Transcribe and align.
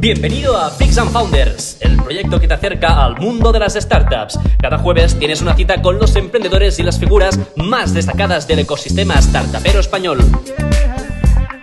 Bienvenido 0.00 0.56
a 0.56 0.70
Freaks 0.70 0.96
and 0.98 1.10
Founders, 1.10 1.76
el 1.80 1.96
proyecto 1.96 2.38
que 2.38 2.46
te 2.46 2.54
acerca 2.54 3.04
al 3.04 3.18
mundo 3.18 3.50
de 3.50 3.58
las 3.58 3.74
startups. 3.74 4.38
Cada 4.62 4.78
jueves 4.78 5.18
tienes 5.18 5.42
una 5.42 5.56
cita 5.56 5.82
con 5.82 5.98
los 5.98 6.14
emprendedores 6.14 6.78
y 6.78 6.84
las 6.84 7.00
figuras 7.00 7.36
más 7.56 7.94
destacadas 7.94 8.46
del 8.46 8.60
ecosistema 8.60 9.20
startupero 9.20 9.80
español. 9.80 10.20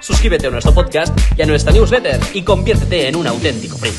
Suscríbete 0.02 0.48
a 0.48 0.50
nuestro 0.50 0.74
podcast 0.74 1.18
y 1.38 1.44
a 1.44 1.46
nuestra 1.46 1.72
newsletter 1.72 2.20
y 2.34 2.44
conviértete 2.44 3.08
en 3.08 3.16
un 3.16 3.26
auténtico 3.26 3.78
freak. 3.78 3.96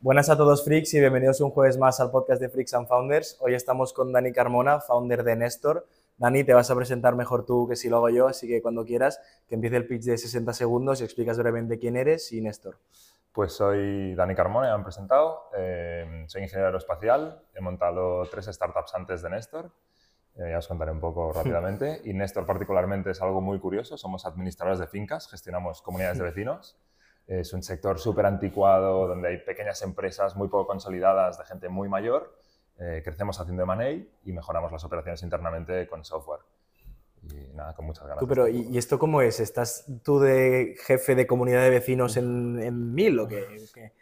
Buenas 0.00 0.28
a 0.28 0.36
todos 0.36 0.64
freaks 0.64 0.92
y 0.94 0.98
bienvenidos 0.98 1.40
un 1.40 1.50
jueves 1.50 1.78
más 1.78 2.00
al 2.00 2.10
podcast 2.10 2.40
de 2.40 2.48
Freaks 2.48 2.74
and 2.74 2.88
Founders. 2.88 3.36
Hoy 3.38 3.54
estamos 3.54 3.92
con 3.92 4.12
Dani 4.12 4.32
Carmona, 4.32 4.80
founder 4.80 5.22
de 5.22 5.36
Nestor. 5.36 5.86
Dani, 6.20 6.44
te 6.44 6.52
vas 6.52 6.70
a 6.70 6.76
presentar 6.76 7.16
mejor 7.16 7.46
tú 7.46 7.66
que 7.66 7.76
si 7.76 7.88
lo 7.88 7.96
hago 7.96 8.10
yo, 8.10 8.28
así 8.28 8.46
que 8.46 8.60
cuando 8.60 8.84
quieras, 8.84 9.22
que 9.48 9.54
empiece 9.54 9.78
el 9.78 9.86
pitch 9.86 10.02
de 10.02 10.18
60 10.18 10.52
segundos 10.52 11.00
y 11.00 11.04
explicas 11.04 11.38
brevemente 11.38 11.78
quién 11.78 11.96
eres 11.96 12.30
y 12.32 12.42
Néstor. 12.42 12.76
Pues 13.32 13.54
soy 13.54 14.14
Dani 14.14 14.34
Carmona, 14.34 14.66
ya 14.66 14.72
me 14.72 14.80
han 14.80 14.84
presentado. 14.84 15.48
Eh, 15.56 16.24
soy 16.26 16.42
ingeniero 16.42 16.66
aeroespacial, 16.66 17.42
he 17.54 17.62
montado 17.62 18.22
tres 18.30 18.44
startups 18.44 18.94
antes 18.94 19.22
de 19.22 19.30
Néstor. 19.30 19.70
Eh, 20.36 20.50
ya 20.50 20.58
os 20.58 20.68
contaré 20.68 20.92
un 20.92 21.00
poco 21.00 21.32
rápidamente. 21.32 22.02
Y 22.04 22.12
Néstor 22.12 22.44
particularmente 22.44 23.12
es 23.12 23.22
algo 23.22 23.40
muy 23.40 23.58
curioso. 23.58 23.96
Somos 23.96 24.26
administradores 24.26 24.78
de 24.78 24.88
fincas, 24.88 25.26
gestionamos 25.26 25.80
comunidades 25.80 26.18
de 26.18 26.24
vecinos. 26.30 26.76
Es 27.26 27.54
un 27.54 27.62
sector 27.62 27.98
súper 27.98 28.26
anticuado, 28.26 29.08
donde 29.08 29.28
hay 29.28 29.38
pequeñas 29.38 29.80
empresas 29.80 30.36
muy 30.36 30.48
poco 30.48 30.66
consolidadas 30.66 31.38
de 31.38 31.44
gente 31.46 31.70
muy 31.70 31.88
mayor 31.88 32.36
eh, 32.80 33.02
crecemos 33.04 33.38
haciendo 33.38 33.62
M&A 33.64 33.90
y 34.24 34.32
mejoramos 34.32 34.72
las 34.72 34.82
operaciones 34.84 35.22
internamente 35.22 35.86
con 35.86 36.02
software. 36.02 36.40
Y 37.22 37.54
nada, 37.54 37.74
con 37.74 37.84
muchas 37.84 38.06
ganas. 38.06 38.18
Tú, 38.18 38.26
pero, 38.26 38.48
¿y, 38.48 38.78
esto 38.78 38.98
cómo 38.98 39.20
es? 39.20 39.40
¿Estás 39.40 39.84
tú 40.02 40.18
de 40.18 40.74
jefe 40.86 41.14
de 41.14 41.26
comunidad 41.26 41.60
de 41.60 41.68
vecinos 41.68 42.16
en, 42.16 42.58
en 42.58 42.94
Mil 42.94 43.20
o 43.20 43.28
qué? 43.28 43.44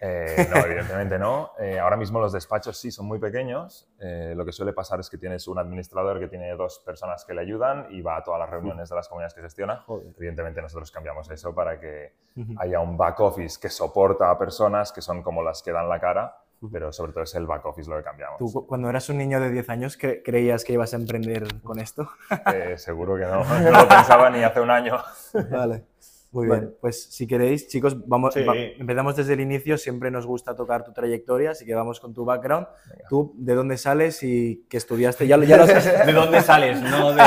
Eh, 0.01 0.49
no, 0.49 0.59
evidentemente 0.65 1.19
no. 1.19 1.51
Eh, 1.59 1.81
ahora 1.81 1.97
mismo 1.97 2.21
los 2.21 2.33
despachos 2.33 2.79
sí 2.79 2.93
son 2.93 3.07
muy 3.07 3.19
pequeños. 3.19 3.89
lo 3.99 4.45
que 4.45 4.53
suele 4.53 4.73
pasar 4.73 5.01
es 5.01 5.11
que 5.11 5.19
tienes 5.19 5.49
un 5.49 5.59
administrador 5.59 6.21
que 6.21 6.29
tiene 6.29 6.55
dos 6.55 6.79
personas 6.87 7.25
que 7.25 7.35
le 7.35 7.41
ayudan 7.41 7.89
y 7.91 8.01
va 8.03 8.19
a 8.19 8.23
todas 8.23 8.39
las 8.39 8.49
reuniones 8.49 8.89
de 8.89 8.95
las 8.95 9.09
comunidades 9.09 9.35
que 9.35 9.41
gestiona. 9.41 9.85
Evidentemente 10.17 10.63
nosotros 10.63 10.93
cambiamos 10.93 11.29
eso 11.29 11.53
para 11.53 11.81
que 11.81 12.13
haya 12.59 12.79
un 12.79 12.97
back 12.97 13.19
office 13.19 13.59
que 13.61 13.69
soporta 13.69 14.31
a 14.31 14.39
personas 14.39 14.93
que 14.93 15.01
son 15.01 15.25
como 15.25 15.43
las 15.43 15.65
que 15.65 15.73
dan 15.73 15.89
la 15.89 15.99
cara 15.99 16.37
pero 16.73 16.93
sobre 16.93 17.13
todo 17.13 17.25
es 17.25 17.35
el 17.35 17.47
back 17.47 17.65
office 17.67 17.89
lo 17.89 17.97
que 17.97 18.03
cambiamos. 18.03 18.39
¿Tú 18.39 18.67
cuando 18.67 18.89
eras 18.89 19.09
un 19.09 19.19
niño 19.19 19.41
de 19.41 19.51
10 19.51 19.69
años 19.71 19.97
creías 19.97 20.65
que 20.65 20.73
ibas 20.73 20.93
a 20.93 20.97
emprender 20.97 21.47
con 21.63 21.79
esto? 21.79 22.11
Eh, 22.55 22.79
seguro 22.79 23.17
que 23.17 23.23
no, 23.23 23.45
no 23.61 23.83
lo 23.83 23.89
pensaba 23.89 24.31
ni 24.31 24.43
hace 24.43 24.61
un 24.61 24.71
año. 24.71 24.99
Vale. 25.51 25.85
Muy 26.31 26.47
bien, 26.47 26.75
pues 26.79 27.05
si 27.05 27.27
queréis, 27.27 27.69
chicos, 27.69 28.07
vamos, 28.07 28.37
empezamos 28.37 29.17
desde 29.17 29.33
el 29.33 29.41
inicio, 29.41 29.79
siempre 29.79 30.11
nos 30.11 30.27
gusta 30.27 30.55
tocar 30.55 30.85
tu 30.85 30.93
trayectoria, 30.93 31.53
así 31.53 31.65
que 31.65 31.75
vamos 31.75 32.01
con 32.01 32.13
tu 32.13 32.27
background. 32.27 32.67
Tú, 33.09 33.33
¿de 33.39 33.55
dónde 33.55 33.79
sales 33.79 34.23
y 34.23 34.67
qué 34.69 34.77
estudiaste? 34.77 35.27
Ya, 35.27 35.39
ya 35.39 35.57
lo 35.57 35.67
sabes. 35.67 36.07
¿De 36.07 36.13
dónde 36.13 36.43
sales? 36.43 36.83
No 36.83 37.15
de... 37.15 37.23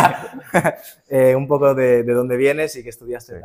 eh, 1.09 1.36
un 1.36 1.48
poco 1.48 1.74
de, 1.74 2.04
de, 2.04 2.14
dónde 2.14 2.38
vienes 2.38 2.76
y 2.76 2.84
qué 2.84 2.90
estudiaste. 2.90 3.42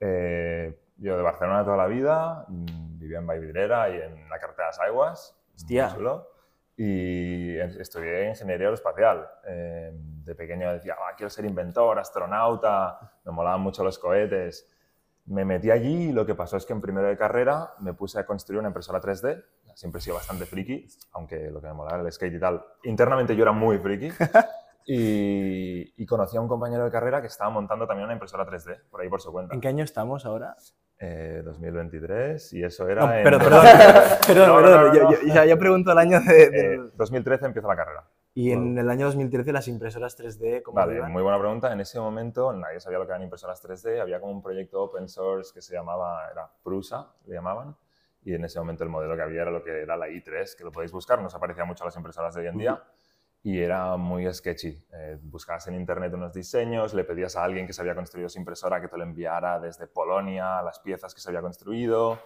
Eh, 0.00 0.74
yo 0.98 1.16
de 1.16 1.22
Barcelona 1.22 1.64
toda 1.64 1.76
la 1.76 1.86
vida, 1.86 2.44
mm, 2.48 2.98
vivía 2.98 3.18
en 3.18 3.26
Vallvidrera 3.26 3.90
y 3.90 4.00
en 4.00 4.28
la 4.28 4.38
carretera 4.38 4.66
de 4.66 4.70
las 4.70 4.80
Aguas. 4.80 5.36
Hostia. 5.54 5.96
y 6.78 7.56
estudié 7.58 8.28
ingeniería 8.28 8.66
aeroespacial. 8.66 9.26
Eh, 9.46 9.92
de 9.94 10.34
pequeño 10.34 10.70
decía, 10.72 10.94
ah, 10.98 11.14
quiero 11.16 11.30
ser 11.30 11.46
inventor, 11.46 11.98
astronauta, 11.98 12.98
me 13.24 13.32
molaban 13.32 13.62
mucho 13.62 13.82
los 13.82 13.98
cohetes. 13.98 14.70
Me 15.24 15.46
metí 15.46 15.70
allí 15.70 16.10
y 16.10 16.12
lo 16.12 16.26
que 16.26 16.34
pasó 16.34 16.58
es 16.58 16.66
que 16.66 16.74
en 16.74 16.82
primero 16.82 17.08
de 17.08 17.16
carrera 17.16 17.72
me 17.80 17.94
puse 17.94 18.18
a 18.18 18.26
construir 18.26 18.58
una 18.58 18.68
impresora 18.68 19.00
3D. 19.00 19.42
Siempre 19.74 20.00
he 20.00 20.02
sido 20.02 20.16
bastante 20.16 20.44
friki, 20.44 20.86
aunque 21.12 21.50
lo 21.50 21.62
que 21.62 21.66
me 21.68 21.72
molaba 21.72 21.96
era 21.96 22.06
el 22.06 22.12
skate 22.12 22.34
y 22.34 22.40
tal. 22.40 22.62
Internamente 22.84 23.34
yo 23.34 23.42
era 23.42 23.52
muy 23.52 23.78
friki. 23.78 24.10
y, 24.86 26.02
y 26.02 26.06
conocí 26.06 26.36
a 26.36 26.42
un 26.42 26.48
compañero 26.48 26.84
de 26.84 26.90
carrera 26.90 27.22
que 27.22 27.26
estaba 27.28 27.50
montando 27.50 27.86
también 27.86 28.04
una 28.04 28.12
impresora 28.12 28.46
3D, 28.46 28.82
por 28.90 29.00
ahí 29.00 29.08
por 29.08 29.22
su 29.22 29.32
cuenta. 29.32 29.54
¿En 29.54 29.60
qué 29.62 29.68
año 29.68 29.82
estamos 29.82 30.26
ahora? 30.26 30.56
2023 30.98 32.52
eh, 32.52 32.56
y 32.56 32.64
eso 32.64 32.88
era. 32.88 33.22
pero, 33.22 33.38
perdón, 33.38 33.64
perdón, 34.26 34.62
perdón. 34.62 34.94
yo, 34.94 35.44
yo, 35.44 35.58
pregunto 35.58 35.92
el 35.92 35.98
año 35.98 36.20
de. 36.20 36.90
2013 36.94 37.44
eh, 37.44 37.46
empieza 37.48 37.68
la 37.68 37.76
carrera. 37.76 38.04
¿Y 38.32 38.52
en 38.52 38.76
el 38.76 38.88
año 38.90 39.06
2013 39.06 39.50
las 39.52 39.66
impresoras 39.68 40.18
3D 40.18 40.62
cómo 40.62 40.76
Vale, 40.76 41.02
muy 41.02 41.22
buena 41.22 41.38
pregunta. 41.38 41.72
En 41.72 41.80
ese 41.80 41.98
momento 41.98 42.52
nadie 42.52 42.80
sabía 42.80 42.98
lo 42.98 43.06
que 43.06 43.12
eran 43.12 43.22
impresoras 43.22 43.62
3D. 43.64 44.00
Había 44.00 44.20
como 44.20 44.32
un 44.32 44.42
proyecto 44.42 44.82
open 44.82 45.08
source 45.08 45.52
que 45.54 45.62
se 45.62 45.74
llamaba, 45.74 46.28
era 46.30 46.50
Prusa, 46.62 47.14
le 47.26 47.34
llamaban. 47.34 47.76
Y 48.22 48.34
en 48.34 48.44
ese 48.44 48.58
momento 48.58 48.84
el 48.84 48.90
modelo 48.90 49.16
que 49.16 49.22
había 49.22 49.42
era 49.42 49.50
lo 49.50 49.62
que 49.62 49.82
era 49.82 49.96
la 49.96 50.08
i3, 50.08 50.56
que 50.56 50.64
lo 50.64 50.72
podéis 50.72 50.92
buscar, 50.92 51.22
nos 51.22 51.34
aparecía 51.34 51.64
mucho 51.64 51.84
a 51.84 51.86
las 51.86 51.96
impresoras 51.96 52.34
de 52.34 52.42
hoy 52.42 52.46
en 52.48 52.58
día 52.58 52.82
y 53.46 53.60
era 53.60 53.96
muy 53.96 54.26
sketchy. 54.34 54.76
Eh, 54.92 55.18
buscabas 55.22 55.68
en 55.68 55.74
internet 55.74 56.12
unos 56.12 56.34
diseños, 56.34 56.92
le 56.94 57.04
pedías 57.04 57.36
a 57.36 57.44
alguien 57.44 57.64
que 57.64 57.72
se 57.72 57.80
había 57.80 57.94
construido 57.94 58.28
su 58.28 58.40
impresora 58.40 58.80
que 58.80 58.88
te 58.88 58.96
lo 58.96 59.04
enviara 59.04 59.60
desde 59.60 59.86
Polonia 59.86 60.60
las 60.62 60.80
piezas 60.80 61.14
que 61.14 61.20
se 61.20 61.28
había 61.28 61.42
construido, 61.42 62.18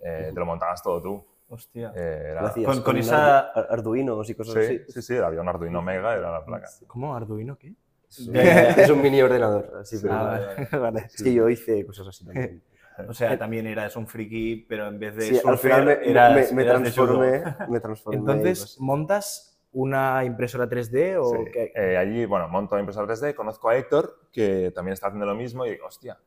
eh, 0.00 0.30
te 0.32 0.38
lo 0.38 0.46
montabas 0.46 0.80
todo 0.80 1.02
tú. 1.02 1.26
Hostia. 1.48 1.92
Eh, 1.96 2.36
¿Con, 2.64 2.82
con, 2.82 2.96
esa 2.96 3.40
Arduino 3.48 4.22
y 4.24 4.34
cosas 4.34 4.56
así? 4.58 4.80
Sí, 4.86 5.02
sí, 5.02 5.16
había 5.16 5.40
un 5.40 5.48
Arduino 5.48 5.82
Mega, 5.82 6.14
era 6.14 6.30
la 6.30 6.44
placa. 6.44 6.68
¿Cómo? 6.86 7.16
¿Arduino 7.16 7.58
qué? 7.58 7.74
es 8.78 8.90
un 8.90 9.02
mini 9.02 9.22
ordenador. 9.22 9.78
Así, 9.80 9.98
pero 10.00 10.14
ah, 10.14 10.68
vale. 10.78 11.08
Es 11.12 11.20
que 11.20 11.34
yo 11.34 11.48
hice 11.48 11.84
cosas 11.84 12.06
así 12.06 12.24
también. 12.24 12.62
O 13.08 13.14
sea, 13.14 13.38
también 13.38 13.66
eras 13.66 13.96
un 13.96 14.06
friki, 14.06 14.66
pero 14.68 14.86
en 14.86 14.98
vez 14.98 15.16
de 15.16 15.22
sí, 15.22 15.40
al 15.42 15.56
final 15.56 15.86
me, 15.86 16.52
me, 16.52 16.64
transformé, 16.64 17.42
me, 17.66 17.80
transformé, 17.80 18.18
Entonces, 18.18 18.78
montas 18.78 19.49
una 19.72 20.24
impresora 20.24 20.68
3D 20.68 21.16
o 21.20 21.44
eh, 21.54 21.96
allí, 21.96 22.24
bueno, 22.26 22.48
monto 22.48 22.78
impresora 22.78 23.06
3D, 23.06 23.34
conozco 23.34 23.68
a 23.68 23.76
Héctor, 23.76 24.28
que 24.32 24.72
también 24.74 24.94
está 24.94 25.08
haciendo 25.08 25.26
lo 25.26 25.34
mismo 25.34 25.64
y 25.64 25.70
digo, 25.70 25.86
hostia, 25.86 26.18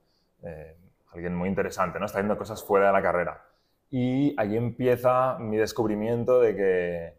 eh, 0.44 0.78
alguien 1.12 1.36
muy 1.36 1.50
interesante, 1.50 2.00
¿no? 2.00 2.06
Está 2.06 2.20
haciendo 2.20 2.38
cosas 2.38 2.64
fuera 2.64 2.88
de 2.88 2.94
la 2.94 3.02
carrera. 3.02 3.46
Y 3.90 4.34
allí 4.40 4.58
empieza 4.58 5.38
mi 5.40 5.58
descubrimiento 5.58 6.40
de 6.40 6.56
que, 6.56 7.18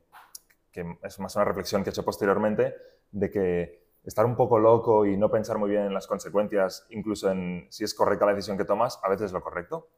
que 0.72 0.98
es 1.02 1.20
más 1.20 1.36
una 1.36 1.44
reflexión 1.44 1.82
que 1.82 1.90
he 1.90 1.92
hecho 1.92 2.04
posteriormente, 2.04 2.74
de 3.12 3.30
que 3.30 3.84
estar 4.04 4.26
un 4.26 4.36
poco 4.36 4.58
loco 4.58 5.06
y 5.06 5.16
no 5.16 5.30
pensar 5.30 5.58
muy 5.58 5.70
bien 5.70 5.84
en 5.84 5.94
las 5.94 6.06
consecuencias, 6.06 6.86
incluso 6.90 7.30
en 7.30 7.66
si 7.70 7.84
es 7.84 7.94
correcta 7.94 8.26
la 8.26 8.34
decisión 8.34 8.58
que 8.58 8.64
tomas, 8.64 8.98
a 9.02 9.08
veces 9.08 9.26
es 9.26 9.32
lo 9.32 9.42
correcto. 9.42 9.88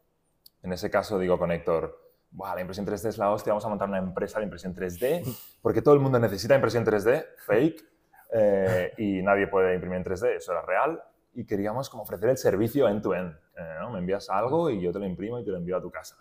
En 0.63 0.73
ese 0.73 0.91
caso 0.91 1.19
digo 1.19 1.39
con 1.39 1.51
Héctor, 1.51 2.06
la 2.39 2.61
impresión 2.61 2.87
3D 2.87 3.09
es 3.09 3.19
la 3.19 3.31
hostia, 3.31 3.53
vamos 3.53 3.65
a 3.65 3.69
montar 3.69 3.89
una 3.89 3.99
empresa 3.99 4.39
de 4.39 4.45
impresión 4.45 4.75
3D, 4.75 5.25
porque 5.63 5.83
todo 5.83 5.95
el 5.95 6.01
mundo 6.01 6.19
necesita 6.19 6.55
impresión 6.55 6.85
3D, 6.85 7.25
fake, 7.47 7.85
eh, 8.33 8.93
y 8.99 9.23
nadie 9.23 9.47
puede 9.47 9.75
imprimir 9.75 9.99
en 9.99 10.05
3D, 10.05 10.37
eso 10.37 10.53
era 10.53 10.63
real, 10.63 11.03
y 11.35 11.45
queríamos 11.45 11.89
como 11.89 12.03
ofrecer 12.03 12.31
el 12.31 12.39
servicio 12.39 12.89
end-to-end. 12.89 13.35
Eh, 13.59 13.77
¿no? 13.81 13.91
Me 13.91 13.99
envías 13.99 14.29
algo 14.31 14.71
y 14.71 14.81
yo 14.81 14.93
te 14.93 14.99
lo 14.99 15.07
imprimo 15.07 15.39
y 15.39 15.45
te 15.45 15.51
lo 15.51 15.57
envío 15.57 15.77
a 15.77 15.81
tu 15.81 15.91
casa. 15.91 16.17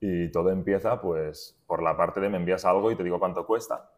Y 0.00 0.30
todo 0.30 0.50
empieza 0.50 1.00
pues 1.00 1.56
por 1.66 1.82
la 1.82 1.96
parte 1.96 2.20
de 2.20 2.28
me 2.28 2.36
envías 2.36 2.64
algo 2.64 2.90
y 2.90 2.96
te 2.96 3.02
digo 3.02 3.18
cuánto 3.18 3.46
cuesta. 3.46 3.90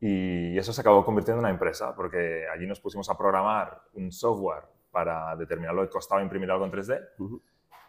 Y 0.00 0.56
eso 0.58 0.72
se 0.72 0.80
acabó 0.80 1.04
convirtiendo 1.04 1.40
en 1.40 1.44
una 1.46 1.50
empresa, 1.50 1.94
porque 1.94 2.44
allí 2.52 2.66
nos 2.66 2.80
pusimos 2.80 3.08
a 3.08 3.16
programar 3.16 3.80
un 3.94 4.12
software 4.12 4.64
para 4.90 5.34
determinar 5.36 5.74
lo 5.74 5.82
que 5.82 5.90
costaba 5.90 6.22
imprimir 6.22 6.50
algo 6.50 6.64
en 6.64 6.72
3D. 6.72 7.08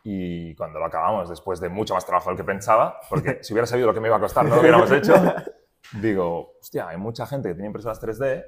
Y 0.10 0.56
cuando 0.56 0.80
lo 0.80 0.86
acabamos, 0.86 1.28
después 1.28 1.60
de 1.60 1.68
mucho 1.68 1.94
más 1.94 2.06
trabajo 2.06 2.30
del 2.30 2.38
que 2.38 2.46
pensaba, 2.46 2.98
porque 3.10 3.40
si 3.44 3.52
hubiera 3.52 3.68
sabido 3.68 3.88
lo 3.88 3.94
que 3.94 4.00
me 4.00 4.08
iba 4.08 4.16
a 4.16 4.22
costar, 4.22 4.46
no 4.46 4.56
lo 4.56 4.62
hubiéramos 4.62 4.90
hecho, 4.90 5.14
digo, 6.02 6.54
hostia, 6.62 6.88
hay 6.88 6.96
mucha 6.96 7.28
gente 7.28 7.50
que 7.50 7.56
tiene 7.56 7.68
impresoras 7.68 8.02
3D 8.02 8.46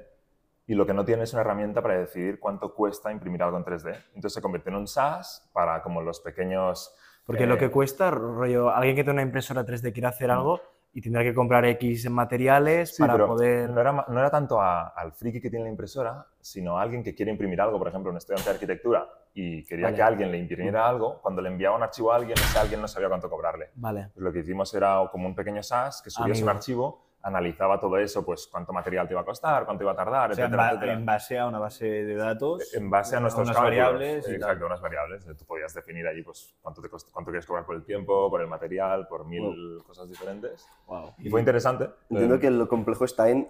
y 0.66 0.72
lo 0.72 0.86
que 0.86 0.94
no 0.94 1.04
tiene 1.04 1.24
es 1.24 1.34
una 1.34 1.42
herramienta 1.42 1.82
para 1.82 1.98
decidir 1.98 2.40
cuánto 2.40 2.72
cuesta 2.72 3.12
imprimir 3.12 3.42
algo 3.42 3.58
en 3.58 3.66
3D. 3.66 3.94
Entonces 4.14 4.32
se 4.32 4.40
convirtió 4.40 4.70
en 4.70 4.78
un 4.78 4.88
SaaS 4.88 5.50
para 5.52 5.82
como 5.82 6.00
los 6.00 6.20
pequeños... 6.20 6.94
Porque 7.26 7.44
lo 7.44 7.56
eh, 7.56 7.58
que 7.58 7.70
cuesta, 7.70 8.10
rollo, 8.10 8.70
alguien 8.70 8.96
que 8.96 9.04
tiene 9.04 9.20
una 9.20 9.22
impresora 9.22 9.62
3D 9.62 9.92
quiere 9.92 10.08
hacer 10.08 10.30
algo, 10.30 10.62
y 10.94 11.02
tendrá 11.02 11.22
que 11.22 11.34
comprar 11.34 11.66
X 11.66 12.08
materiales 12.08 12.96
para 12.98 13.26
poder... 13.26 13.68
No 13.68 13.82
era, 13.82 14.06
no 14.08 14.18
era 14.18 14.30
tanto 14.30 14.62
al 14.62 15.12
friki 15.12 15.42
que 15.42 15.50
tiene 15.50 15.66
la 15.66 15.70
impresora, 15.70 16.26
sino 16.40 16.78
a 16.78 16.82
alguien 16.82 17.04
que 17.04 17.14
quiere 17.14 17.30
imprimir 17.30 17.60
algo, 17.60 17.78
por 17.78 17.88
ejemplo, 17.88 18.10
un 18.10 18.16
estudiante 18.16 18.48
de 18.48 18.54
arquitectura, 18.54 19.06
y 19.32 19.64
quería 19.64 19.94
que 19.94 20.02
alguien 20.02 20.30
le 20.30 20.38
imprimiera 20.38 20.88
algo, 20.88 21.20
cuando 21.22 21.40
le 21.40 21.48
enviaba 21.48 21.76
un 21.76 21.82
archivo 21.82 22.12
a 22.12 22.16
alguien, 22.16 22.36
ese 22.38 22.58
alguien 22.58 22.80
no 22.80 22.88
sabía 22.88 23.08
cuánto 23.08 23.30
cobrarle. 23.30 23.70
Vale. 23.74 24.10
Pues 24.12 24.24
lo 24.24 24.32
que 24.32 24.40
hicimos 24.40 24.72
era 24.74 25.08
como 25.10 25.26
un 25.26 25.34
pequeño 25.34 25.62
SaaS 25.62 26.02
que 26.02 26.10
subías 26.10 26.42
un 26.42 26.48
archivo 26.48 27.10
analizaba 27.22 27.78
todo 27.78 27.98
eso, 27.98 28.24
pues 28.24 28.48
cuánto 28.50 28.72
material 28.72 29.06
te 29.06 29.14
iba 29.14 29.20
a 29.20 29.24
costar, 29.24 29.64
cuánto 29.64 29.84
iba 29.84 29.92
a 29.92 29.96
tardar, 29.96 30.30
etcétera, 30.30 30.72
en, 30.82 30.88
en 30.88 31.06
base 31.06 31.38
a 31.38 31.46
una 31.46 31.58
base 31.58 31.84
de 31.86 32.14
datos. 32.14 32.74
En 32.74 32.88
base 32.88 33.16
a 33.16 33.20
nuestros 33.20 33.48
unas 33.48 33.60
variables. 33.60 34.28
Exacto, 34.28 34.66
unas 34.66 34.80
variables. 34.80 35.24
Tú 35.24 35.44
podías 35.44 35.74
definir 35.74 36.06
allí 36.06 36.22
pues, 36.22 36.54
cuánto, 36.62 36.80
te 36.80 36.88
cuánto 36.88 37.30
quieres 37.30 37.46
cobrar 37.46 37.66
por 37.66 37.76
el 37.76 37.84
tiempo, 37.84 38.30
por 38.30 38.40
el 38.40 38.46
material, 38.46 39.06
por 39.08 39.26
mil 39.26 39.82
cosas 39.86 40.08
diferentes. 40.08 40.66
Wow. 40.86 41.14
Y 41.18 41.28
fue 41.28 41.40
interesante. 41.40 41.90
Entiendo 42.08 42.38
que 42.38 42.50
lo 42.50 42.68
complejo 42.68 43.04
está 43.04 43.28
en 43.28 43.48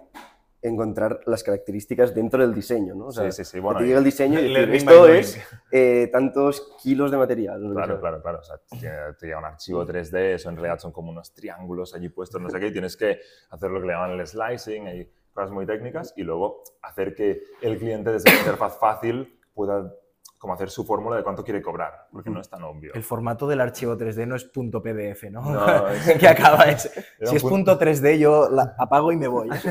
encontrar 0.61 1.21
las 1.25 1.43
características 1.43 2.13
dentro 2.13 2.41
del 2.41 2.53
diseño, 2.53 2.93
¿no? 2.93 3.07
O 3.07 3.11
sea, 3.11 3.31
sí, 3.31 3.43
sí, 3.43 3.51
sí. 3.51 3.59
Bueno, 3.59 3.79
te 3.79 3.85
llega 3.85 3.97
el 3.97 4.03
diseño 4.03 4.39
y 4.39 4.53
decir, 4.53 4.75
esto 4.75 5.07
es 5.07 5.41
eh, 5.71 6.09
tantos 6.11 6.75
kilos 6.81 7.11
de 7.11 7.17
material. 7.17 7.67
¿no? 7.67 7.73
Claro, 7.73 7.99
claro, 7.99 8.21
claro. 8.21 8.39
O 8.39 8.43
sea, 8.43 8.57
te 8.57 8.77
te 9.19 9.25
llega 9.25 9.39
un 9.39 9.45
archivo 9.45 9.85
3D, 9.85 10.35
eso 10.35 10.49
en 10.49 10.55
realidad 10.55 10.79
son 10.79 10.91
como 10.91 11.11
unos 11.11 11.33
triángulos 11.33 11.93
allí 11.95 12.09
puestos, 12.09 12.41
no 12.41 12.49
sé 12.49 12.59
qué, 12.59 12.67
y 12.67 12.71
tienes 12.71 12.95
que 12.95 13.19
hacer 13.49 13.71
lo 13.71 13.81
que 13.81 13.87
le 13.87 13.93
llaman 13.93 14.11
el 14.11 14.27
slicing, 14.27 14.87
hay 14.87 15.11
cosas 15.33 15.51
muy 15.51 15.65
técnicas, 15.65 16.13
y 16.15 16.23
luego 16.23 16.63
hacer 16.81 17.15
que 17.15 17.41
el 17.61 17.77
cliente 17.77 18.11
desde 18.11 18.29
una 18.29 18.39
interfaz 18.39 18.77
fácil 18.77 19.39
pueda 19.53 19.93
como 20.41 20.55
hacer 20.55 20.71
su 20.71 20.83
fórmula 20.83 21.17
de 21.17 21.23
cuánto 21.23 21.43
quiere 21.43 21.61
cobrar, 21.61 22.07
porque 22.11 22.31
no 22.31 22.41
es 22.41 22.49
tan 22.49 22.63
obvio. 22.63 22.95
El 22.95 23.03
formato 23.03 23.47
del 23.47 23.61
archivo 23.61 23.95
3D 23.95 24.25
no 24.25 24.35
es 24.35 24.43
punto 24.45 24.81
.pdf, 24.81 25.25
¿no? 25.29 25.41
No, 25.41 25.87
es- 25.89 26.17
que 26.17 26.27
acaba. 26.27 26.63
Era 26.63 26.77
Si 26.79 27.35
es 27.35 27.43
punto 27.43 27.77
3D 27.77 28.17
yo 28.17 28.49
la 28.49 28.73
apago 28.79 29.11
y 29.11 29.17
me 29.17 29.27
voy. 29.27 29.49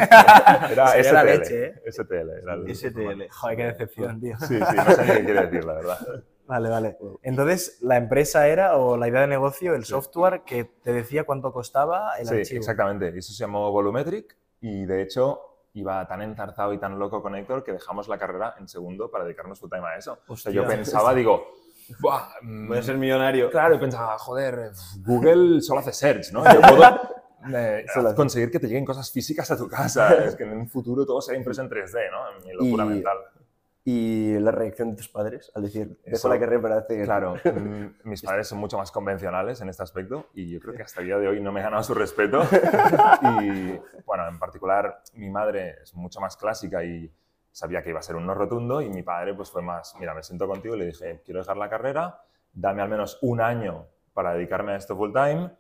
Era 0.70 1.02
STL. 1.02 1.26
leche, 1.26 1.64
¿eh? 1.66 1.82
STL. 1.90 2.30
Era 2.42 2.54
el 2.54 2.72
STL. 2.76 3.22
Joder, 3.30 3.56
qué 3.56 3.64
decepción, 3.64 4.20
tío. 4.20 4.36
Sí, 4.38 4.46
sí, 4.60 4.76
no 4.76 4.90
sé 4.92 5.02
ni 5.02 5.08
qué 5.12 5.24
quiere 5.24 5.46
decir, 5.46 5.64
la 5.64 5.72
verdad. 5.74 5.98
Vale, 6.46 6.68
vale. 6.68 6.98
Entonces, 7.22 7.78
la 7.80 7.96
empresa 7.96 8.46
era, 8.46 8.76
o 8.76 8.96
la 8.96 9.08
idea 9.08 9.22
de 9.22 9.26
negocio, 9.26 9.74
el 9.74 9.84
software 9.84 10.42
que 10.46 10.64
te 10.64 10.92
decía 10.92 11.24
cuánto 11.24 11.52
costaba 11.52 12.12
el 12.18 12.28
Sí, 12.28 12.34
archivo. 12.36 12.58
exactamente. 12.60 13.12
Y 13.12 13.18
Eso 13.18 13.32
se 13.32 13.40
llamó 13.40 13.72
Volumetric 13.72 14.36
y 14.60 14.84
de 14.86 15.02
hecho 15.02 15.49
iba 15.74 16.06
tan 16.06 16.22
enzarzado 16.22 16.72
y 16.72 16.78
tan 16.78 16.98
loco 16.98 17.22
con 17.22 17.34
Héctor 17.36 17.62
que 17.62 17.72
dejamos 17.72 18.08
la 18.08 18.18
carrera 18.18 18.54
en 18.58 18.68
segundo 18.68 19.10
para 19.10 19.24
dedicarnos 19.24 19.60
full 19.60 19.70
time 19.70 19.86
a 19.86 19.96
eso. 19.96 20.18
O 20.26 20.36
sea, 20.36 20.50
yo 20.52 20.66
pensaba, 20.66 21.14
digo, 21.14 21.46
"Buah, 22.00 22.28
mm, 22.42 22.68
Voy 22.68 22.78
a 22.78 22.82
ser 22.82 22.96
millonario. 22.96 23.50
Claro, 23.50 23.74
y 23.76 23.78
pensaba, 23.78 24.18
joder, 24.18 24.70
Google 25.04 25.60
solo 25.62 25.80
hace 25.80 25.92
search, 25.92 26.32
¿no? 26.32 26.44
Yo 26.44 26.60
puedo 26.60 27.00
eh, 27.56 27.86
conseguir 28.16 28.50
que 28.50 28.58
te 28.58 28.66
lleguen 28.66 28.84
cosas 28.84 29.10
físicas 29.10 29.50
a 29.50 29.56
tu 29.56 29.68
casa. 29.68 30.12
Es 30.24 30.34
que 30.36 30.42
en 30.44 30.52
un 30.52 30.68
futuro 30.68 31.06
todo 31.06 31.20
será 31.20 31.38
impreso 31.38 31.62
en 31.62 31.68
3D, 31.70 32.10
¿no? 32.10 32.44
Mi 32.46 32.52
locura 32.52 32.84
Y- 32.84 32.88
mental. 32.88 33.18
Y 33.82 34.38
la 34.38 34.50
reacción 34.50 34.90
de 34.90 34.96
tus 34.96 35.08
padres 35.08 35.50
al 35.54 35.62
decir, 35.62 35.98
dejo 36.04 36.28
la 36.28 36.38
carrera 36.38 36.60
para 36.60 36.76
hacer... 36.78 37.04
Claro, 37.04 37.36
mm, 37.44 38.08
mis 38.08 38.22
padres 38.22 38.46
son 38.46 38.58
mucho 38.58 38.76
más 38.76 38.90
convencionales 38.92 39.60
en 39.62 39.70
este 39.70 39.82
aspecto 39.82 40.28
y 40.34 40.50
yo 40.50 40.60
creo 40.60 40.74
que 40.74 40.82
hasta 40.82 41.00
el 41.00 41.06
día 41.06 41.18
de 41.18 41.28
hoy 41.28 41.40
no 41.40 41.50
me 41.50 41.60
he 41.60 41.62
ganado 41.62 41.82
su 41.82 41.94
respeto. 41.94 42.42
Y 43.42 43.78
bueno, 44.04 44.28
en 44.28 44.38
particular 44.38 45.02
mi 45.14 45.30
madre 45.30 45.78
es 45.82 45.94
mucho 45.94 46.20
más 46.20 46.36
clásica 46.36 46.84
y 46.84 47.10
sabía 47.50 47.82
que 47.82 47.90
iba 47.90 47.98
a 47.98 48.02
ser 48.02 48.16
un 48.16 48.26
no 48.26 48.34
rotundo 48.34 48.82
y 48.82 48.88
mi 48.88 49.02
padre 49.02 49.34
pues 49.34 49.50
fue 49.50 49.62
más, 49.62 49.94
mira, 49.98 50.14
me 50.14 50.22
siento 50.22 50.46
contigo 50.46 50.76
y 50.76 50.78
le 50.78 50.86
dije, 50.86 51.22
quiero 51.24 51.40
dejar 51.40 51.56
la 51.56 51.68
carrera, 51.68 52.22
dame 52.52 52.82
al 52.82 52.88
menos 52.88 53.18
un 53.22 53.40
año 53.40 53.86
para 54.12 54.34
dedicarme 54.34 54.72
a 54.72 54.76
esto 54.76 54.96
full 54.96 55.12
time. 55.12 55.50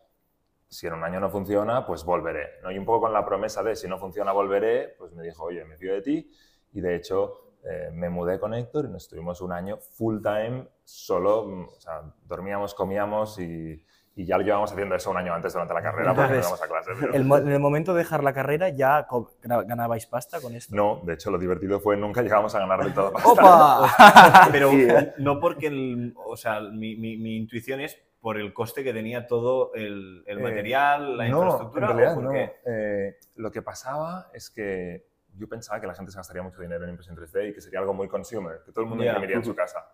Si 0.68 0.86
en 0.86 0.92
un 0.92 1.02
año 1.02 1.18
no 1.18 1.30
funciona, 1.30 1.84
pues 1.84 2.04
volveré. 2.04 2.60
¿no? 2.62 2.70
Y 2.70 2.78
un 2.78 2.84
poco 2.84 3.02
con 3.02 3.12
la 3.12 3.24
promesa 3.24 3.62
de 3.62 3.74
si 3.74 3.88
no 3.88 3.98
funciona, 3.98 4.32
volveré, 4.32 4.94
pues 4.98 5.12
me 5.12 5.24
dijo, 5.24 5.44
oye, 5.44 5.64
me 5.64 5.76
fío 5.76 5.94
de 5.94 6.02
ti. 6.02 6.30
Y 6.72 6.80
de 6.80 6.94
hecho, 6.94 7.49
eh, 7.64 7.90
me 7.92 8.08
mudé 8.08 8.38
con 8.40 8.54
Héctor 8.54 8.86
y 8.86 8.88
nos 8.88 9.02
estuvimos 9.04 9.40
un 9.40 9.52
año 9.52 9.78
full 9.78 10.20
time, 10.22 10.66
solo, 10.84 11.44
mm, 11.46 11.64
o 11.68 11.80
sea, 11.80 12.02
dormíamos, 12.26 12.74
comíamos 12.74 13.38
y, 13.38 13.84
y 14.16 14.24
ya 14.26 14.36
lo 14.36 14.42
llevábamos 14.42 14.72
haciendo 14.72 14.94
eso 14.94 15.10
un 15.10 15.16
año 15.18 15.32
antes 15.34 15.52
durante 15.52 15.72
la 15.74 15.82
carrera 15.82 16.14
porque 16.14 16.32
no 16.32 16.38
íbamos 16.40 16.62
a 16.62 16.66
clase. 16.66 16.90
pero- 16.98 17.14
El 17.14 17.24
mo- 17.24 17.36
en 17.38 17.48
el 17.48 17.60
momento 17.60 17.92
de 17.94 17.98
dejar 17.98 18.24
la 18.24 18.32
carrera, 18.32 18.68
¿ya 18.70 19.06
ganabais 19.42 20.06
pasta 20.06 20.40
con 20.40 20.54
esto? 20.54 20.74
No, 20.74 21.00
de 21.04 21.14
hecho 21.14 21.30
lo 21.30 21.38
divertido 21.38 21.80
fue 21.80 21.96
nunca 21.96 22.22
llegamos 22.22 22.54
a 22.54 22.58
ganar 22.60 22.84
de 22.84 22.90
todo 22.92 23.12
pasta. 23.12 23.30
¡Opa! 23.30 24.48
Pero 24.52 24.70
Sí, 24.70 24.82
¿eh? 24.88 25.12
no 25.18 25.38
porque, 25.40 25.68
el- 25.68 26.14
o 26.26 26.36
sea, 26.36 26.60
mi, 26.60 26.96
mi- 26.96 27.16
mi 27.18 27.36
intuición 27.36 27.80
es 27.80 27.96
por 28.20 28.36
el 28.38 28.52
coste 28.52 28.84
que 28.84 28.92
tenía 28.92 29.26
todo 29.26 29.72
el, 29.74 30.22
el 30.26 30.40
Eh, 30.40 30.42
material, 30.42 31.16
la 31.16 31.28
no, 31.28 31.36
infraestructura. 31.42 31.90
en 31.92 31.96
realidad. 31.96 32.52
Eh, 32.66 33.16
lo 33.36 33.50
que 33.50 33.62
pasaba 33.62 34.28
es 34.34 34.50
que 34.50 35.06
yo 35.36 35.48
pensaba 35.48 35.80
que 35.80 35.86
la 35.86 35.94
gente 35.94 36.10
se 36.12 36.18
gastaría 36.18 36.42
mucho 36.42 36.60
dinero 36.60 36.84
en 36.84 36.90
impresión 36.90 37.16
3D 37.16 37.50
y 37.50 37.54
que 37.54 37.60
sería 37.60 37.78
algo 37.80 37.94
muy 37.94 38.08
consumer, 38.08 38.62
que 38.64 38.72
todo 38.72 38.82
el 38.84 38.88
mundo 38.88 39.04
Ya. 39.04 39.10
imprimiría 39.12 39.36
en 39.36 39.44
su 39.44 39.54
casa. 39.54 39.86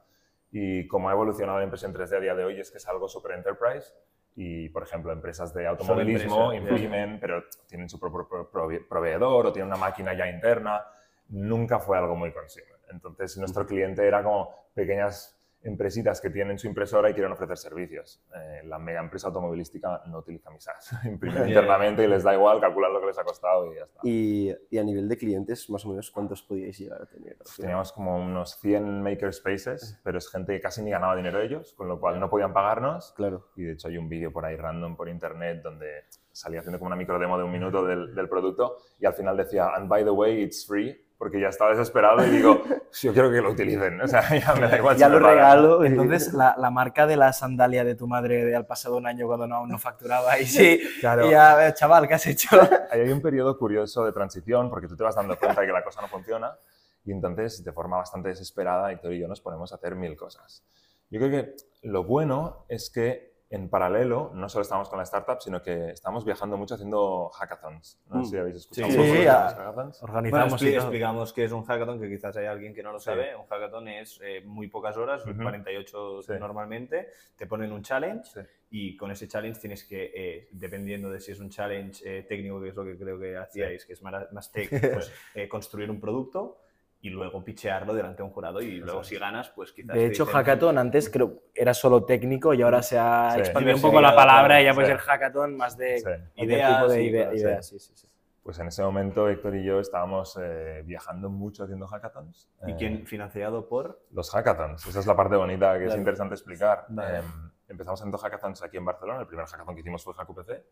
Y 0.50 0.86
como 0.88 1.08
ha 1.08 1.12
evolucionado 1.12 1.58
la 1.58 1.64
impresión 1.64 1.92
3D 1.92 2.16
a 2.16 2.20
día 2.20 2.34
de 2.34 2.44
hoy 2.44 2.60
es 2.60 2.70
que 2.70 2.78
es 2.78 2.88
algo 2.88 3.08
super 3.08 3.32
enterprise 3.32 3.92
y, 4.34 4.68
por 4.70 4.82
ejemplo, 4.82 5.12
empresas 5.12 5.52
de 5.54 5.66
automovilismo 5.66 6.52
empresas, 6.52 6.80
ya. 6.80 6.86
imprimen, 6.86 7.20
pero 7.20 7.44
tienen 7.66 7.88
su 7.88 7.98
propio 7.98 8.26
pro- 8.28 8.50
prove- 8.50 8.86
proveedor 8.88 9.46
o 9.46 9.52
tienen 9.52 9.68
una 9.68 9.76
máquina 9.78 10.14
ya 10.14 10.28
interna. 10.28 10.84
Nunca 11.28 11.78
fue 11.80 11.98
algo 11.98 12.14
muy 12.16 12.32
consumer. 12.32 12.76
Entonces, 12.90 13.36
nuestro 13.38 13.66
cliente 13.66 14.06
era 14.06 14.22
como 14.22 14.54
pequeñas 14.74 15.35
empresitas 15.66 16.20
que 16.20 16.30
tienen 16.30 16.58
su 16.58 16.66
impresora 16.66 17.10
y 17.10 17.14
quieren 17.14 17.32
ofrecer 17.32 17.56
servicios. 17.58 18.22
Eh, 18.34 18.62
la 18.64 18.78
mega 18.78 19.00
empresa 19.00 19.28
automovilística 19.28 20.02
no 20.06 20.18
utiliza 20.18 20.50
mis 20.50 20.64
SAS. 20.64 20.92
Imprimen 21.04 21.48
internamente 21.48 22.04
y 22.04 22.06
les 22.06 22.22
da 22.22 22.34
igual 22.34 22.60
calcular 22.60 22.90
lo 22.90 23.00
que 23.00 23.06
les 23.06 23.18
ha 23.18 23.24
costado 23.24 23.72
y 23.72 23.76
ya 23.76 23.84
está. 23.84 24.00
Y, 24.04 24.54
y 24.70 24.78
a 24.78 24.84
nivel 24.84 25.08
de 25.08 25.16
clientes, 25.16 25.68
más 25.70 25.84
o 25.84 25.90
menos, 25.90 26.10
¿cuántos 26.10 26.42
podíais 26.42 26.78
llegar 26.78 27.02
a 27.02 27.06
tener? 27.06 27.36
final? 27.36 27.56
Teníamos 27.56 27.92
como 27.92 28.16
unos 28.16 28.58
100 28.60 29.02
makerspaces, 29.02 30.00
pero 30.02 30.18
es 30.18 30.30
gente 30.30 30.52
que 30.52 30.60
casi 30.60 30.82
ni 30.82 30.90
ganaba 30.90 31.16
dinero 31.16 31.40
ellos, 31.40 31.74
con 31.74 31.88
lo 31.88 32.00
cual 32.00 32.20
no 32.20 32.30
podían 32.30 32.52
pagarnos. 32.52 33.12
Claro. 33.16 33.48
Y 33.56 33.64
de 33.64 33.72
hecho 33.72 33.88
hay 33.88 33.98
un 33.98 34.08
vídeo 34.08 34.32
por 34.32 34.44
ahí 34.44 34.56
random 34.56 34.96
por 34.96 35.08
internet 35.08 35.60
donde 35.62 36.04
salía 36.32 36.60
haciendo 36.60 36.78
como 36.78 36.88
una 36.88 36.96
microdemo 36.96 37.38
de 37.38 37.44
un 37.44 37.50
minuto 37.50 37.84
del, 37.84 38.14
del 38.14 38.28
producto 38.28 38.76
y 39.00 39.06
al 39.06 39.14
final 39.14 39.36
decía, 39.36 39.70
and 39.74 39.88
by 39.88 40.04
the 40.04 40.10
way, 40.10 40.42
it's 40.42 40.66
free, 40.66 41.05
porque 41.18 41.40
ya 41.40 41.48
estaba 41.48 41.70
desesperado 41.70 42.24
y 42.26 42.30
digo, 42.30 42.62
yo 43.02 43.12
quiero 43.12 43.30
que 43.30 43.40
lo 43.40 43.50
utilicen. 43.50 44.00
O 44.00 44.06
sea, 44.08 44.22
ya 44.38 44.54
me 44.54 44.68
da 44.68 44.76
igual. 44.76 44.96
si 44.96 45.00
Ya 45.00 45.08
me 45.08 45.18
lo 45.18 45.26
regalo. 45.28 45.84
Entonces, 45.84 46.32
la, 46.34 46.54
la 46.58 46.70
marca 46.70 47.06
de 47.06 47.16
la 47.16 47.32
sandalia 47.32 47.84
de 47.84 47.94
tu 47.94 48.06
madre 48.06 48.44
de 48.44 48.54
al 48.54 48.66
pasado 48.66 48.96
un 48.96 49.06
año 49.06 49.26
cuando 49.26 49.46
no, 49.46 49.66
no 49.66 49.78
facturaba 49.78 50.38
y 50.38 50.46
sí, 50.46 50.80
Claro. 51.00 51.26
y 51.26 51.30
ya, 51.30 51.68
eh, 51.68 51.74
chaval, 51.74 52.06
¿qué 52.06 52.14
has 52.14 52.26
hecho? 52.26 52.48
Ahí 52.90 53.00
hay 53.00 53.10
un 53.10 53.22
periodo 53.22 53.56
curioso 53.58 54.04
de 54.04 54.12
transición 54.12 54.68
porque 54.70 54.88
tú 54.88 54.96
te 54.96 55.04
vas 55.04 55.14
dando 55.16 55.38
cuenta 55.38 55.60
de 55.60 55.66
que 55.66 55.72
la 55.72 55.82
cosa 55.84 56.02
no 56.02 56.08
funciona 56.08 56.56
y 57.04 57.12
entonces 57.12 57.62
de 57.64 57.72
forma 57.72 57.96
bastante 57.98 58.28
desesperada 58.30 58.90
Héctor 58.92 59.12
y 59.14 59.20
yo 59.20 59.28
nos 59.28 59.40
ponemos 59.40 59.72
a 59.72 59.76
hacer 59.76 59.94
mil 59.94 60.16
cosas. 60.16 60.64
Yo 61.08 61.20
creo 61.20 61.30
que 61.30 61.54
lo 61.82 62.02
bueno 62.04 62.64
es 62.68 62.90
que 62.90 63.35
en 63.48 63.68
paralelo 63.68 64.32
no 64.34 64.48
solo 64.48 64.62
estamos 64.62 64.88
con 64.88 64.98
la 64.98 65.04
startup, 65.04 65.40
sino 65.40 65.62
que 65.62 65.90
estamos 65.90 66.24
viajando 66.24 66.56
mucho 66.56 66.74
haciendo 66.74 67.28
hackathons. 67.30 68.00
No 68.08 68.24
sé 68.24 68.30
si 68.30 68.36
habéis 68.38 68.56
escuchado 68.56 68.88
Sí, 68.90 68.96
un 68.96 69.02
poco 69.04 69.12
sí, 69.14 69.18
de 69.20 69.24
los 69.26 69.34
hackathons. 69.54 70.00
Bueno, 70.00 70.14
Organizamos 70.16 70.62
expli- 70.62 70.70
y 70.70 70.74
explicamos 70.74 71.32
qué 71.32 71.44
es 71.44 71.52
un 71.52 71.62
hackathon, 71.64 72.00
que 72.00 72.08
quizás 72.08 72.36
hay 72.36 72.46
alguien 72.46 72.74
que 72.74 72.82
no 72.82 72.90
lo 72.92 72.98
Sí. 72.98 73.04
sabe. 73.04 73.36
Un 73.36 73.46
hackathon 73.46 73.86
es 73.88 74.20
eh, 74.24 74.42
muy 74.44 74.66
pocas 74.68 74.96
horas, 74.96 75.24
Ujú. 75.24 75.40
48 75.42 76.22
Sí. 76.22 76.32
normalmente. 76.40 77.10
Te 77.36 77.46
ponen 77.46 77.70
un 77.70 77.82
challenge 77.82 78.24
Sí. 78.24 78.40
y 78.70 78.96
con 78.96 79.12
ese 79.12 79.28
challenge 79.28 79.60
tienes 79.60 79.84
que, 79.84 80.10
eh, 80.12 80.48
dependiendo 80.50 81.08
de 81.10 81.20
si 81.20 81.30
es 81.30 81.38
un 81.38 81.48
challenge 81.48 82.02
eh, 82.04 82.22
técnico, 82.24 82.60
que 82.60 82.70
es 82.70 82.74
lo 82.74 82.84
que 82.84 82.98
creo 82.98 83.16
que 83.18 83.36
hacíais, 83.36 83.86
que 83.86 83.92
es 83.92 84.02
más, 84.02 84.32
más 84.32 84.50
tech, 84.50 84.68
pues 85.08 85.12
eh, 85.36 85.48
construir 85.48 85.88
un 85.90 86.00
producto 86.00 86.58
y 87.06 87.10
luego 87.10 87.44
pichearlo 87.44 87.94
delante 87.94 88.18
de 88.18 88.22
un 88.24 88.30
jurado 88.30 88.60
y 88.60 88.78
luego 88.78 89.04
si 89.04 89.16
ganas, 89.16 89.48
pues 89.50 89.72
quizás... 89.72 89.94
De 89.94 90.06
hecho, 90.06 90.24
dicen- 90.24 90.34
hackathon 90.38 90.78
antes 90.78 91.08
creo 91.08 91.44
era 91.54 91.72
solo 91.72 92.04
técnico 92.04 92.52
y 92.52 92.62
ahora 92.62 92.82
se 92.82 92.98
ha 92.98 93.30
Sí. 93.34 93.40
expandido 93.40 93.76
un 93.76 93.82
poco 93.82 94.00
la 94.00 94.14
palabra 94.14 94.60
y 94.60 94.64
ya 94.64 94.74
puede 94.74 94.88
Sí. 94.88 94.92
ser 94.92 95.00
hackathon 95.00 95.56
más 95.56 95.76
de 95.76 95.98
Sí. 96.00 96.10
Ideas 96.42 96.76
tipo 96.80 96.88
de 96.92 97.02
y 97.02 97.06
idea- 97.06 97.34
ideas. 97.34 97.68
Sí, 97.68 97.78
sí, 97.78 97.92
sí. 97.94 98.08
Pues 98.42 98.58
en 98.58 98.68
ese 98.68 98.82
momento 98.82 99.28
Héctor 99.28 99.54
y 99.56 99.64
yo 99.64 99.78
estábamos 99.80 100.38
eh, 100.40 100.82
viajando 100.84 101.30
mucho 101.30 101.64
haciendo 101.64 101.86
hackathons. 101.86 102.48
¿Y 102.66 102.72
Eh, 102.72 102.76
quién 102.78 103.06
financiado 103.06 103.68
por? 103.68 104.00
Los 104.12 104.30
hackathons, 104.30 104.84
esa 104.86 105.00
es 105.00 105.06
la 105.06 105.14
parte 105.16 105.36
bonita 105.36 105.78
que 105.78 105.86
es 105.86 105.94
interesante 105.96 106.34
explicar. 106.34 106.86
Vale. 106.88 107.18
Eh, 107.18 107.22
empezamos 107.68 108.00
haciendo 108.00 108.18
hackathons 108.18 108.62
aquí 108.62 108.76
en 108.76 108.84
Barcelona, 108.84 109.20
el 109.20 109.26
primer 109.26 109.46
hackathon 109.46 109.74
que 109.74 109.80
hicimos 109.80 110.02
fue 110.04 110.14
HackUPC 110.14 110.62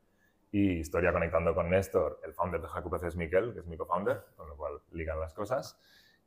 y 0.53 0.79
historia 0.79 1.13
conectando 1.13 1.53
con 1.53 1.69
Néstor, 1.69 2.21
el 2.25 2.33
founder 2.33 2.61
de 2.61 2.69
HackUPC 2.69 3.05
es 3.09 3.17
Miquel, 3.17 3.53
que 3.53 3.59
es 3.59 3.67
mi 3.67 3.77
co-founder, 3.77 4.21
con 4.37 4.49
lo 4.49 4.57
cual 4.57 4.75
ligan 4.93 5.19
las 5.19 5.35
cosas. 5.35 5.77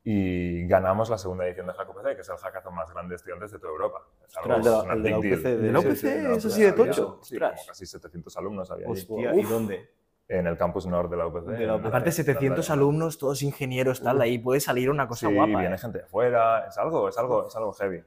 Y 0.09 0.65
ganamos 0.67 1.09
la 1.09 1.17
segunda 1.17 1.45
edición 1.45 1.67
de 1.67 1.73
HackUPC, 1.73 2.15
que 2.15 2.21
es 2.21 2.29
el 2.29 2.37
hackathon 2.37 2.73
más 2.73 2.89
grande 2.93 3.09
de 3.09 3.15
estudiantes 3.17 3.51
de 3.51 3.59
toda 3.59 3.73
Europa. 3.73 4.03
Es 4.25 4.37
algo- 4.37 4.55
El 4.55 4.63
de 4.63 4.69
la- 4.69 4.93
el 4.93 5.03
de 5.03 5.09
la 5.09 5.19
UPC 5.19 5.43
de- 5.43 5.57
¿De 5.57 5.71
la 5.73 5.79
Sí, 5.81 5.85
UPC? 5.87 5.95
sí, 5.97 6.07
¿Es 6.07 6.41
Sí, 6.43 6.47
así 6.47 6.61
de 6.61 6.69
había- 6.69 6.85
tocho? 6.85 7.19
Sí, 7.23 7.35
Ostras. 7.35 7.51
como 7.59 7.67
casi 7.67 7.85
700 7.85 8.37
alumnos 8.37 8.71
había. 8.71 8.87
Hostia. 8.87 9.35
¿y 9.35 9.43
dónde? 9.43 9.89
En 10.29 10.47
el 10.47 10.57
campus 10.57 10.87
norte 10.87 11.11
de 11.11 11.17
la 11.17 11.27
UPC. 11.27 11.45
De 11.57 11.65
la 11.67 11.75
UPC. 11.75 11.87
Aparte, 11.89 12.09
en 12.09 12.13
700 12.13 12.69
Landau. 12.69 12.87
alumnos, 12.87 13.17
todos 13.17 13.41
ingenieros, 13.43 14.01
tal, 14.01 14.21
ahí 14.21 14.39
puede 14.39 14.61
salir 14.61 14.89
una 14.89 15.09
cosa 15.09 15.27
Sí, 15.27 15.33
guapa. 15.35 15.59
viene 15.59 15.75
¿eh? 15.75 15.77
gente 15.77 15.97
de 15.99 16.05
fuera, 16.05 16.67
es 16.67 16.77
algo, 16.77 17.09
es 17.09 17.17
algo, 17.17 17.47
es 17.47 17.55
algo 17.57 17.73
heavy. 17.73 18.01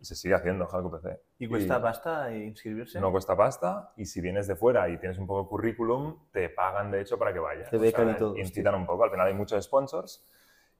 Y 0.00 0.04
se 0.04 0.14
sigue 0.14 0.34
haciendo 0.34 0.66
HackUPC. 0.66 1.18
¿Y 1.40 1.48
cuesta 1.48 1.82
pasta 1.82 2.32
inscribirse? 2.32 3.00
No 3.00 3.10
cuesta 3.10 3.36
pasta 3.36 3.92
y 3.96 4.06
si 4.06 4.20
vienes 4.20 4.46
de 4.46 4.54
fuera 4.54 4.88
y 4.88 4.98
tienes 4.98 5.18
un 5.18 5.26
poco 5.26 5.42
de 5.42 5.48
currículum, 5.48 6.16
te 6.30 6.48
pagan 6.48 6.92
de 6.92 7.00
hecho 7.00 7.18
para 7.18 7.32
que 7.32 7.40
vayas. 7.40 7.68
Te 7.70 7.76
becan 7.76 8.10
y 8.10 8.14
todo, 8.14 8.36
Incitan 8.36 8.76
un 8.76 8.86
poco, 8.86 9.02
al 9.02 9.10
final 9.10 9.26
hay 9.26 9.34
muchos 9.34 9.62
sponsors 9.64 10.24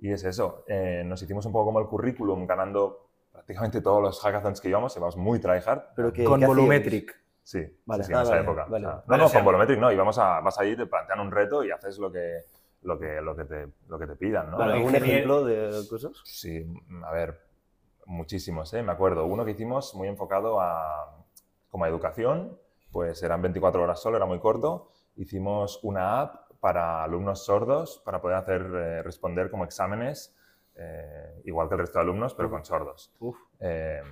y 0.01 0.13
es 0.13 0.25
eso. 0.25 0.65
Eh, 0.67 1.03
nos 1.05 1.23
hicimos 1.23 1.45
un 1.47 1.53
poco 1.53 1.67
como 1.67 1.81
el 1.81 1.87
currículum 1.87 2.47
ganando 2.47 3.07
prácticamente 3.33 3.81
todos 3.81 4.03
los 4.03 4.21
hackathons 4.21 4.61
que 4.61 4.69
íbamos, 4.69 4.97
íbamos 4.97 5.17
muy 5.17 5.39
tryhard. 5.41 5.83
Pero 5.95 6.13
que, 6.13 6.25
Con 6.25 6.41
¿qué 6.41 6.47
Volumetric. 6.47 7.17
Sí, 7.43 7.61
Vale. 7.87 8.05
sí, 8.05 8.09
sí, 8.09 8.13
en 8.13 8.19
Ah, 8.19 8.23
esa 8.23 8.31
vale, 8.33 8.43
época. 8.43 8.67
vale. 8.69 8.87
O 8.87 8.91
sea, 8.91 8.97
no, 8.99 9.03
Vale, 9.07 9.23
no, 9.23 9.29
sea- 9.29 9.39
con 9.41 9.45
Volumetric 9.47 9.79
no, 9.79 10.05
vas 10.05 10.19
a, 10.19 10.41
vas 10.41 10.59
allí, 10.59 10.77
te 10.77 10.87
plantean 10.87 11.21
un 11.21 11.31
reto 11.31 11.65
y 11.65 11.71
haces 11.71 11.99
lo 11.99 12.11
que, 12.13 12.41
lo 12.83 12.99
que, 12.99 13.21
lo 13.21 13.35
que, 13.37 13.45
te, 13.45 13.69
lo 13.89 13.99
que 13.99 14.07
te 14.07 14.17
pidan, 14.17 14.51
¿no? 14.51 14.59
Vale, 14.59 14.75
¿Algún 14.75 14.95
ejemplo 14.95 15.45
de 15.45 15.87
cosas? 15.89 16.13
Sí, 16.25 16.65
a 17.05 17.11
ver, 17.13 17.41
muchísimos, 18.07 18.73
¿eh? 18.75 18.83
Me 18.83 18.93
acuerdo, 18.93 19.27
uno 19.27 19.45
que 19.45 19.53
hicimos 19.53 19.95
muy 19.95 20.09
enfocado 20.09 20.61
a, 20.61 21.17
como 21.71 21.85
a 21.85 21.89
educación, 21.89 22.59
pues 22.93 23.23
eran 23.23 23.43
24 23.43 23.83
horas 23.83 24.01
solo, 24.01 24.17
era 24.17 24.27
muy 24.27 24.39
corto. 24.39 24.91
Hicimos 25.17 25.81
una 25.83 26.21
app 26.21 26.40
para 26.61 27.03
alumnos 27.03 27.45
sordos 27.45 28.03
para 28.05 28.21
poder 28.21 28.37
hacer 28.37 28.61
eh, 28.63 29.03
responder 29.03 29.51
como 29.51 29.65
exámenes, 29.65 30.37
eh, 30.77 31.41
igual 31.45 31.69
que 31.69 31.75
el 31.75 31.81
resto 31.81 31.99
de 31.99 32.03
alumnos, 32.05 32.35
pero 32.35 32.51
con 32.51 32.65
sordos. 32.65 33.13
Uf. 33.19 33.37
Eh, 33.59 34.03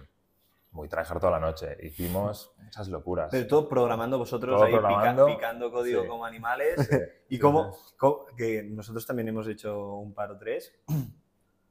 muy 0.70 0.88
tryhard 0.88 1.18
toda 1.18 1.32
la 1.32 1.40
noche. 1.40 1.76
Hicimos 1.82 2.52
muchas 2.58 2.88
locuras. 2.88 3.30
Pero 3.30 3.46
todo 3.46 3.68
programando 3.68 4.18
vosotros 4.18 4.54
Todo 4.56 4.64
ahí, 4.64 4.72
pica- 4.72 4.80
programando. 4.82 5.26
picando 5.26 5.72
código 5.72 6.02
Sí. 6.02 6.08
como 6.08 6.24
animales. 6.24 6.76
Sí, 7.28 7.34
¿Y 7.34 7.34
sí, 7.36 7.40
cómo, 7.40 7.72
sí. 7.72 7.94
cómo- 7.98 8.26
que 8.36 8.62
nosotros 8.62 9.06
también 9.06 9.28
hemos 9.28 9.46
hecho 9.48 9.96
un 9.96 10.14
par 10.14 10.30
o 10.30 10.38
tres, 10.38 10.74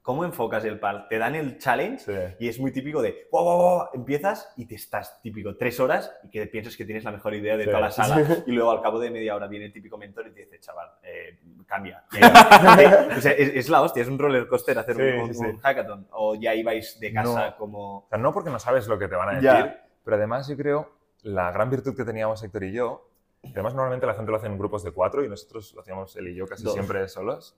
¿cómo 0.08 0.24
enfocas 0.24 0.64
el 0.64 0.80
par? 0.80 1.10
Te 1.10 1.18
dan 1.18 1.36
el 1.36 1.58
challenge 1.58 2.00
Sí. 2.00 2.36
y 2.40 2.48
es 2.48 2.62
muy 2.62 2.72
típico 2.72 3.02
de, 3.02 3.28
wow, 3.30 3.44
wow, 3.44 3.58
wow, 3.58 3.88
empiezas 3.94 4.54
y 4.56 4.66
te 4.66 4.76
estás 4.76 5.22
típico 5.22 5.58
tres 5.58 5.82
horas 5.82 6.16
y 6.24 6.30
que 6.30 6.48
piensas 6.48 6.78
que 6.78 6.86
tienes 6.86 7.04
la 7.04 7.12
mejor 7.12 7.34
idea 7.34 7.58
de 7.58 7.66
Sí. 7.66 7.70
toda 7.70 7.82
la 7.82 7.92
sala 7.92 8.26
y 8.48 8.52
luego 8.54 8.72
al 8.72 8.82
cabo 8.82 9.00
de 9.00 9.12
media 9.12 9.36
hora 9.36 9.48
viene 9.48 9.66
el 9.66 9.74
típico 9.74 9.98
mentor 9.98 10.28
y 10.28 10.32
te 10.32 10.40
dice, 10.46 10.62
chaval, 10.62 10.90
eh, 11.04 11.38
cambia. 11.66 12.06
Ahí- 12.12 12.86
o 13.18 13.22
sea, 13.22 13.34
es, 13.34 13.50
es 13.54 13.68
la 13.70 13.82
hostia, 13.82 14.02
es 14.04 14.08
un 14.08 14.18
roller 14.18 14.48
coaster 14.48 14.80
hacer 14.80 14.96
un- 14.96 15.02
Sí, 15.02 15.18
un, 15.20 15.34
sí, 15.34 15.52
sí. 15.52 15.60
hackathon 15.62 16.08
o 16.12 16.36
ya 16.36 16.56
ibais 16.56 16.98
de 17.02 17.12
casa 17.12 17.50
No. 17.50 17.58
como... 17.58 17.98
O 17.98 18.08
sea, 18.08 18.18
no 18.18 18.32
porque 18.34 18.50
no 18.50 18.60
sabes 18.60 18.88
lo 18.88 18.98
que 18.98 19.10
te 19.10 19.16
van 19.18 19.28
a 19.28 19.32
decir, 19.34 19.44
Ya. 19.50 19.86
pero 20.06 20.16
además 20.16 20.48
yo 20.48 20.56
creo 20.56 20.90
la 21.24 21.52
gran 21.52 21.70
virtud 21.70 21.98
que 21.98 22.06
teníamos 22.06 22.42
Héctor 22.42 22.64
y 22.64 22.72
yo, 22.72 23.10
además 23.44 23.74
normalmente 23.74 24.06
la 24.08 24.14
gente 24.14 24.32
lo 24.32 24.38
hace 24.38 24.48
en 24.48 24.58
grupos 24.58 24.84
de 24.86 24.92
cuatro 24.92 25.26
y 25.26 25.28
nosotros 25.28 25.74
lo 25.74 25.82
hacíamos 25.82 26.16
él 26.16 26.30
y 26.30 26.36
yo 26.36 26.48
casi 26.48 26.64
Dos. 26.64 26.74
siempre 26.74 27.06
solos, 27.10 27.58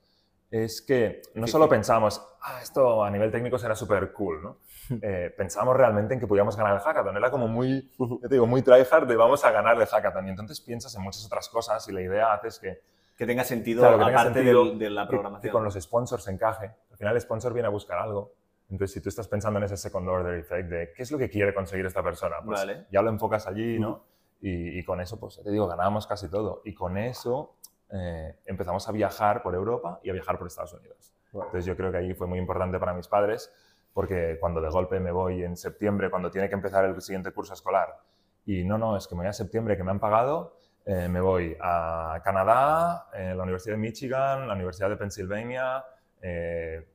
es 0.52 0.82
que 0.82 1.22
no 1.36 1.46
solo 1.48 1.70
pensábamos, 1.70 2.22
ah, 2.42 2.60
esto 2.62 3.04
a 3.04 3.10
nivel 3.12 3.32
técnico 3.32 3.58
será 3.60 3.76
súper 3.76 4.12
cool, 4.14 4.42
¿no? 4.44 4.58
Eh, 5.04 5.32
pensábamos 5.38 5.78
realmente 5.78 6.16
en 6.16 6.20
que 6.20 6.26
podíamos 6.26 6.58
ganar 6.58 6.74
el 6.74 6.80
hackathon. 6.80 7.16
Era 7.16 7.30
como 7.30 7.48
muy, 7.48 7.92
yo 8.00 8.18
te 8.22 8.30
digo, 8.30 8.48
muy 8.48 8.64
tryhard 8.64 9.06
de 9.08 9.16
vamos 9.16 9.46
a 9.46 9.52
ganar 9.52 9.80
el 9.80 9.86
hackathon. 9.86 10.26
Y 10.26 10.30
entonces 10.32 10.60
piensas 10.62 10.96
en 10.96 11.04
muchas 11.04 11.24
otras 11.28 11.48
cosas 11.50 11.88
y 11.90 11.92
la 11.92 12.02
idea 12.02 12.34
haces 12.34 12.58
que 12.58 12.82
Que 13.16 13.28
tenga 13.28 13.44
sentido 13.44 13.82
Claro, 13.82 14.00
que 14.00 14.06
tenga 14.06 14.20
aparte 14.22 14.40
sentido 14.40 14.66
del- 14.66 14.80
de 14.80 14.90
la 14.90 15.04
que- 15.04 15.10
programación. 15.10 15.42
Que 15.44 15.52
con 15.52 15.64
los 15.64 15.76
sponsors 15.76 16.28
encaje. 16.30 16.72
Al 16.90 16.98
final 16.98 17.14
el 17.14 17.22
sponsor 17.22 17.54
viene 17.54 17.68
a 17.68 17.70
buscar 17.70 18.00
algo. 18.00 18.34
Entonces, 18.72 18.94
si 18.94 19.02
tú 19.02 19.10
estás 19.10 19.28
pensando 19.28 19.60
en 19.60 19.66
ese 19.66 19.78
second 19.78 20.08
order 20.10 20.40
effect 20.40 20.70
de 20.70 20.92
qué 20.96 21.04
es 21.04 21.12
lo 21.12 21.20
que 21.20 21.30
quiere 21.30 21.54
conseguir 21.54 21.86
esta 21.86 22.02
persona, 22.02 22.38
pues 22.44 22.60
Vale. 22.62 22.86
ya 22.92 23.02
lo 23.04 23.10
enfocas 23.12 23.46
allí, 23.46 23.78
¿no? 23.78 24.06
Y, 24.42 24.80
y 24.80 24.84
con 24.84 25.02
eso, 25.02 25.20
pues 25.20 25.40
te 25.44 25.52
digo, 25.52 25.68
ganábamos 25.68 26.08
casi 26.08 26.30
todo. 26.30 26.62
Y 26.66 26.74
con 26.74 26.98
eso 26.98 27.58
eh, 27.92 28.40
empezamos 28.46 28.88
a 28.88 28.92
viajar 28.92 29.42
por 29.42 29.56
Europa 29.56 30.00
y 30.04 30.10
a 30.10 30.14
viajar 30.14 30.38
por 30.38 30.48
Estados 30.48 30.74
Unidos. 30.74 31.14
Entonces, 31.34 31.66
yo 31.66 31.76
creo 31.76 31.92
que 31.92 31.98
ahí 31.98 32.14
fue 32.14 32.28
muy 32.28 32.40
importante 32.40 32.80
para 32.80 32.94
mis 32.94 33.08
padres, 33.08 33.52
porque 33.94 34.38
cuando 34.40 34.62
de 34.62 34.70
golpe 34.70 35.00
me 35.00 35.12
voy 35.12 35.44
en 35.44 35.56
septiembre, 35.58 36.10
cuando 36.10 36.32
tiene 36.32 36.50
que 36.50 36.56
empezar 36.56 36.86
el 36.86 37.00
siguiente 37.02 37.32
curso 37.32 37.54
escolar, 37.54 37.98
y 38.46 38.64
no, 38.64 38.78
no, 38.78 38.98
es 38.98 39.08
que 39.08 39.16
me 39.16 39.20
voy 39.22 39.28
a 39.30 39.34
septiembre 39.34 39.78
que 39.78 39.84
me 39.84 39.92
han 39.92 40.00
pagado, 40.00 40.56
eh, 40.86 41.08
me 41.08 41.22
voy 41.22 41.56
a 41.62 42.20
Canadá, 42.24 43.08
eh, 43.14 43.34
la 43.36 43.44
Universidad 43.44 43.76
de 43.76 43.80
Michigan, 43.82 44.48
la 44.48 44.54
Universidad 44.56 44.90
de 44.90 44.98
Pennsylvania. 44.98 45.84
eh, 46.22 46.88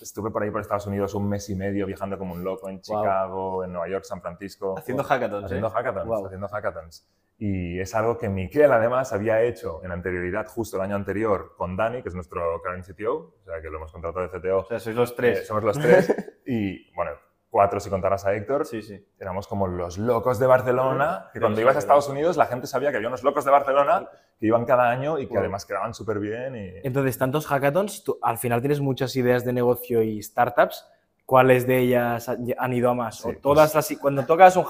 estuve 0.00 0.30
por 0.30 0.42
ahí 0.42 0.50
por 0.50 0.60
Estados 0.60 0.86
Unidos 0.86 1.14
un 1.14 1.28
mes 1.28 1.48
y 1.50 1.54
medio 1.54 1.86
viajando 1.86 2.18
como 2.18 2.34
un 2.34 2.42
loco 2.42 2.68
en 2.68 2.80
Chicago, 2.80 3.62
en 3.64 3.72
Nueva 3.72 3.88
York, 3.88 4.04
San 4.04 4.20
Francisco. 4.20 4.76
Haciendo 4.78 5.04
hackathons, 5.04 5.44
Haciendo 5.44 5.68
¿eh? 5.68 5.70
hackathons, 5.70 6.06
Wow. 6.08 6.26
haciendo 6.26 6.48
hackathons. 6.48 7.06
Y 7.38 7.80
es 7.80 7.94
algo 7.94 8.18
que 8.18 8.28
Miquel 8.28 8.70
además 8.70 9.12
había 9.12 9.42
hecho 9.42 9.80
en 9.84 9.90
anterioridad, 9.90 10.46
justo 10.46 10.76
el 10.76 10.82
año 10.82 10.94
anterior, 10.94 11.54
con 11.56 11.76
Dani, 11.76 12.00
que 12.02 12.08
es 12.08 12.14
nuestro 12.14 12.60
current 12.62 12.84
CTO, 12.86 13.34
o 13.40 13.44
sea 13.44 13.60
que 13.60 13.68
lo 13.68 13.78
hemos 13.78 13.90
contratado 13.90 14.28
de 14.28 14.38
CTO. 14.40 14.58
O 14.60 14.64
sea, 14.64 14.78
sois 14.78 14.94
los 14.94 15.10
Eh, 15.10 15.14
tres. 15.16 15.46
somos 15.46 15.64
los 15.64 15.76
tres. 15.78 16.14
y 16.46 16.92
bueno, 16.94 17.12
cuatro 17.50 17.80
si 17.80 17.90
contaras 17.90 18.24
a 18.26 18.32
Héctor. 18.34 18.64
Sí, 18.64 18.80
sí. 18.82 19.04
Éramos 19.18 19.48
como 19.48 19.66
los 19.66 19.98
locos 19.98 20.38
de 20.38 20.46
Barcelona, 20.46 21.30
que 21.32 21.40
cuando 21.40 21.56
los 21.56 21.62
ibas 21.62 21.76
a. 21.76 21.78
Estados 21.80 22.08
Unidos 22.08 22.36
la 22.36 22.46
gente 22.46 22.68
sabía 22.68 22.90
que 22.90 22.96
había 22.98 23.08
unos 23.08 23.24
locos 23.24 23.44
de 23.44 23.50
Barcelona 23.50 24.08
que 24.38 24.46
iban 24.46 24.64
cada 24.64 24.88
año 24.90 25.18
y 25.18 25.26
que 25.26 25.36
además 25.38 25.66
quedaban 25.66 25.94
súper 25.94 26.20
bien. 26.20 26.54
Y... 26.54 26.72
Entonces, 26.84 27.18
tantos 27.18 27.46
hackathons, 27.48 28.04
tú 28.04 28.18
al 28.22 28.38
final 28.38 28.60
tienes 28.60 28.80
muchas 28.80 29.14
ideas 29.16 29.44
de 29.44 29.52
negocio 29.52 30.02
y 30.02 30.22
startups. 30.22 30.88
¿Cuáles 31.24 31.66
de 31.68 31.78
ellas 31.78 32.28
ha- 32.28 32.36
han 32.58 32.72
ido 32.72 32.90
a 32.90 32.94
más? 32.94 33.18
Sí, 33.20 33.28
¿O 33.28 33.36
todas 33.40 33.72
pues- 33.72 33.90
las, 33.90 34.00
cuando 34.00 34.26
tocas 34.26 34.56
un 34.56 34.64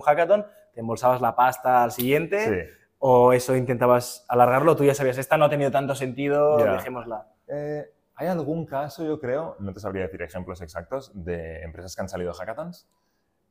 hackathon, 0.00 0.46
te 0.78 0.82
embolsabas 0.82 1.20
la 1.20 1.34
pasta 1.34 1.82
al 1.82 1.90
siguiente? 1.90 2.38
Sí. 2.44 2.70
¿O 3.00 3.32
eso 3.32 3.56
intentabas 3.56 4.24
alargarlo? 4.28 4.76
Tú 4.76 4.84
ya 4.84 4.94
sabías, 4.94 5.18
esta 5.18 5.36
no 5.36 5.46
ha 5.46 5.50
tenido 5.50 5.72
tanto 5.72 5.96
sentido, 5.96 6.56
Ya. 6.64 6.74
dejémosla. 6.74 7.26
Eh, 7.48 7.92
hay 8.14 8.28
algún 8.28 8.64
caso, 8.64 9.04
yo 9.04 9.18
creo, 9.18 9.56
no 9.58 9.72
te 9.72 9.80
sabría 9.80 10.04
decir 10.04 10.22
ejemplos 10.22 10.60
exactos, 10.60 11.10
de 11.14 11.62
empresas 11.62 11.96
que 11.96 12.02
han 12.02 12.08
salido 12.08 12.32
hackathons. 12.32 12.88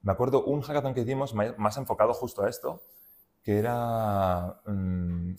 Me 0.04 0.14
acuerdo 0.14 0.46
un 0.46 0.62
hackathon 0.62 0.94
que 0.94 1.02
hicimos 1.02 1.34
más 1.34 1.76
enfocado 1.76 2.14
justo 2.14 2.44
a 2.46 2.50
esto, 2.50 2.82
que 3.44 3.60
era, 3.60 4.62
mm, 4.66 5.34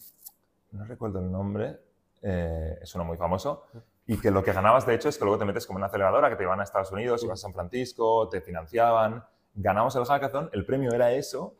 no 0.73 0.85
recuerdo 0.85 1.21
el 1.21 1.33
nombre, 1.33 1.79
eh, 2.21 2.79
es 2.83 2.95
uno 2.95 3.05
muy 3.05 3.17
famoso, 3.17 3.65
y 4.07 4.21
que 4.21 4.31
lo 4.31 4.45
que 4.45 4.53
ganabas 4.53 4.85
de 4.85 4.95
hecho 4.95 5.09
es 5.09 5.17
que 5.17 5.25
luego 5.25 5.39
te 5.39 5.47
metes 5.47 5.67
como 5.67 5.79
en 5.79 5.85
una 5.85 5.87
aceleradora 5.87 6.29
que 6.29 6.37
te 6.37 6.43
iban 6.43 6.61
a 6.61 6.65
Estados 6.65 6.93
Unidos, 6.93 7.25
ibas 7.25 7.39
a 7.41 7.43
San 7.45 7.55
Francisco, 7.55 8.29
te 8.29 8.43
financiaban, 8.43 9.25
ganamos 9.55 9.97
el 9.97 10.05
hackathon, 10.05 10.51
el 10.53 10.65
premio 10.67 10.93
era 10.93 11.11
eso, 11.13 11.55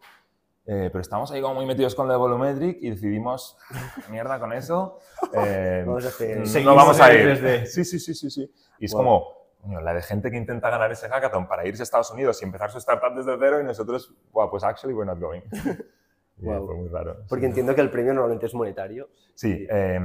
eh, 0.71 0.91
pero 0.93 1.01
estábamos 1.01 1.31
ahí 1.33 1.41
como 1.41 1.55
muy 1.55 1.67
metidos 1.67 1.95
con 1.95 2.07
lo 2.07 2.13
de 2.13 2.19
Volumetric 2.19 2.79
y 2.83 2.91
decidimos, 2.91 3.57
mierda 4.11 4.39
con 4.39 4.53
eso, 4.53 4.99
eh, 5.33 5.83
Vamos 5.87 6.05
a 6.05 6.09
hacer- 6.09 6.65
no 6.65 6.75
vamos 6.75 7.01
a 7.01 7.13
ir. 7.15 7.27
3D. 7.41 7.65
Sí, 7.67 7.85
sí, 7.85 7.99
sí, 7.99 8.15
sí, 8.15 8.31
sí. 8.31 8.53
Y 8.79 8.85
es 8.85 8.93
Wow. 8.93 9.03
como, 9.03 9.81
la 9.83 9.93
de 9.95 10.03
gente 10.03 10.31
que 10.31 10.37
intenta 10.37 10.71
ganar 10.71 10.93
ese 10.93 11.09
hackathon 11.09 11.49
para 11.49 11.67
irse 11.67 11.83
a 11.83 11.85
Estados 11.85 12.11
Unidos 12.13 12.41
y 12.43 12.45
empezar 12.45 12.71
su 12.71 12.79
startup 12.79 13.15
desde 13.17 13.37
cero 13.39 13.61
y 13.61 13.65
nosotros, 13.65 14.15
wow, 14.33 14.49
pues 14.51 14.63
actually 14.63 14.95
we're 14.95 15.11
not 15.11 15.19
going. 15.19 15.41
Wow. 16.41 16.67
Fue 16.67 16.77
muy 16.77 16.89
raro. 16.89 17.17
Porque 17.29 17.47
sí. 17.47 17.49
entiendo 17.49 17.75
que 17.75 17.81
el 17.81 17.91
premio 17.91 18.13
normalmente 18.15 18.47
es 18.47 18.55
monetario. 18.55 19.09
Sí, 19.35 19.67
eh, 19.69 19.99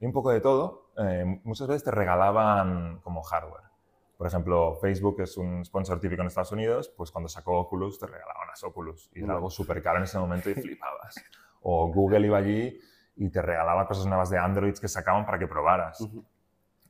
un 0.00 0.12
poco 0.12 0.30
de 0.30 0.40
todo. 0.40 0.90
Eh, 0.98 1.40
muchas 1.42 1.66
veces 1.66 1.82
te 1.82 1.90
regalaban 1.90 3.00
como 3.02 3.22
hardware. 3.24 3.64
Por 4.16 4.26
ejemplo, 4.26 4.76
Facebook 4.76 5.20
es 5.22 5.36
un 5.36 5.64
sponsor 5.64 5.98
típico 6.00 6.22
en 6.22 6.28
Estados 6.28 6.52
Unidos, 6.52 6.88
pues 6.96 7.10
cuando 7.10 7.28
sacó 7.28 7.58
Oculus 7.60 7.98
te 7.98 8.06
regalaban 8.06 8.46
las 8.48 8.62
Oculus 8.62 9.10
y 9.12 9.24
era 9.24 9.34
algo 9.34 9.50
súper 9.50 9.82
caro 9.82 9.98
en 9.98 10.04
ese 10.04 10.18
momento 10.18 10.50
y 10.50 10.54
flipabas. 10.62 11.16
O 11.62 11.88
Google 11.92 12.26
iba 12.26 12.38
allí 12.38 12.78
y 13.16 13.30
te 13.30 13.42
regalaba 13.42 13.86
cosas 13.86 14.06
nuevas 14.06 14.30
de 14.30 14.38
Android 14.38 14.74
que 14.74 14.88
sacaban 14.88 15.24
para 15.26 15.38
que 15.38 15.46
probaras. 15.48 15.98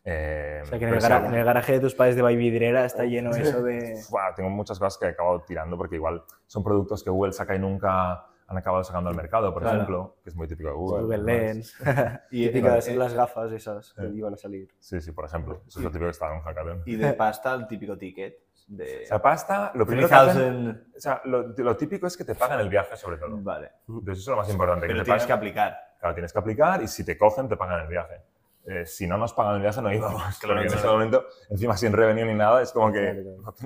Eh, 0.07 0.61
O 0.63 0.67
sea, 0.67 0.79
que 0.79 0.85
en 0.85 0.91
el, 0.91 0.99
pero 0.99 1.01
sí, 1.01 1.09
gara- 1.09 1.27
en 1.27 1.35
el 1.35 1.45
garaje 1.45 1.73
de 1.73 1.81
tus 1.81 1.95
padres 1.95 2.15
de 2.17 2.21
Baividrera 2.23 2.85
está 2.85 3.05
lleno 3.05 3.31
eso 3.31 3.63
de... 3.63 3.99
Tengo 4.37 4.51
muchas 4.51 4.79
cosas 4.79 4.99
que 4.99 5.07
he 5.07 5.09
acabado 5.11 5.41
tirando 5.47 5.79
porque 5.79 5.97
igual 5.97 6.23
son 6.47 6.63
productos 6.63 7.03
que 7.03 7.09
Google 7.11 7.33
saca 7.33 7.55
y 7.55 7.59
nunca 7.59 8.27
han 8.47 8.59
acabado 8.59 8.85
sacando 8.85 9.11
al 9.11 9.17
mercado, 9.17 9.53
por 9.53 9.63
Claro. 9.63 9.77
ejemplo, 9.79 10.17
que 10.23 10.31
es 10.31 10.37
muy 10.37 10.47
típico 10.47 10.69
de 10.69 10.75
Google. 10.75 11.03
Google. 11.03 11.23
Lens. 11.23 11.77
Y, 12.31 12.47
Típicas, 12.49 12.89
eh, 12.89 12.97
las 12.97 13.15
gafas 13.15 13.51
esas 13.53 13.93
que 13.95 14.03
eh. 14.05 14.11
iban 14.15 14.35
a 14.35 14.37
salir. 14.37 14.69
Sí, 14.79 15.01
sí, 15.01 15.13
por 15.13 15.25
ejemplo. 15.25 15.63
Eso 15.67 15.79
es 15.79 15.85
lo 15.85 15.91
típico 15.91 16.05
que 16.07 16.11
estaba 16.11 16.33
en 16.33 16.39
un 16.39 16.45
hackathon. 16.45 16.83
y 16.87 16.97
de 16.97 17.13
pasta, 17.15 17.55
el 17.55 17.67
típico 17.67 17.97
ticket. 17.97 18.39
De 18.67 19.03
O 19.05 19.07
sea, 19.07 19.21
pasta, 19.21 19.73
lo 19.75 19.85
primero 19.87 20.09
que 20.09 20.15
hacen, 20.15 20.65
3000. 20.65 20.93
o 20.97 21.01
sea, 21.01 21.21
lo, 21.25 21.49
lo 21.49 21.77
típico 21.77 22.07
es 22.07 22.17
que 22.17 22.25
te 22.25 22.35
pagan 22.35 22.61
el 22.61 22.69
viaje 22.71 22.97
sobre 22.97 23.19
todo. 23.19 23.37
Vale. 23.39 23.71
Entonces 23.89 24.19
eso 24.23 24.31
es 24.31 24.35
lo 24.35 24.37
más 24.37 24.51
importante. 24.51 24.87
Pero 24.87 24.99
te 25.01 25.05
tienes 25.05 25.27
que 25.27 25.33
aplicar. 25.33 25.77
Claro, 26.01 26.15
tienes 26.15 26.33
que 26.33 26.39
aplicar 26.39 26.83
y 26.83 26.89
si 26.89 27.05
te 27.05 27.19
cogen, 27.19 27.49
te 27.49 27.57
pagan 27.57 27.81
el 27.83 27.89
viaje. 27.89 28.23
Eh, 28.67 28.87
si 28.87 29.07
no 29.07 29.19
nos 29.19 29.35
pagan 29.35 29.57
el 29.57 29.61
viaje, 29.61 29.83
no 29.83 29.93
íbamos. 29.93 30.23
Claro, 30.41 30.61
en 30.63 30.67
ese 30.67 30.87
momento, 30.87 31.27
encima 31.51 31.77
sin 31.77 31.93
revenue 31.93 32.25
ni 32.25 32.35
nada, 32.35 32.63
es 32.63 32.73
como 32.73 32.91
que 32.91 33.23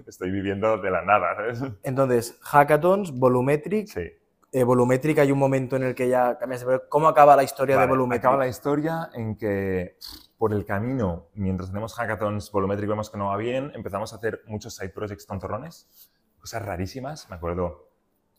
estoy 0.06 0.30
viviendo 0.32 0.78
de 0.78 0.90
la 0.90 1.02
nada, 1.02 1.36
¿sabes? 1.36 1.62
Entonces, 1.84 2.36
hackathons, 2.42 3.12
Volumetric. 3.12 3.86
Sí. 3.86 4.12
Eh, 4.50 4.64
Volumetric 4.64 5.18
hay 5.18 5.30
un 5.30 5.38
momento 5.38 5.76
en 5.76 5.82
el 5.82 5.94
que 5.94 6.08
ya 6.08 6.38
cambias. 6.38 6.64
¿Cómo 6.88 7.08
acaba 7.08 7.36
la 7.36 7.42
historia 7.42 7.76
Vale, 7.76 7.86
de 7.86 7.90
Volumetric? 7.90 8.24
Acaba 8.24 8.38
la 8.38 8.48
historia 8.48 9.10
en 9.12 9.36
que 9.36 9.98
por 10.38 10.52
el 10.52 10.64
camino, 10.64 11.28
mientras 11.34 11.68
tenemos 11.68 11.94
hackathons 11.94 12.50
volumétricos 12.50 12.90
vemos 12.90 13.10
que 13.10 13.18
no 13.18 13.26
va 13.26 13.36
bien, 13.36 13.72
empezamos 13.74 14.12
a 14.12 14.16
hacer 14.16 14.42
muchos 14.46 14.74
side 14.74 14.90
projects 14.90 15.26
tontorrones, 15.26 16.10
cosas 16.38 16.64
rarísimas. 16.64 17.28
Me 17.28 17.36
acuerdo 17.36 17.88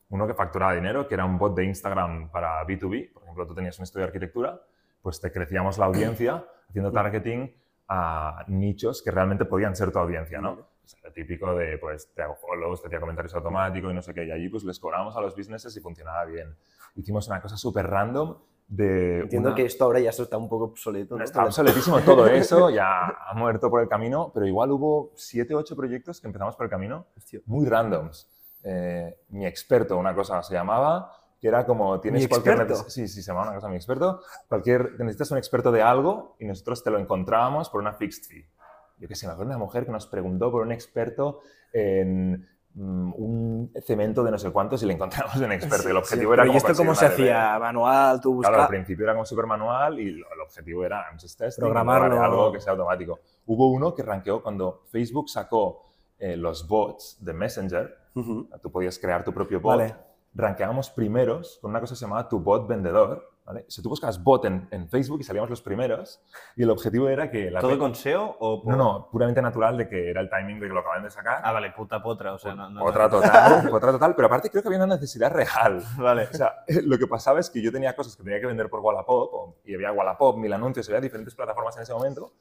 uno 0.10 0.26
que 0.26 0.34
facturaba 0.34 0.74
dinero, 0.74 1.08
que 1.08 1.14
era 1.14 1.26
un 1.26 1.38
bot 1.38 1.56
de 1.56 1.66
Instagram 1.66 2.32
para 2.32 2.66
B2B. 2.66 3.14
Por 3.14 3.24
ejemplo, 3.24 3.46
tú 3.46 3.54
tenías 3.54 3.78
un 3.78 3.84
estudio 3.84 4.06
de 4.06 4.08
arquitectura, 4.08 4.60
pues 5.02 5.22
te 5.22 5.32
crecíamos 5.32 5.78
la 5.78 5.86
audiencia 5.86 6.44
haciendo 6.70 6.92
targeting 6.92 7.54
a 7.88 8.46
nichos 8.48 9.04
que 9.04 9.12
realmente 9.12 9.46
podían 9.46 9.76
ser 9.76 9.92
tu 9.92 10.00
audiencia, 10.00 10.42
¿no? 10.42 10.68
Sea, 10.90 11.00
lo 11.04 11.12
típico 11.12 11.54
de, 11.54 11.78
pues, 11.78 12.12
te 12.16 12.24
hago 12.24 12.34
follows, 12.36 12.82
te 12.82 12.88
hacía 12.88 13.00
comentarios 13.00 13.36
automáticos 13.36 13.92
y 13.92 13.94
no 13.94 14.02
sé 14.02 14.12
qué, 14.12 14.26
y 14.26 14.32
allí 14.32 14.50
pues 14.50 14.64
les 14.64 14.80
cobramos 14.80 15.16
a 15.16 15.22
los 15.22 15.36
businesses 15.36 15.76
y 15.78 15.80
funcionaba 15.82 16.26
bien. 16.26 16.58
Hicimos 16.96 17.28
una 17.28 17.40
cosa 17.42 17.58
súper 17.58 17.86
random 17.86 18.38
de... 18.68 19.20
Entiendo 19.20 19.50
una- 19.50 19.56
que 19.56 19.66
esto 19.66 19.84
ahora 19.84 20.00
ya 20.00 20.10
está 20.10 20.36
un 20.38 20.50
poco 20.50 20.64
obsoleto. 20.66 21.16
¿no? 21.16 21.24
Está 21.24 21.46
obsoletísimo 21.46 22.00
todo 22.02 22.26
eso, 22.26 22.72
ya 22.72 23.06
ha 23.06 23.34
muerto 23.36 23.70
por 23.70 23.82
el 23.84 23.88
camino, 23.88 24.32
pero 24.34 24.48
igual 24.48 24.72
hubo 24.72 25.12
siete, 25.16 25.54
ocho 25.54 25.76
proyectos 25.76 26.20
que 26.22 26.26
empezamos 26.26 26.56
por 26.56 26.64
el 26.66 26.72
camino, 26.72 27.06
Hostia. 27.16 27.40
muy 27.46 27.68
randoms. 27.68 28.28
Eh, 28.64 29.16
mi 29.30 29.46
experto, 29.46 29.96
una 29.96 30.16
cosa 30.16 30.42
se 30.42 30.56
llamaba, 30.56 31.12
que 31.40 31.48
era 31.50 31.68
como 31.68 32.00
tienes 32.02 32.24
¿Mi 32.24 32.28
cualquier 32.30 32.56
experto? 32.62 32.90
Sí, 32.90 33.08
sí, 33.08 33.22
se 33.22 33.28
llamaba 33.32 33.50
una 33.50 33.56
cosa 33.58 33.70
mi 33.70 33.76
experto. 33.76 34.22
Cualquier, 34.48 34.94
necesitas 35.00 35.30
un 35.30 35.38
experto 35.38 35.72
de 35.72 35.84
algo 35.84 36.36
y 36.40 36.46
nosotros 36.46 36.84
te 36.84 36.90
lo 36.90 36.98
encontrábamos 36.98 37.70
por 37.70 37.80
una 37.80 37.94
fixed 37.94 38.24
fee. 38.28 38.50
Yo 39.00 39.08
qué 39.08 39.16
sé, 39.16 39.26
me 39.28 39.34
acuerdo 39.34 39.50
de 39.52 39.56
una 39.56 39.66
mujer 39.66 39.86
que 39.86 39.92
nos 39.92 40.08
preguntó 40.08 40.52
por 40.52 40.62
un 40.62 40.72
experto 40.72 41.40
en 41.74 42.48
mm, 42.74 43.14
un 43.16 43.72
cemento 43.86 44.24
de 44.24 44.32
no 44.32 44.38
sé 44.38 44.52
cuántos 44.52 44.84
y 44.84 44.86
le 44.86 44.94
encontramos 44.94 45.36
un 45.38 45.52
experto. 45.52 45.88
y 45.88 45.92
el 45.92 45.98
Sí, 45.98 45.98
objetivo 45.98 46.34
era 46.34 46.48
¿Y 46.48 46.56
esto 46.56 46.74
cómo 46.76 46.94
se 46.96 47.06
hacía? 47.06 47.58
¿Manual? 47.60 48.20
¿Tú 48.22 48.36
DB. 48.36 48.42
Claro, 48.48 48.62
al 48.64 48.68
principio 48.68 49.06
era 49.06 49.14
como 49.14 49.26
súper 49.26 49.46
manual 49.46 50.00
y 50.00 50.12
lo- 50.12 50.28
el 50.34 50.42
objetivo 50.42 50.86
era 50.86 51.06
testing, 51.20 51.62
Programarlo. 51.62 52.08
encontrar 52.08 52.26
algo 52.32 52.52
que 52.52 52.60
sea 52.60 52.72
automático. 52.74 53.20
Hubo 53.46 53.72
uno 53.72 53.94
que 53.96 54.04
rankeó 54.04 54.42
cuando 54.44 54.84
Facebook 54.92 55.30
sacó 55.30 55.86
eh, 56.20 56.36
los 56.36 56.68
bots 56.68 57.18
de 57.22 57.34
Messenger, 57.34 57.96
Ujú. 58.16 58.50
tú 58.62 58.70
podías 58.72 59.00
crear 59.00 59.24
tu 59.24 59.34
propio 59.34 59.62
bot, 59.62 59.78
Vale. 59.78 59.96
rankeábamos 60.34 60.90
primeros 60.90 61.60
con 61.62 61.72
una 61.72 61.80
cosa 61.80 61.94
que 61.94 62.00
se 62.00 62.06
llamaba 62.06 62.28
tu 62.28 62.40
bot 62.42 62.68
vendedor. 62.68 63.24
¿Vale? 63.50 63.66
Si 63.68 63.82
tú 63.82 63.90
buscas 63.90 64.24
bot 64.24 64.46
en, 64.46 64.68
en 64.70 64.88
Facebook 64.88 65.20
y 65.22 65.24
salíamos 65.24 65.50
los 65.50 65.62
primeros, 65.62 66.22
y 66.56 66.62
el 66.64 66.70
objetivo 66.70 67.10
era 67.10 67.32
que 67.32 67.50
la 67.50 67.60
¿Todo 67.60 67.80
con 67.80 67.96
SEO 67.96 68.38
o 68.40 68.62
por- 68.64 68.78
No, 68.78 68.78
no, 68.78 69.10
puramente 69.12 69.42
natural 69.42 69.76
de 69.76 69.90
que 69.90 70.10
era 70.12 70.22
el 70.22 70.30
timing 70.30 70.60
de 70.60 70.68
que 70.68 70.74
lo 70.74 70.82
acaban 70.82 71.02
de 71.04 71.10
sacar. 71.10 71.42
Ah, 71.44 71.52
vale, 71.52 71.72
puta 71.72 72.02
potra, 72.02 72.34
o 72.34 72.38
sea, 72.38 72.54
no... 72.54 72.70
no- 72.70 72.86
otra 72.86 73.10
total, 73.10 73.68
otra 73.74 73.92
total, 73.92 74.14
pero 74.16 74.28
aparte 74.28 74.52
creo 74.52 74.62
que 74.62 74.68
había 74.70 74.78
una 74.84 74.94
necesidad 74.96 75.32
real. 75.34 75.84
Vale. 75.98 76.28
O 76.32 76.34
sea, 76.38 76.64
lo 76.84 76.98
que 77.00 77.08
pasaba 77.08 77.40
es 77.40 77.50
que 77.50 77.60
yo 77.62 77.72
tenía 77.72 77.96
cosas 77.96 78.16
que 78.16 78.24
tenía 78.24 78.40
que 78.40 78.46
vender 78.46 78.70
por 78.70 78.80
Wallapop, 78.82 79.56
y 79.66 79.74
había 79.74 79.92
Wallapop, 79.92 80.38
mil 80.38 80.54
anuncios, 80.54 80.88
había 80.88 81.02
diferentes 81.02 81.34
plataformas 81.34 81.76
en 81.78 81.84
ese 81.84 81.94
momento, 81.94 82.34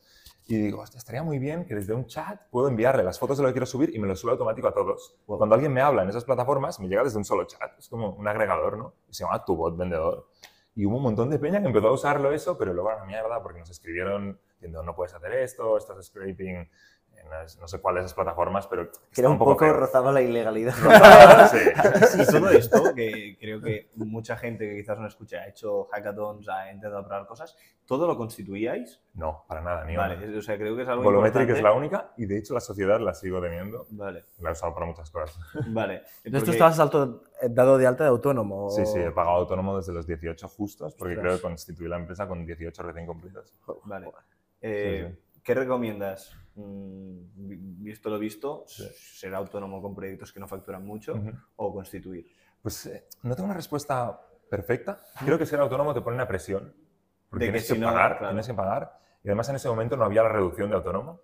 y 0.47 0.57
digo, 0.57 0.81
hostia, 0.81 0.97
estaría 0.99 1.23
muy 1.23 1.39
bien 1.39 1.67
que 1.67 1.75
desde 1.75 1.93
un 1.93 2.07
chat 2.07 2.41
puedo 2.51 2.69
enviarle 2.69 3.03
las 3.03 3.19
fotos 3.19 3.37
de 3.37 3.43
lo 3.43 3.49
que 3.51 3.53
quiero 3.53 3.67
subir 3.67 3.95
y 3.95 3.99
me 3.99 4.07
lo 4.09 4.17
sube 4.17 4.33
automático 4.33 4.67
a 4.69 4.73
todos. 4.73 5.17
Cuando 5.27 5.55
alguien 5.55 5.73
me 5.73 5.83
habla 5.83 6.03
en 6.05 6.09
esas 6.09 6.25
plataformas, 6.25 6.81
me 6.81 6.89
llega 6.89 7.05
desde 7.05 7.19
un 7.19 7.25
solo 7.27 7.45
chat, 7.45 7.79
es 7.79 7.89
como 7.91 8.11
un 8.13 8.27
agregador, 8.27 8.79
¿no? 8.79 8.95
Y 9.09 9.13
se 9.15 9.25
llama 9.25 9.45
Tu 9.45 9.55
Bot 9.55 9.77
Vendedor. 9.77 10.27
Y 10.79 10.87
hubo 10.87 10.99
un 10.99 11.03
montón 11.03 11.29
de 11.29 11.41
peña 11.41 11.61
que 11.61 11.67
empezó 11.67 11.89
a 11.89 11.93
usarlo 11.93 12.31
eso, 12.31 12.57
pero 12.57 12.73
luego 12.73 12.91
era 12.91 12.99
una 12.99 13.07
mierda 13.07 13.43
porque 13.43 13.59
nos 13.59 13.69
escribieron 13.69 14.39
diciendo, 14.53 14.81
no 14.85 14.95
puedes 14.95 15.13
hacer 15.13 15.33
esto, 15.33 15.77
estás 15.77 16.07
scraping, 16.07 16.71
no 17.61 17.69
sé 17.69 17.81
cuál 17.81 17.97
de 17.97 18.01
esas 18.01 18.15
plataformas, 18.15 18.67
pero... 18.67 18.91
Que 19.13 19.21
era 19.21 19.29
un 19.31 19.39
poco, 19.39 19.71
rozaba 19.73 20.13
la 20.13 20.21
ilegalidad. 20.23 20.75
Sí. 21.51 21.59
Y 22.23 22.27
todo 22.27 22.51
esto, 22.51 22.95
que 22.95 23.37
creo 23.41 23.61
que 23.61 23.91
mucha 23.97 24.37
gente 24.37 24.69
que 24.69 24.77
quizás 24.77 24.99
no 24.99 25.07
escuche 25.07 25.39
ha 25.39 25.47
hecho 25.49 25.85
hackathons, 25.93 26.49
ha 26.49 26.73
intentado 26.73 27.05
probar 27.07 27.27
cosas, 27.27 27.57
¿todo 27.87 28.07
lo 28.07 28.17
constituíais? 28.17 29.01
No, 29.15 29.45
para 29.49 29.61
nada, 29.61 29.85
ni 29.85 29.95
una. 29.95 30.09
Vale, 30.09 30.37
o 30.39 30.43
sea, 30.43 30.57
creo 30.57 30.77
que 30.77 30.83
es 30.83 30.89
algo 30.89 31.03
Volumetric 31.03 31.51
es 31.51 31.63
la 31.63 31.73
única 31.73 32.13
y 32.17 32.27
de 32.27 32.39
hecho 32.39 32.55
la 32.55 32.61
sociedad 32.61 33.01
la 33.01 33.15
sigo 33.15 33.41
teniendo. 33.41 33.87
Vale, 33.91 34.25
La 34.41 34.51
he 34.51 34.53
usado 34.53 34.75
para 34.75 34.87
muchas 34.87 35.11
cosas. 35.11 35.39
vale. 35.69 36.03
Entonces 36.25 36.45
tú 36.45 36.51
estabas 36.53 36.79
alto- 36.79 37.23
eh, 37.41 37.49
dado 37.51 37.79
de 37.79 37.87
alta 37.87 38.05
de 38.05 38.11
autónomo. 38.11 38.71
Sí, 38.71 38.85
sí, 38.87 38.99
he 38.99 39.11
pagado 39.11 39.37
autónomo 39.37 39.77
desde 39.77 39.93
los 39.93 40.07
18 40.07 40.49
justos 40.49 40.95
porque 40.95 41.15
Ostras. 41.15 41.25
creo 41.27 41.37
que 41.37 41.43
constituí 41.43 41.89
la 41.89 41.97
empresa 41.97 42.27
con 42.27 42.45
18 42.45 42.83
recién 42.83 43.07
cumplidos. 43.07 43.55
Vale. 43.85 44.11
Eh, 44.61 45.17
¿Qué 45.43 45.55
recomiendas? 45.55 46.37
Mm, 46.63 47.47
vi- 47.49 47.57
visto 47.85 48.11
lo 48.11 48.19
visto, 48.19 48.65
Sí. 48.67 48.85
ser 48.95 49.35
autónomo 49.35 49.81
con 49.81 49.95
proyectos 49.95 50.33
que 50.33 50.41
no 50.41 50.49
facturan 50.49 50.85
mucho 50.85 51.15
o 51.57 51.73
constituir. 51.73 52.27
Pues 52.61 52.87
eh, 52.87 53.05
no 53.23 53.35
tengo 53.37 53.47
una 53.47 53.55
respuesta 53.55 54.21
perfecta. 54.51 54.99
Creo 55.25 55.39
que 55.39 55.47
ser 55.47 55.61
autónomo 55.61 55.95
te 55.95 56.01
pone 56.01 56.17
una 56.17 56.27
presión. 56.27 56.75
Porque 57.31 57.45
De 57.47 57.53
que 57.53 57.59
tienes 57.61 57.73
que, 57.73 57.79
no, 57.79 57.87
pagar, 57.87 58.19
claro. 58.19 58.33
tienes 58.33 58.47
que 58.49 58.55
pagar. 58.55 58.99
Y 59.23 59.29
además 59.29 59.49
en 59.51 59.57
ese 59.57 59.69
momento 59.69 59.97
no 59.97 60.05
había 60.05 60.23
la 60.23 60.31
reducción 60.31 60.69
de 60.71 60.77
autónomo. 60.77 61.21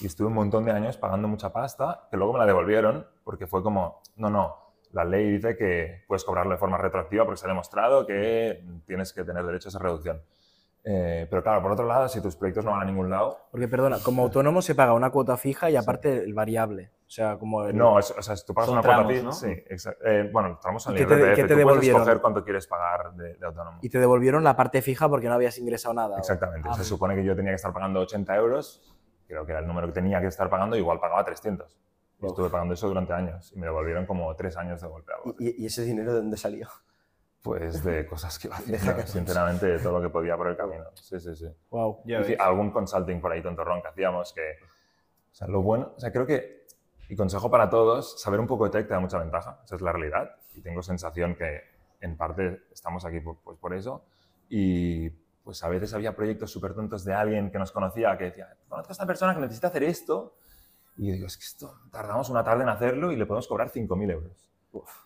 Y 0.00 0.06
estuve 0.06 0.26
un 0.28 0.34
montón 0.34 0.64
de 0.64 0.72
años 0.72 0.96
pagando 0.98 1.28
mucha 1.28 1.52
pasta, 1.52 2.08
que 2.10 2.16
luego 2.16 2.32
me 2.34 2.40
la 2.40 2.46
devolvieron 2.46 3.06
porque 3.22 3.46
fue 3.46 3.62
como, 3.62 4.02
no, 4.16 4.28
no, 4.28 4.56
la 4.92 5.04
ley 5.04 5.30
dice 5.30 5.56
que 5.56 6.02
puedes 6.08 6.24
cobrarlo 6.24 6.52
de 6.52 6.58
forma 6.58 6.76
retroactiva 6.76 7.24
porque 7.24 7.38
se 7.38 7.46
ha 7.46 7.48
demostrado 7.48 8.04
que 8.06 8.64
tienes 8.86 9.12
que 9.12 9.24
tener 9.24 9.44
derecho 9.46 9.68
a 9.68 9.70
esa 9.70 9.78
reducción. 9.78 10.20
Eh, 10.86 11.26
pero 11.30 11.42
claro, 11.42 11.62
por 11.62 11.72
otro 11.72 11.86
lado, 11.86 12.08
si 12.10 12.20
tus 12.20 12.36
proyectos 12.36 12.62
no 12.64 12.72
van 12.72 12.82
a 12.82 12.84
ningún 12.84 13.08
lado, 13.08 13.38
Porque, 13.50 13.66
perdona, 13.68 13.96
como 14.04 14.22
autónomo 14.22 14.60
se 14.60 14.74
paga 14.74 14.92
una 14.92 15.08
cuota 15.10 15.38
fija 15.38 15.70
y 15.70 15.76
aparte 15.76 16.22
el 16.24 16.34
variable. 16.34 16.90
O 17.06 17.10
sea, 17.10 17.38
como 17.38 17.64
el- 17.64 17.74
No, 17.76 17.98
es- 17.98 18.10
o 18.10 18.20
sea, 18.20 18.36
si 18.36 18.44
tú 18.44 18.52
pagas 18.52 18.68
una 18.70 18.82
cuota 18.82 18.96
tramos, 18.96 19.12
fija, 19.12 19.24
¿no? 19.24 19.32
sí, 19.32 19.48
exacto. 19.70 20.04
Eh, 20.04 20.28
bueno, 20.30 20.58
tramos 20.60 20.86
en 20.86 20.92
¿Y 20.92 20.96
el 20.96 21.02
qué 21.02 21.06
te- 21.14 21.20
IRPF. 21.20 21.36
qué 21.36 21.42
te 21.42 21.42
Tú 21.42 21.48
puedes 21.54 21.58
devolvieron? 21.66 22.00
escoger 22.02 22.20
cuánto 22.20 22.44
quieres 22.44 22.66
pagar 22.66 23.14
de, 23.14 23.34
de 23.34 23.46
autónomo. 23.46 23.78
Y 23.80 23.88
te 23.88 23.98
devolvieron 23.98 24.44
la 24.44 24.56
parte 24.56 24.82
fija 24.82 25.08
porque 25.08 25.28
no 25.28 25.34
habías 25.34 25.56
ingresado 25.58 25.94
nada. 25.94 26.18
Exactamente. 26.18 26.68
Ah, 26.70 26.74
Se 26.74 26.84
supone 26.84 27.14
que 27.14 27.24
yo 27.24 27.34
tenía 27.34 27.52
que 27.52 27.56
estar 27.56 27.72
pagando 27.72 28.00
80 28.00 28.36
euros, 28.36 28.82
creo 29.26 29.46
que 29.46 29.52
era 29.52 29.60
el 29.60 29.66
número 29.66 29.86
que 29.86 29.94
tenía 29.94 30.20
que 30.20 30.26
estar 30.26 30.50
pagando, 30.50 30.76
igual 30.76 31.00
pagaba 31.00 31.24
300. 31.24 31.78
Y 32.20 32.26
estuve 32.26 32.48
pagando 32.50 32.74
eso 32.74 32.88
durante 32.88 33.12
años 33.14 33.52
y 33.54 33.58
me 33.58 33.66
devolvieron 33.66 34.04
como 34.06 34.34
tres 34.36 34.56
años 34.58 34.80
de 34.82 34.86
golpe. 34.88 35.12
así. 35.14 35.34
¿Y, 35.38 35.62
y 35.62 35.66
ese 35.66 35.82
dinero 35.82 36.12
de 36.12 36.18
dónde 36.18 36.36
salió? 36.36 36.68
Pues 37.44 37.84
de 37.84 38.06
cosas 38.06 38.38
que 38.38 38.48
iba 38.48 38.56
haciendo, 38.56 39.06
sinceramente, 39.06 39.66
de 39.66 39.78
todo 39.78 39.98
lo 39.98 40.00
que 40.00 40.08
podía 40.08 40.34
por 40.34 40.48
el 40.48 40.56
camino. 40.56 40.84
Sí, 40.94 41.20
sí, 41.20 41.36
sí. 41.36 41.46
Wow. 41.68 42.00
Ya 42.06 42.22
Y 42.22 42.34
algún 42.38 42.70
consulting 42.70 43.20
por 43.20 43.32
ahí 43.32 43.42
tontorrón 43.42 43.82
que 43.82 43.88
hacíamos 43.88 44.32
que... 44.32 44.56
O 45.30 45.34
sea, 45.34 45.46
lo 45.48 45.60
bueno... 45.60 45.92
O 45.94 46.00
sea, 46.00 46.10
creo 46.10 46.24
que... 46.24 46.64
Y 47.06 47.14
consejo 47.14 47.50
para 47.50 47.68
todos, 47.68 48.18
saber 48.18 48.40
un 48.40 48.46
poco 48.46 48.64
de 48.64 48.70
tech 48.70 48.88
te 48.88 48.94
da 48.94 49.00
mucha 49.00 49.18
ventaja. 49.18 49.60
Esa 49.62 49.74
es 49.74 49.82
la 49.82 49.92
realidad. 49.92 50.36
Y 50.54 50.62
tengo 50.62 50.82
sensación 50.82 51.34
que 51.34 51.60
en 52.00 52.16
parte 52.16 52.62
estamos 52.72 53.04
aquí 53.04 53.20
por, 53.20 53.36
pues 53.44 53.58
por 53.58 53.74
eso. 53.74 54.06
Y 54.48 55.10
pues 55.10 55.62
a 55.62 55.68
veces 55.68 55.92
había 55.92 56.16
proyectos 56.16 56.50
súper 56.50 56.72
tontos 56.72 57.04
de 57.04 57.12
alguien 57.12 57.50
que 57.50 57.58
nos 57.58 57.72
conocía 57.72 58.16
que 58.16 58.24
decía, 58.24 58.56
conozco 58.70 58.90
a 58.90 58.94
esta 58.94 59.06
persona 59.06 59.34
que 59.34 59.42
necesita 59.42 59.66
hacer 59.68 59.82
esto. 59.82 60.34
Y 60.96 61.08
yo 61.08 61.12
digo, 61.12 61.26
es 61.26 61.36
que 61.36 61.44
esto 61.44 61.78
tardamos 61.92 62.30
una 62.30 62.42
tarde 62.42 62.62
en 62.62 62.70
hacerlo 62.70 63.12
y 63.12 63.16
le 63.16 63.26
podemos 63.26 63.46
cobrar 63.46 63.70
5.000 63.70 64.10
euros. 64.12 64.53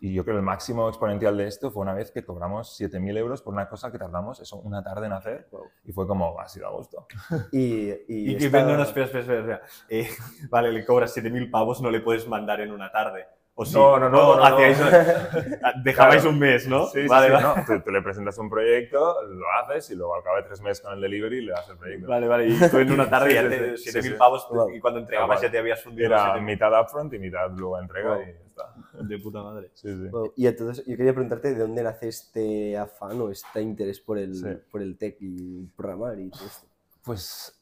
Y 0.01 0.15
yo 0.15 0.25
creo 0.25 0.37
que 0.37 0.39
el 0.41 0.45
máximo 0.45 0.89
exponencial 0.89 1.37
de 1.37 1.47
esto 1.47 1.71
fue 1.71 1.83
una 1.83 1.95
vez 1.95 2.11
que 2.11 2.25
cobramos 2.25 2.79
7.000 2.81 3.17
euros 3.19 3.43
por 3.43 3.53
una 3.53 3.69
cosa 3.69 3.91
que 3.93 3.99
tardamos 3.99 4.41
eso, 4.41 4.57
una 4.59 4.83
tarde 4.83 5.07
en 5.07 5.13
hacer. 5.13 5.49
Wow. 5.51 5.65
Y 5.85 5.93
fue 5.93 6.07
como, 6.07 6.39
ha 6.41 6.49
sido 6.49 6.67
a 6.69 6.71
gusto. 6.71 7.07
Y, 7.53 7.91
y, 7.91 8.33
Y, 8.33 8.37
esta- 8.37 8.63
no, 8.65 8.77
no, 8.77 8.83
espera, 8.83 9.07
espera, 9.07 9.21
espera. 9.23 9.41
espera. 9.41 9.63
Eh, 9.89 10.09
vale, 10.51 10.73
le 10.73 10.85
cobras 10.85 11.17
7.000 11.17 11.51
pavos, 11.51 11.81
no 11.83 11.91
le 11.91 12.01
puedes 12.01 12.27
mandar 12.29 12.61
en 12.61 12.73
una 12.73 12.91
tarde. 12.91 13.27
¿O 13.61 13.65
sí? 13.65 13.75
No, 13.75 13.99
no, 13.99 14.09
no, 14.09 14.37
no, 14.37 14.43
hacíais- 14.45 14.79
Dejabais 15.83 16.23
Claro. 16.23 16.31
un 16.31 16.39
mes, 16.39 16.69
¿no? 16.69 16.87
Sí, 16.87 17.03
sí, 17.03 17.09
vale, 17.09 17.27
sí, 17.27 17.33
vale. 17.33 17.45
no, 17.57 17.65
tú, 17.67 17.81
tú 17.85 17.91
le 17.91 18.03
presentas 18.03 18.39
un 18.39 18.49
proyecto, 18.49 19.21
lo 19.23 19.45
haces 19.61 19.91
y 19.91 19.97
luego 19.97 20.15
al 20.15 20.23
cabo 20.23 20.37
de 20.37 20.43
tres 20.45 20.61
meses 20.61 20.81
con 20.81 20.93
el 20.95 21.01
delivery 21.01 21.41
le 21.45 21.51
das 21.51 21.69
el 21.69 21.77
proyecto. 21.77 22.07
Vale, 22.07 22.29
vale, 22.29 22.47
y 22.47 22.57
tú 22.71 22.79
en 22.79 22.93
una 22.93 23.11
tarde 23.11 23.31
Sí, 23.31 23.35
ya 23.35 23.43
sí, 23.43 23.49
te 23.49 23.77
sí, 23.79 23.91
7.000 23.91 24.03
sí, 24.03 24.09
sí. 24.11 24.15
pavos 24.17 24.47
Wow. 24.49 24.71
y 24.71 24.79
cuando 24.81 25.01
entregabas 25.01 25.41
ya 25.43 25.51
te 25.51 25.59
habías 25.59 25.83
fundido 25.83 26.07
Era 26.07 26.35
7.000. 26.37 26.43
mitad 26.43 26.81
upfront 26.81 27.13
y 27.15 27.19
mitad 27.19 27.51
luego 27.51 27.81
entrega 27.81 28.15
Wow. 28.15 28.23
y 28.23 28.27
ya 28.27 28.31
está. 28.31 28.75
de 29.03 29.19
puta 29.19 29.43
madre. 29.43 29.71
Sí, 29.75 29.89
sí. 29.93 30.09
Wow. 30.09 30.33
Y 30.37 30.47
entonces 30.47 30.87
yo 30.87 30.97
quería 30.97 31.13
preguntarte 31.13 31.53
de 31.53 31.59
dónde 31.61 31.83
nace 31.83 32.09
este 32.09 32.79
afán 32.79 33.21
o 33.21 33.29
este 33.31 33.61
interés 33.61 33.99
por 33.99 34.19
el, 34.19 34.37
Sí. 34.37 34.47
por 34.71 34.83
el 34.83 34.97
tech 34.97 35.17
y 35.19 35.67
programar 35.77 36.17
y 36.21 36.31
todo 36.31 36.47
esto. 36.47 36.67
Pues 37.03 37.61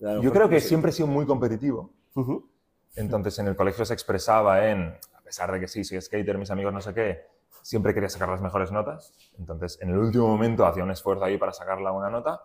yo 0.00 0.32
creo 0.32 0.48
que 0.48 0.60
siempre 0.60 0.90
he 0.90 0.92
sido 0.92 1.06
muy 1.06 1.24
competitivo. 1.24 1.90
Ujú. 2.16 2.48
Entonces 2.96 3.38
en 3.38 3.48
el 3.48 3.56
colegio 3.56 3.84
se 3.84 3.94
expresaba 3.94 4.68
en, 4.68 4.98
a 5.14 5.20
pesar 5.20 5.52
de 5.52 5.60
que 5.60 5.68
sí, 5.68 5.84
soy 5.84 6.00
skater, 6.00 6.38
mis 6.38 6.50
amigos 6.50 6.72
no 6.72 6.80
sé 6.80 6.94
qué, 6.94 7.26
siempre 7.62 7.94
quería 7.94 8.08
sacar 8.08 8.28
las 8.28 8.40
mejores 8.40 8.72
notas. 8.72 9.12
Entonces 9.38 9.78
en 9.80 9.90
el 9.90 9.98
último 9.98 10.26
momento 10.26 10.66
hacía 10.66 10.82
un 10.82 10.90
esfuerzo 10.90 11.24
ahí 11.24 11.36
para 11.38 11.52
sacarla 11.52 11.92
una 11.92 12.10
nota. 12.10 12.42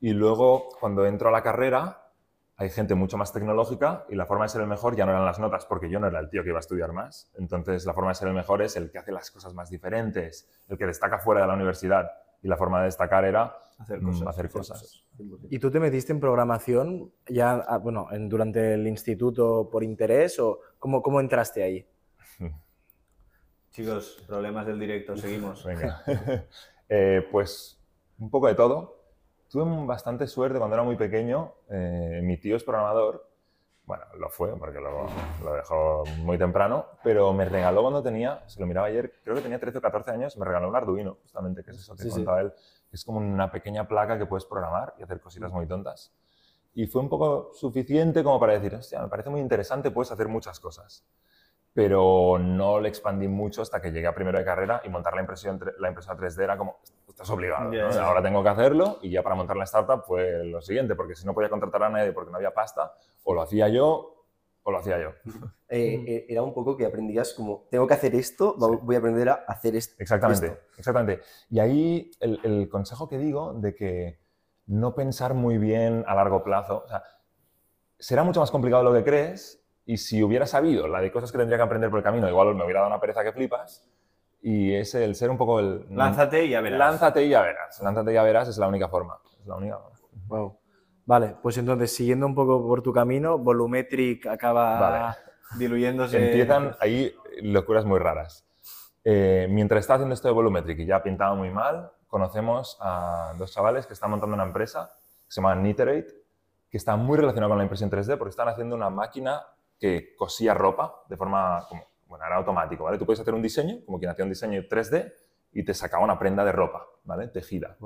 Y 0.00 0.12
luego 0.12 0.68
cuando 0.80 1.06
entro 1.06 1.28
a 1.28 1.32
la 1.32 1.42
carrera 1.42 2.06
hay 2.56 2.70
gente 2.70 2.94
mucho 2.94 3.16
más 3.16 3.32
tecnológica 3.32 4.04
y 4.10 4.14
la 4.14 4.26
forma 4.26 4.44
de 4.44 4.50
ser 4.50 4.60
el 4.60 4.66
mejor 4.66 4.94
ya 4.94 5.06
no 5.06 5.12
eran 5.12 5.24
las 5.24 5.38
notas 5.38 5.64
porque 5.64 5.88
yo 5.88 5.98
no 5.98 6.06
era 6.08 6.20
el 6.20 6.28
tío 6.28 6.42
que 6.42 6.50
iba 6.50 6.58
a 6.58 6.60
estudiar 6.60 6.92
más. 6.92 7.30
Entonces 7.38 7.86
la 7.86 7.94
forma 7.94 8.10
de 8.10 8.16
ser 8.16 8.28
el 8.28 8.34
mejor 8.34 8.62
es 8.62 8.76
el 8.76 8.90
que 8.90 8.98
hace 8.98 9.12
las 9.12 9.30
cosas 9.30 9.54
más 9.54 9.70
diferentes, 9.70 10.48
el 10.68 10.76
que 10.76 10.86
destaca 10.86 11.18
fuera 11.18 11.42
de 11.42 11.46
la 11.46 11.54
universidad. 11.54 12.10
Y 12.42 12.48
la 12.48 12.56
forma 12.56 12.80
de 12.80 12.86
destacar 12.86 13.24
era 13.24 13.54
Hacer 13.80 14.02
mm, 14.02 14.06
cosas. 14.06 14.28
hacer 14.28 14.50
cosas. 14.50 15.04
¿Y 15.48 15.58
tú 15.58 15.70
te 15.70 15.80
metiste 15.80 16.12
en 16.12 16.20
programación 16.20 17.12
ya, 17.28 17.52
ah, 17.54 17.78
bueno, 17.78 18.08
en- 18.12 18.28
durante 18.28 18.74
el 18.74 18.86
instituto 18.86 19.68
por 19.70 19.82
interés 19.84 20.38
o 20.38 20.60
cómo, 20.78 21.02
cómo 21.02 21.20
entraste 21.20 21.62
ahí? 21.62 21.86
Chicos, 23.72 24.22
problemas 24.26 24.66
del 24.66 24.78
directo, 24.80 25.16
seguimos. 25.16 25.64
Venga. 25.64 26.02
Eh, 26.92 27.24
pues 27.30 27.80
un 28.18 28.30
poco 28.30 28.48
de 28.48 28.56
todo. 28.56 28.96
Tuve 29.48 29.86
bastante 29.86 30.26
suerte 30.26 30.58
cuando 30.58 30.74
era 30.74 30.82
muy 30.82 30.96
pequeño. 30.96 31.52
eh, 31.70 32.20
mi 32.24 32.36
tío 32.36 32.56
es 32.56 32.64
programador. 32.64 33.28
Bueno, 33.84 34.02
lo 34.18 34.28
fue 34.28 34.56
porque 34.58 34.80
lo, 34.80 35.06
lo 35.44 35.54
dejó 35.54 36.02
muy 36.18 36.36
temprano, 36.36 36.86
pero 37.04 37.32
me 37.32 37.44
regaló 37.44 37.82
cuando 37.82 38.02
tenía, 38.02 38.42
se 38.48 38.58
lo 38.58 38.66
miraba 38.66 38.88
ayer, 38.88 39.12
creo 39.22 39.36
que 39.36 39.42
tenía 39.42 39.60
13 39.60 39.78
o 39.78 39.80
14 39.80 40.10
años, 40.10 40.36
me 40.36 40.44
regaló 40.44 40.68
un 40.68 40.74
Arduino, 40.74 41.16
justamente, 41.22 41.62
que 41.62 41.70
es 41.70 41.78
eso 41.78 41.94
que 41.94 42.02
Sí, 42.02 42.08
sí. 42.10 42.14
contaba 42.16 42.40
él. 42.40 42.52
Es 42.92 43.04
como 43.04 43.18
una 43.18 43.50
pequeña 43.50 43.86
placa 43.86 44.18
que 44.18 44.26
puedes 44.26 44.44
programar 44.44 44.94
y 44.98 45.02
hacer 45.02 45.20
cositas 45.20 45.52
muy 45.52 45.66
tontas. 45.66 46.12
Y 46.74 46.86
fue 46.86 47.02
un 47.02 47.08
poco 47.08 47.50
suficiente 47.52 48.22
como 48.22 48.38
para 48.38 48.54
decir, 48.54 48.74
hostia, 48.74 49.00
me 49.00 49.08
parece 49.08 49.30
muy 49.30 49.40
interesante, 49.40 49.90
puedes 49.90 50.12
hacer 50.12 50.28
muchas 50.28 50.60
cosas 50.60 51.04
pero 51.72 52.38
no 52.38 52.80
le 52.80 52.88
expandí 52.88 53.28
mucho 53.28 53.62
hasta 53.62 53.80
que 53.80 53.92
llegué 53.92 54.06
a 54.06 54.14
primero 54.14 54.38
de 54.38 54.44
carrera 54.44 54.82
y 54.84 54.88
montar 54.88 55.14
la, 55.14 55.20
impresión, 55.20 55.60
la 55.78 55.88
impresora 55.88 56.18
3D 56.18 56.42
era 56.42 56.58
como, 56.58 56.78
estás 57.08 57.30
obligado, 57.30 57.70
ahora 58.02 58.22
tengo 58.22 58.42
que 58.42 58.48
hacerlo 58.48 58.98
y 59.02 59.10
ya 59.10 59.22
para 59.22 59.36
montar 59.36 59.56
la 59.56 59.64
startup 59.64 60.02
fue 60.04 60.44
lo 60.44 60.60
siguiente, 60.60 60.94
porque 60.94 61.14
si 61.14 61.24
no 61.24 61.32
podía 61.32 61.48
contratar 61.48 61.84
a 61.84 61.88
nadie 61.88 62.12
porque 62.12 62.30
no 62.30 62.38
había 62.38 62.52
pasta, 62.52 62.92
o 63.24 63.34
lo 63.34 63.42
hacía 63.42 63.68
yo 63.68 64.19
o 64.62 64.70
lo 64.70 64.78
hacía 64.78 65.00
yo. 65.00 65.10
Eh, 65.72 66.04
eh, 66.08 66.26
era 66.28 66.42
un 66.42 66.52
poco 66.52 66.76
que 66.76 66.84
aprendías 66.84 67.32
como, 67.32 67.68
tengo 67.70 67.86
que 67.86 67.94
hacer 67.94 68.12
esto, 68.16 68.56
Sí. 68.58 68.78
voy 68.82 68.96
a 68.96 68.98
aprender 68.98 69.28
a 69.28 69.34
hacer 69.46 69.76
esto. 69.76 69.94
Exactamente, 70.00 70.46
esto. 70.46 70.60
exactamente. 70.78 71.20
Y 71.48 71.60
ahí 71.60 72.10
el, 72.18 72.40
el 72.42 72.68
consejo 72.68 73.08
que 73.08 73.18
digo 73.18 73.52
de 73.54 73.76
que 73.76 74.18
no 74.66 74.96
pensar 74.96 75.32
muy 75.34 75.58
bien 75.58 76.02
a 76.08 76.16
largo 76.16 76.42
plazo, 76.42 76.82
o 76.84 76.88
sea, 76.88 77.04
será 78.00 78.24
mucho 78.24 78.40
más 78.40 78.50
complicado 78.50 78.82
de 78.82 78.90
lo 78.90 78.96
que 78.96 79.08
crees, 79.08 79.58
Y 79.84 79.96
si 79.96 80.22
hubiera 80.22 80.44
sabido 80.46 80.86
la 80.88 81.00
de 81.00 81.10
cosas 81.12 81.30
que 81.32 81.38
tendría 81.38 81.56
que 81.58 81.64
aprender 81.64 81.88
por 81.90 81.98
el 81.98 82.04
camino, 82.04 82.28
igual 82.28 82.54
me 82.54 82.64
hubiera 82.64 82.80
dado 82.80 82.90
una 82.92 83.00
pereza 83.00 83.22
que 83.24 83.32
flipas. 83.32 83.88
Y 84.42 84.74
es 84.74 84.94
el 84.94 85.14
ser 85.14 85.30
un 85.30 85.36
poco 85.38 85.58
el... 85.60 85.84
Lánzate 85.90 86.44
y 86.44 86.50
ya 86.50 86.60
verás. 86.60 86.78
Lánzate 86.78 87.24
y 87.24 87.28
ya 87.30 87.42
verás. 87.42 87.80
Lánzate 87.82 88.10
y 88.10 88.14
ya 88.14 88.22
verás 88.22 88.48
es 88.48 88.58
la 88.58 88.68
única 88.68 88.88
forma. 88.88 89.18
Es 89.40 89.46
la 89.46 89.56
única 89.56 89.78
forma. 89.78 89.98
Wow. 90.28 90.59
Vale, 91.06 91.36
pues 91.42 91.58
entonces, 91.58 91.94
siguiendo 91.94 92.26
un 92.26 92.34
poco 92.34 92.66
por 92.66 92.82
tu 92.82 92.92
camino, 92.92 93.38
Volumetric 93.38 94.26
acaba 94.26 94.78
Vale. 94.78 95.16
Diluyéndose. 95.58 96.24
Empiezan 96.26 96.76
ahí 96.80 97.14
locuras 97.42 97.84
muy 97.84 97.98
raras. 97.98 98.46
Eh, 99.02 99.46
mientras 99.50 99.80
estaba 99.80 99.96
haciendo 99.96 100.14
esto 100.14 100.28
de 100.28 100.34
Volumetric 100.34 100.78
y 100.80 100.86
ya 100.86 101.02
pintaba 101.02 101.34
muy 101.34 101.50
mal, 101.50 101.90
conocemos 102.06 102.76
a 102.80 103.34
dos 103.38 103.52
chavales 103.52 103.86
que 103.86 103.94
están 103.94 104.10
montando 104.10 104.34
una 104.34 104.44
empresa 104.44 104.90
que 105.26 105.32
se 105.32 105.40
llama 105.40 105.54
Niterate, 105.54 106.08
que 106.68 106.76
está 106.76 106.96
muy 106.96 107.16
relacionada 107.16 107.50
con 107.50 107.58
la 107.58 107.64
impresión 107.64 107.90
3D 107.90 108.18
porque 108.18 108.30
están 108.30 108.48
haciendo 108.48 108.76
una 108.76 108.90
máquina 108.90 109.42
que 109.78 110.14
cosía 110.14 110.54
ropa 110.54 111.02
de 111.08 111.16
forma, 111.16 111.66
como, 111.68 111.84
bueno, 112.06 112.24
era 112.26 112.36
automático, 112.36 112.84
¿vale? 112.84 112.98
Tú 112.98 113.06
puedes 113.06 113.20
hacer 113.20 113.34
un 113.34 113.42
diseño, 113.42 113.78
como 113.86 113.98
quien 113.98 114.10
hacía 114.10 114.24
un 114.24 114.30
diseño 114.30 114.60
3D, 114.62 115.12
y 115.52 115.64
te 115.64 115.74
sacaba 115.74 116.04
una 116.04 116.18
prenda 116.18 116.44
de 116.44 116.52
ropa, 116.52 116.86
¿vale? 117.04 117.28
Tejida. 117.28 117.76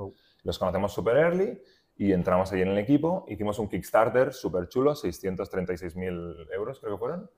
Los 0.43 0.59
conocemos 0.59 0.93
super 0.93 1.17
early 1.17 1.59
y 1.97 2.11
entramos 2.11 2.51
ahí 2.51 2.61
en 2.61 2.69
el 2.69 2.77
equipo, 2.77 3.25
hicimos 3.27 3.57
un 3.59 3.69
Kickstarter 3.69 4.33
súper 4.33 4.67
chulo, 4.67 4.93
636.000 4.93 6.53
euros 6.53 6.79
creo 6.79 6.93
que 6.93 6.99
fueron, 6.99 7.29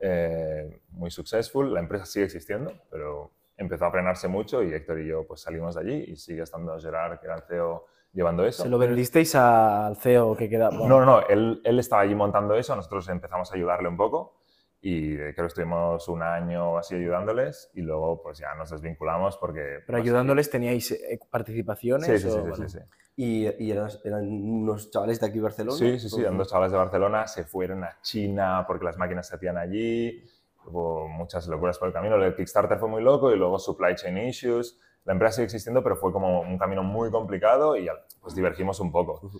eh, 0.00 0.80
muy 0.90 1.10
successful, 1.10 1.72
la 1.72 1.80
empresa 1.80 2.06
sigue 2.06 2.26
existiendo, 2.26 2.72
pero 2.90 3.32
empezó 3.56 3.86
a 3.86 3.90
frenarse 3.90 4.28
mucho 4.28 4.62
y 4.62 4.72
Héctor 4.72 5.00
y 5.00 5.08
yo 5.08 5.26
pues 5.26 5.40
salimos 5.40 5.74
de 5.74 5.80
allí 5.80 6.04
y 6.08 6.16
sigue 6.16 6.42
estando 6.42 6.78
Gerard, 6.78 7.18
que 7.18 7.26
era 7.26 7.36
el 7.36 7.42
CEO, 7.42 7.86
llevando 8.12 8.44
eso. 8.44 8.62
¿Se 8.62 8.68
lo 8.68 8.78
vendisteis 8.78 9.34
al 9.34 9.96
CEO 9.96 10.36
que 10.36 10.48
queda? 10.48 10.70
No, 10.70 10.86
no, 10.86 11.04
no, 11.04 11.26
él, 11.26 11.60
él 11.64 11.78
estaba 11.80 12.02
allí 12.02 12.14
montando 12.14 12.54
eso, 12.54 12.76
nosotros 12.76 13.08
empezamos 13.08 13.50
a 13.50 13.56
ayudarle 13.56 13.88
un 13.88 13.96
poco 13.96 14.43
y 14.86 15.14
eh, 15.14 15.32
creo 15.32 15.46
que 15.46 15.46
estuvimos 15.46 16.06
un 16.08 16.22
año 16.22 16.76
así 16.76 16.94
ayudándoles 16.94 17.70
y 17.72 17.80
luego 17.80 18.20
pues 18.22 18.36
ya 18.38 18.54
nos 18.54 18.68
desvinculamos 18.68 19.38
porque... 19.38 19.78
Pero 19.86 19.96
pues, 19.96 20.02
ayudándoles 20.02 20.50
teníais 20.50 20.90
eh, 20.90 21.18
participaciones. 21.30 22.06
Sí, 22.06 22.18
sí, 22.18 22.30
sí, 22.30 22.38
o- 22.38 22.44
sí, 22.44 22.50
vale. 22.50 22.68
sí, 22.68 22.78
sí. 22.78 22.84
¿Y, 23.16 23.64
y 23.64 23.70
eran, 23.70 23.88
eran 24.04 24.24
unos 24.28 24.90
chavales 24.90 25.18
de 25.20 25.26
aquí 25.26 25.36
de 25.36 25.42
Barcelona? 25.44 25.78
Sí, 25.78 25.98
sí, 25.98 26.10
sí, 26.10 26.16
¿O- 26.16 26.20
eran 26.20 26.36
dos 26.36 26.50
chavales 26.50 26.72
de 26.72 26.76
Barcelona, 26.76 27.26
se 27.26 27.44
fueron 27.44 27.82
a 27.82 27.96
China 28.02 28.64
porque 28.66 28.84
las 28.84 28.98
máquinas 28.98 29.26
se 29.26 29.36
hacían 29.36 29.56
allí, 29.56 30.22
hubo 30.66 31.08
muchas 31.08 31.46
locuras 31.48 31.78
por 31.78 31.88
el 31.88 31.94
camino, 31.94 32.16
el 32.22 32.34
Kickstarter 32.36 32.78
fue 32.78 32.90
muy 32.90 33.02
loco 33.02 33.32
y 33.32 33.36
luego 33.38 33.58
supply 33.58 33.94
chain 33.94 34.18
issues, 34.18 34.78
la 35.06 35.14
empresa 35.14 35.36
sigue 35.36 35.44
existiendo 35.46 35.82
pero 35.82 35.96
fue 35.96 36.12
como 36.12 36.42
un 36.42 36.58
camino 36.58 36.82
muy 36.82 37.10
complicado 37.10 37.74
y 37.78 37.88
pues 38.20 38.34
divergimos 38.34 38.80
un 38.80 38.92
poco. 38.92 39.30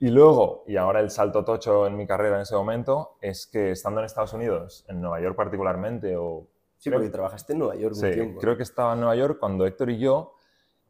Y 0.00 0.08
luego, 0.10 0.64
y 0.66 0.76
ahora 0.76 1.00
el 1.00 1.10
salto 1.10 1.44
tocho 1.44 1.86
en 1.86 1.96
mi 1.96 2.06
carrera 2.06 2.36
en 2.36 2.42
ese 2.42 2.54
momento, 2.54 3.16
es 3.20 3.46
que 3.46 3.72
estando 3.72 4.00
en 4.00 4.06
Estados 4.06 4.32
Unidos, 4.32 4.84
en 4.88 5.00
Nueva 5.00 5.20
York 5.20 5.36
particularmente, 5.36 6.16
o 6.16 6.46
Sí, 6.76 6.90
porque 6.90 7.08
trabajaste 7.10 7.54
en 7.54 7.58
Nueva 7.58 7.74
York 7.74 7.94
un 7.96 8.00
Sí, 8.00 8.10
tiempo. 8.12 8.40
creo 8.40 8.56
que 8.56 8.62
estaba 8.62 8.92
en 8.92 9.00
Nueva 9.00 9.16
York 9.16 9.38
cuando 9.40 9.66
Héctor 9.66 9.90
y 9.90 9.98
yo 9.98 10.34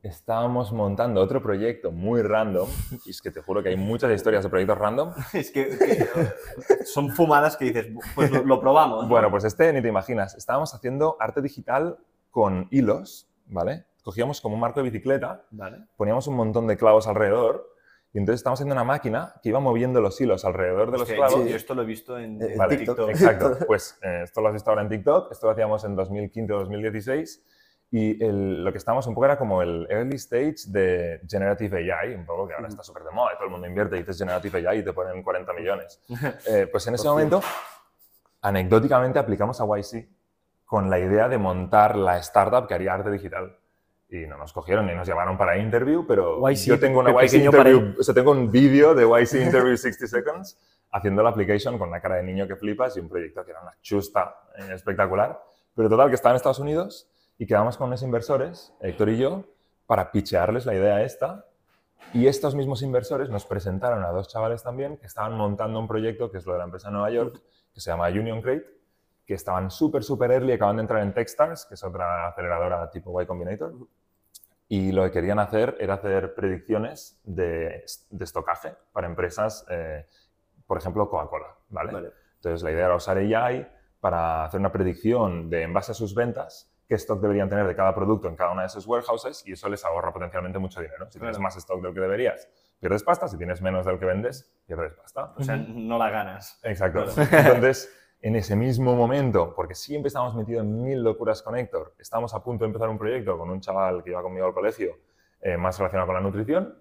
estábamos 0.02 0.70
montando 0.72 1.20
otro 1.22 1.42
proyecto 1.42 1.90
muy 1.90 2.20
random, 2.22 2.68
y 3.06 3.10
es 3.10 3.22
que 3.22 3.30
te 3.30 3.40
juro 3.40 3.62
que 3.62 3.70
hay 3.70 3.76
muchas 3.76 4.12
historias 4.12 4.44
de 4.44 4.50
proyectos 4.50 4.76
random. 4.78 5.12
Es 5.32 5.50
que, 5.50 5.66
que 5.68 6.84
son 6.84 7.08
fumadas 7.10 7.56
que 7.56 7.64
dices, 7.66 7.86
pues 8.14 8.30
lo, 8.30 8.44
lo 8.44 8.60
probamos. 8.60 9.04
¿no? 9.04 9.08
Bueno, 9.08 9.30
pues 9.30 9.44
este 9.44 9.72
ni 9.72 9.80
te 9.80 9.88
imaginas, 9.88 10.34
estábamos 10.34 10.74
haciendo 10.74 11.16
arte 11.18 11.40
digital 11.40 11.98
con 12.30 12.68
hilos, 12.70 13.26
¿vale? 13.46 13.86
Cogíamos 14.02 14.40
como 14.42 14.54
un 14.54 14.60
marco 14.60 14.80
de 14.80 14.84
bicicleta, 14.90 15.46
Vale. 15.50 15.86
poníamos 15.96 16.26
un 16.28 16.36
montón 16.36 16.66
de 16.66 16.76
clavos 16.76 17.08
alrededor, 17.08 17.68
y 18.12 18.18
entonces 18.18 18.40
estábamos 18.40 18.58
haciendo 18.60 18.74
una 18.74 18.84
máquina 18.84 19.34
que 19.42 19.50
iba 19.50 19.60
moviendo 19.60 20.00
los 20.00 20.20
hilos 20.20 20.44
alrededor 20.44 20.90
de 20.90 20.98
los 20.98 21.08
clavos. 21.10 21.48
Yo 21.48 21.56
esto 21.56 21.74
lo 21.74 21.82
he 21.82 21.86
visto 21.86 22.18
en, 22.18 22.40
Eh, 22.42 22.54
Vale, 22.56 22.76
TikTok. 22.76 22.98
Exacto. 23.10 23.58
Pues 23.66 23.98
eh, 24.02 24.22
esto 24.24 24.40
lo 24.40 24.48
has 24.48 24.54
visto 24.54 24.70
ahora 24.70 24.82
en 24.82 24.88
TikTok, 24.88 25.30
esto 25.32 25.46
lo 25.46 25.52
hacíamos 25.52 25.84
en 25.84 25.94
2015 25.96 26.52
o 26.52 26.58
2016 26.60 27.44
y 27.90 28.22
el- 28.24 28.64
lo 28.64 28.70
que 28.72 28.78
estábamos 28.78 29.06
un 29.06 29.14
poco 29.14 29.24
era 29.26 29.38
como 29.38 29.62
el 29.62 29.86
early 29.90 30.16
stage 30.16 30.56
de 30.68 31.20
Generative 31.28 31.92
AI, 31.92 32.14
un 32.14 32.26
poco 32.26 32.46
que 32.48 32.54
ahora 32.54 32.68
está 32.68 32.82
súper 32.82 33.02
de 33.04 33.10
moda 33.10 33.32
y 33.32 33.36
todo 33.36 33.44
el 33.46 33.50
mundo 33.50 33.66
invierte 33.66 33.96
y 33.96 34.00
dices 34.00 34.18
Generative 34.18 34.66
AI 34.68 34.78
y 34.80 34.84
te 34.84 34.92
ponen 34.92 35.22
40 35.22 35.52
millones. 35.52 36.02
Eh, 36.46 36.66
pues 36.70 36.86
en 36.86 36.94
ese 36.94 37.06
momento, 37.06 37.40
anecdóticamente 38.42 39.18
aplicamos 39.18 39.60
a 39.60 39.64
YC 39.66 40.08
con 40.64 40.90
la 40.90 40.98
idea 40.98 41.28
de 41.28 41.38
montar 41.38 41.96
la 41.96 42.18
startup 42.18 42.66
que 42.66 42.74
haría 42.74 42.94
arte 42.94 43.10
digital. 43.10 43.56
Y 44.10 44.26
no 44.26 44.38
nos 44.38 44.52
cogieron 44.52 44.86
ni 44.86 44.94
nos 44.94 45.06
llamaron 45.06 45.36
para 45.36 45.58
interview, 45.58 46.06
pero 46.06 46.38
YC, 46.48 46.64
yo 46.64 46.78
tengo 46.78 47.00
una 47.00 47.10
YC 47.10 47.34
interview, 47.34 47.94
o 47.98 48.02
sea, 48.02 48.14
tengo 48.14 48.30
un 48.30 48.50
vídeo 48.50 48.94
de 48.94 49.04
YC 49.04 49.34
interview 49.44 49.76
60 49.76 50.06
seconds 50.06 50.58
haciendo 50.90 51.22
la 51.22 51.30
application 51.30 51.78
con 51.78 51.88
una 51.88 52.00
cara 52.00 52.16
de 52.16 52.22
niño 52.22 52.46
que 52.46 52.56
flipas 52.56 52.96
y 52.96 53.00
un 53.00 53.08
proyecto 53.08 53.44
que 53.44 53.50
era 53.50 53.60
una 53.60 53.76
chusta 53.82 54.34
eh, 54.56 54.72
espectacular. 54.74 55.38
Pero 55.74 55.88
total, 55.88 56.08
que 56.08 56.14
estaba 56.14 56.32
en 56.32 56.36
Estados 56.36 56.58
Unidos 56.58 57.08
y 57.38 57.46
quedamos 57.46 57.76
con 57.76 57.88
unos 57.88 58.02
inversores, 58.02 58.72
Héctor 58.80 59.10
y 59.10 59.18
yo, 59.18 59.44
para 59.86 60.10
pitchearles 60.10 60.66
la 60.66 60.74
idea 60.74 61.02
esta. 61.02 61.44
Y 62.14 62.26
estos 62.26 62.54
mismos 62.54 62.82
inversores 62.82 63.28
nos 63.28 63.44
presentaron 63.44 64.02
a 64.02 64.08
dos 64.08 64.28
chavales 64.28 64.62
también 64.62 64.96
que 64.96 65.06
estaban 65.06 65.34
montando 65.34 65.78
un 65.78 65.86
proyecto 65.86 66.30
que 66.30 66.38
es 66.38 66.46
lo 66.46 66.54
de 66.54 66.58
la 66.58 66.64
empresa 66.64 66.88
de 66.88 66.94
Nueva 66.94 67.10
York, 67.10 67.42
que 67.72 67.80
se 67.80 67.90
llama 67.90 68.08
Union 68.08 68.40
Crate, 68.40 68.66
que 69.26 69.34
estaban 69.34 69.70
súper, 69.70 70.02
súper 70.02 70.30
early, 70.32 70.52
acaban 70.52 70.76
de 70.76 70.82
entrar 70.82 71.02
en 71.02 71.12
Techstars, 71.12 71.66
que 71.66 71.74
es 71.74 71.84
otra 71.84 72.28
aceleradora 72.28 72.90
tipo 72.90 73.20
Y 73.20 73.26
Combinator. 73.26 73.74
Y 74.68 74.92
lo 74.92 75.04
que 75.04 75.10
querían 75.10 75.38
hacer 75.38 75.76
era 75.80 75.94
hacer 75.94 76.34
predicciones 76.34 77.20
de, 77.24 77.84
de 78.10 78.24
estocaje 78.24 78.74
para 78.92 79.06
empresas, 79.06 79.64
eh, 79.70 80.06
por 80.66 80.76
ejemplo, 80.78 81.08
Coca-Cola. 81.08 81.56
¿vale? 81.70 81.92
Vale. 81.92 82.12
Entonces, 82.36 82.62
la 82.62 82.70
idea 82.70 82.86
era 82.86 82.94
usar 82.94 83.16
AI 83.16 83.66
para 84.00 84.44
hacer 84.44 84.60
una 84.60 84.70
predicción 84.70 85.48
de, 85.50 85.62
en 85.62 85.72
base 85.72 85.92
a 85.92 85.94
sus 85.94 86.14
ventas, 86.14 86.70
qué 86.86 86.94
stock 86.94 87.20
deberían 87.20 87.48
tener 87.48 87.66
de 87.66 87.74
cada 87.74 87.94
producto 87.94 88.28
en 88.28 88.36
cada 88.36 88.52
una 88.52 88.62
de 88.62 88.68
sus 88.68 88.86
warehouses 88.86 89.42
y 89.46 89.52
eso 89.52 89.68
les 89.68 89.84
ahorra 89.84 90.12
potencialmente 90.12 90.58
mucho 90.58 90.80
dinero. 90.80 91.06
Si 91.10 91.18
tienes 91.18 91.36
Claro. 91.36 91.42
más 91.42 91.56
stock 91.56 91.82
del 91.82 91.92
que 91.94 92.00
deberías, 92.00 92.48
pierdes 92.80 93.02
pasta. 93.02 93.26
Si 93.28 93.36
tienes 93.36 93.60
menos 93.60 93.84
del 93.86 93.98
que 93.98 94.04
vendes, 94.06 94.50
pierdes 94.66 94.92
pasta. 94.94 95.34
O 95.36 95.42
sea, 95.42 95.56
no 95.68 95.98
la 95.98 96.10
ganas. 96.10 96.60
Exacto. 96.62 97.06
Entonces, 97.30 97.90
en 98.20 98.36
ese 98.36 98.56
mismo 98.56 98.94
momento, 98.94 99.54
porque 99.54 99.74
siempre 99.74 100.08
estábamos 100.08 100.34
metidos 100.34 100.62
en 100.62 100.82
mil 100.82 101.02
locuras 101.02 101.42
con 101.42 101.56
Héctor, 101.56 101.94
estábamos 101.98 102.34
a 102.34 102.42
punto 102.42 102.64
de 102.64 102.68
empezar 102.68 102.88
un 102.88 102.98
proyecto 102.98 103.38
con 103.38 103.50
un 103.50 103.60
chaval 103.60 104.02
que 104.02 104.10
iba 104.10 104.22
conmigo 104.22 104.46
al 104.46 104.54
colegio, 104.54 104.98
eh, 105.40 105.56
más 105.56 105.78
relacionado 105.78 106.06
con 106.06 106.14
la 106.16 106.20
nutrición, 106.20 106.74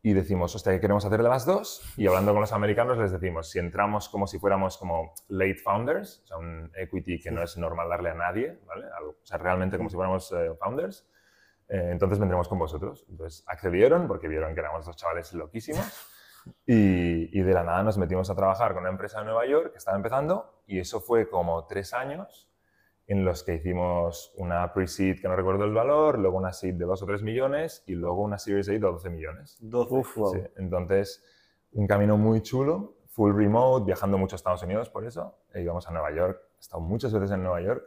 y 0.00 0.12
decimos, 0.12 0.54
hostia, 0.54 0.72
¿qué 0.72 0.80
queremos 0.80 1.04
hacer 1.04 1.22
de 1.22 1.28
las 1.28 1.44
dos? 1.44 1.82
Y 1.96 2.06
hablando 2.06 2.32
con 2.32 2.40
los 2.40 2.52
americanos 2.52 2.98
les 2.98 3.10
decimos, 3.10 3.50
si 3.50 3.58
entramos 3.58 4.08
como 4.08 4.26
si 4.26 4.38
fuéramos 4.38 4.78
como 4.78 5.12
late 5.28 5.56
founders, 5.56 6.22
o 6.24 6.26
sea, 6.28 6.36
un 6.38 6.70
equity 6.76 7.20
que 7.20 7.30
no 7.30 7.42
es 7.42 7.58
normal 7.58 7.88
darle 7.88 8.10
a 8.10 8.14
nadie, 8.14 8.58
¿vale? 8.64 8.86
O 9.06 9.16
sea, 9.24 9.38
realmente 9.38 9.76
como 9.76 9.90
si 9.90 9.96
fuéramos 9.96 10.30
eh, 10.32 10.52
founders, 10.58 11.06
eh, 11.68 11.90
entonces 11.90 12.18
vendremos 12.18 12.48
con 12.48 12.58
vosotros. 12.58 13.04
Entonces 13.08 13.44
accedieron 13.46 14.06
porque 14.08 14.28
vieron 14.28 14.54
que 14.54 14.60
éramos 14.60 14.86
dos 14.86 14.96
chavales 14.96 15.32
loquísimos. 15.34 15.84
Y, 16.66 17.38
y 17.38 17.42
de 17.42 17.52
la 17.52 17.62
nada 17.64 17.82
nos 17.82 17.98
metimos 17.98 18.30
a 18.30 18.34
trabajar 18.34 18.72
con 18.72 18.82
una 18.82 18.90
empresa 18.90 19.18
de 19.20 19.26
Nueva 19.26 19.46
York 19.46 19.72
que 19.72 19.78
estaba 19.78 19.96
empezando 19.96 20.62
y 20.66 20.78
eso 20.78 21.00
fue 21.00 21.28
como 21.28 21.66
tres 21.66 21.92
años 21.94 22.48
en 23.06 23.24
los 23.24 23.42
que 23.42 23.54
hicimos 23.54 24.32
una 24.36 24.72
pre-seed 24.74 25.20
que 25.20 25.28
no 25.28 25.36
recuerdo 25.36 25.64
el 25.64 25.72
valor, 25.72 26.18
luego 26.18 26.36
una 26.36 26.52
seed 26.52 26.74
de 26.74 26.84
2 26.84 27.02
o 27.02 27.06
3 27.06 27.22
millones 27.22 27.82
y 27.86 27.94
luego 27.94 28.20
una 28.22 28.38
Series 28.38 28.68
A 28.68 28.72
de 28.72 28.78
12 28.80 29.08
millones. 29.08 29.56
12. 29.60 29.94
Uf, 29.94 30.16
wow. 30.18 30.34
Sí, 30.34 30.40
Entonces, 30.56 31.24
un 31.72 31.86
camino 31.86 32.18
muy 32.18 32.42
chulo, 32.42 32.96
full 33.08 33.34
remote, 33.34 33.86
viajando 33.86 34.18
mucho 34.18 34.34
a 34.34 34.36
Estados 34.36 34.62
Unidos 34.62 34.90
por 34.90 35.06
eso. 35.06 35.38
E 35.54 35.62
íbamos 35.62 35.88
a 35.88 35.90
Nueva 35.90 36.12
York, 36.12 36.38
he 36.56 36.60
estado 36.60 36.82
muchas 36.82 37.12
veces 37.14 37.30
en 37.30 37.42
Nueva 37.42 37.62
York 37.62 37.82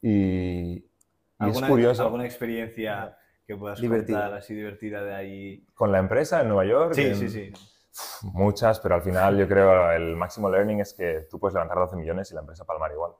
y, 0.00 0.74
y 0.74 0.78
es 0.78 0.84
¿Alguna, 1.40 1.68
curioso. 1.68 2.02
¿Alguna 2.04 2.24
experiencia 2.24 3.16
que 3.44 3.56
puedas 3.56 3.80
Divertida. 3.80 4.20
contar 4.22 4.38
así 4.38 4.54
divertida 4.54 5.02
de 5.02 5.14
ahí? 5.14 5.66
Con 5.74 5.90
la 5.90 5.98
empresa 5.98 6.40
en 6.40 6.46
Nueva 6.48 6.64
York. 6.66 6.94
Sí, 6.94 7.02
en- 7.06 7.16
sí, 7.16 7.28
sí. 7.28 7.52
Muchas, 8.22 8.80
pero 8.80 8.94
al 8.94 9.02
final 9.02 9.36
yo 9.38 9.46
creo 9.46 9.90
el 9.92 10.16
máximo 10.16 10.48
learning 10.50 10.80
es 10.80 10.94
que 10.94 11.26
tú 11.30 11.38
puedes 11.38 11.54
levantar 11.54 11.76
12 11.78 11.96
millones 11.96 12.30
y 12.30 12.34
la 12.34 12.40
empresa 12.40 12.64
palmar 12.64 12.90
igual. 12.92 13.12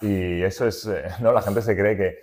Y 0.00 0.42
eso 0.42 0.66
es, 0.66 0.86
eh, 0.86 1.04
¿no? 1.20 1.32
La 1.32 1.42
gente 1.42 1.60
se 1.62 1.76
cree 1.76 1.96
que 1.96 2.18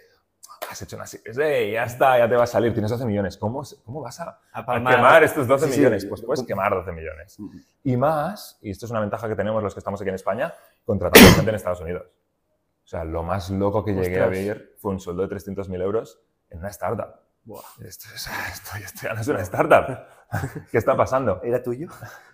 has 0.70 0.82
hecho 0.82 0.96
una 0.96 1.06
series, 1.06 1.38
"Ey, 1.38 1.74
ya 1.74 1.84
está, 1.84 2.18
ya 2.18 2.28
te 2.28 2.36
va 2.36 2.44
a 2.44 2.48
salir, 2.48 2.74
tienes 2.74 2.90
12 2.92 3.06
millones. 3.06 3.38
¿Cómo, 3.38 3.62
cómo 3.86 4.02
vas 4.02 4.20
a, 4.20 4.40
A 4.52 4.60
a 4.62 4.76
quemar 4.76 5.24
estos 5.24 5.48
12 5.48 5.68
Sí, 5.68 5.72
sí. 5.74 5.80
millones? 5.80 6.06
Pues 6.06 6.22
puedes 6.24 6.44
quemar 6.44 6.74
12 6.74 6.92
millones. 6.92 7.38
Y 7.84 7.96
más, 7.96 8.58
y 8.62 8.72
esto 8.72 8.86
es 8.86 8.92
una 8.92 9.00
ventaja 9.00 9.28
que 9.30 9.36
tenemos 9.36 9.62
los 9.64 9.74
que 9.74 9.80
estamos 9.80 10.02
aquí 10.02 10.10
en 10.10 10.16
España, 10.16 10.54
contratamos 10.86 11.36
gente 11.36 11.50
en 11.50 11.56
Estados 11.56 11.82
Unidos. 11.82 12.08
O 12.84 12.88
sea, 12.90 13.04
lo 13.04 13.22
más 13.22 13.50
loco 13.50 13.84
que 13.84 13.94
llegué 13.94 14.22
a 14.22 14.28
ver 14.28 14.74
fue 14.78 14.92
un 14.92 15.00
sueldo 15.00 15.28
de 15.28 15.36
300.000 15.36 15.82
euros 15.82 16.22
en 16.50 16.60
una 16.60 16.70
startup. 16.70 17.16
Esto, 17.80 18.08
es- 18.14 18.28
esto, 18.54 18.78
esto 18.84 19.00
ya 19.04 19.14
no 19.14 19.22
es 19.22 19.28
una 19.28 19.42
startup. 19.42 19.98
¿Qué 20.72 20.78
está 20.78 20.96
pasando? 20.98 21.42
¿Era 21.44 21.64
tuyo? 21.64 21.88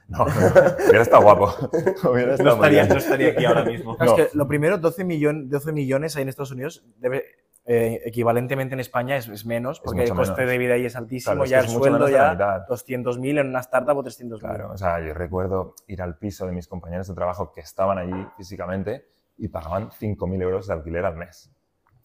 No, 0.07 0.23
hubiera 0.25 1.01
estado 1.01 1.23
guapo. 1.23 1.45
Hubiera 2.09 2.29
No 2.29 2.33
estado 2.35 2.57
muy 2.57 2.65
estaría, 2.67 2.85
no 2.87 2.95
estaría 2.95 3.29
aquí 3.31 3.45
ahora 3.45 3.63
mismo. 3.63 3.95
No. 3.99 4.05
Es 4.05 4.13
que 4.31 4.37
lo 4.37 4.47
primero, 4.47 4.77
12, 4.77 5.05
millon- 5.05 5.47
12 5.47 5.71
millones 5.71 6.15
ahí 6.15 6.23
en 6.23 6.29
Estados 6.29 6.51
Unidos, 6.51 6.83
debe, 6.97 7.23
eh, 7.65 8.01
equivalentemente 8.03 8.73
en 8.73 8.79
España 8.81 9.15
es, 9.15 9.27
es 9.29 9.45
menos, 9.45 9.79
porque 9.79 10.01
mucho 10.01 10.13
el 10.13 10.17
coste 10.17 10.41
menos. 10.41 10.51
de 10.51 10.57
vida 10.57 10.73
ahí 10.73 10.85
es 10.85 10.95
altísimo, 10.97 11.33
Claro, 11.35 11.43
es 11.45 11.49
ya 11.51 11.59
el 11.59 11.65
es 11.65 11.71
mucho 11.71 11.83
sueldo 11.85 12.09
ya 12.09 12.31
mitad. 12.31 12.67
200.000 12.67 13.39
en 13.39 13.47
una 13.47 13.59
startup 13.59 13.97
o 13.97 14.03
300.000. 14.03 14.39
Claro, 14.39 14.71
o 14.71 14.77
sea, 14.77 14.99
yo 14.99 15.13
recuerdo 15.13 15.75
ir 15.87 16.01
al 16.01 16.17
piso 16.17 16.45
de 16.47 16.51
mis 16.51 16.67
compañeros 16.67 17.07
de 17.07 17.13
trabajo 17.13 17.53
que 17.53 17.61
estaban 17.61 17.97
allí 17.97 18.27
físicamente 18.35 19.07
y 19.37 19.47
pagaban 19.47 19.89
5.000 19.91 20.41
euros 20.41 20.67
de 20.67 20.73
alquiler 20.73 21.05
al 21.05 21.15
mes. 21.15 21.49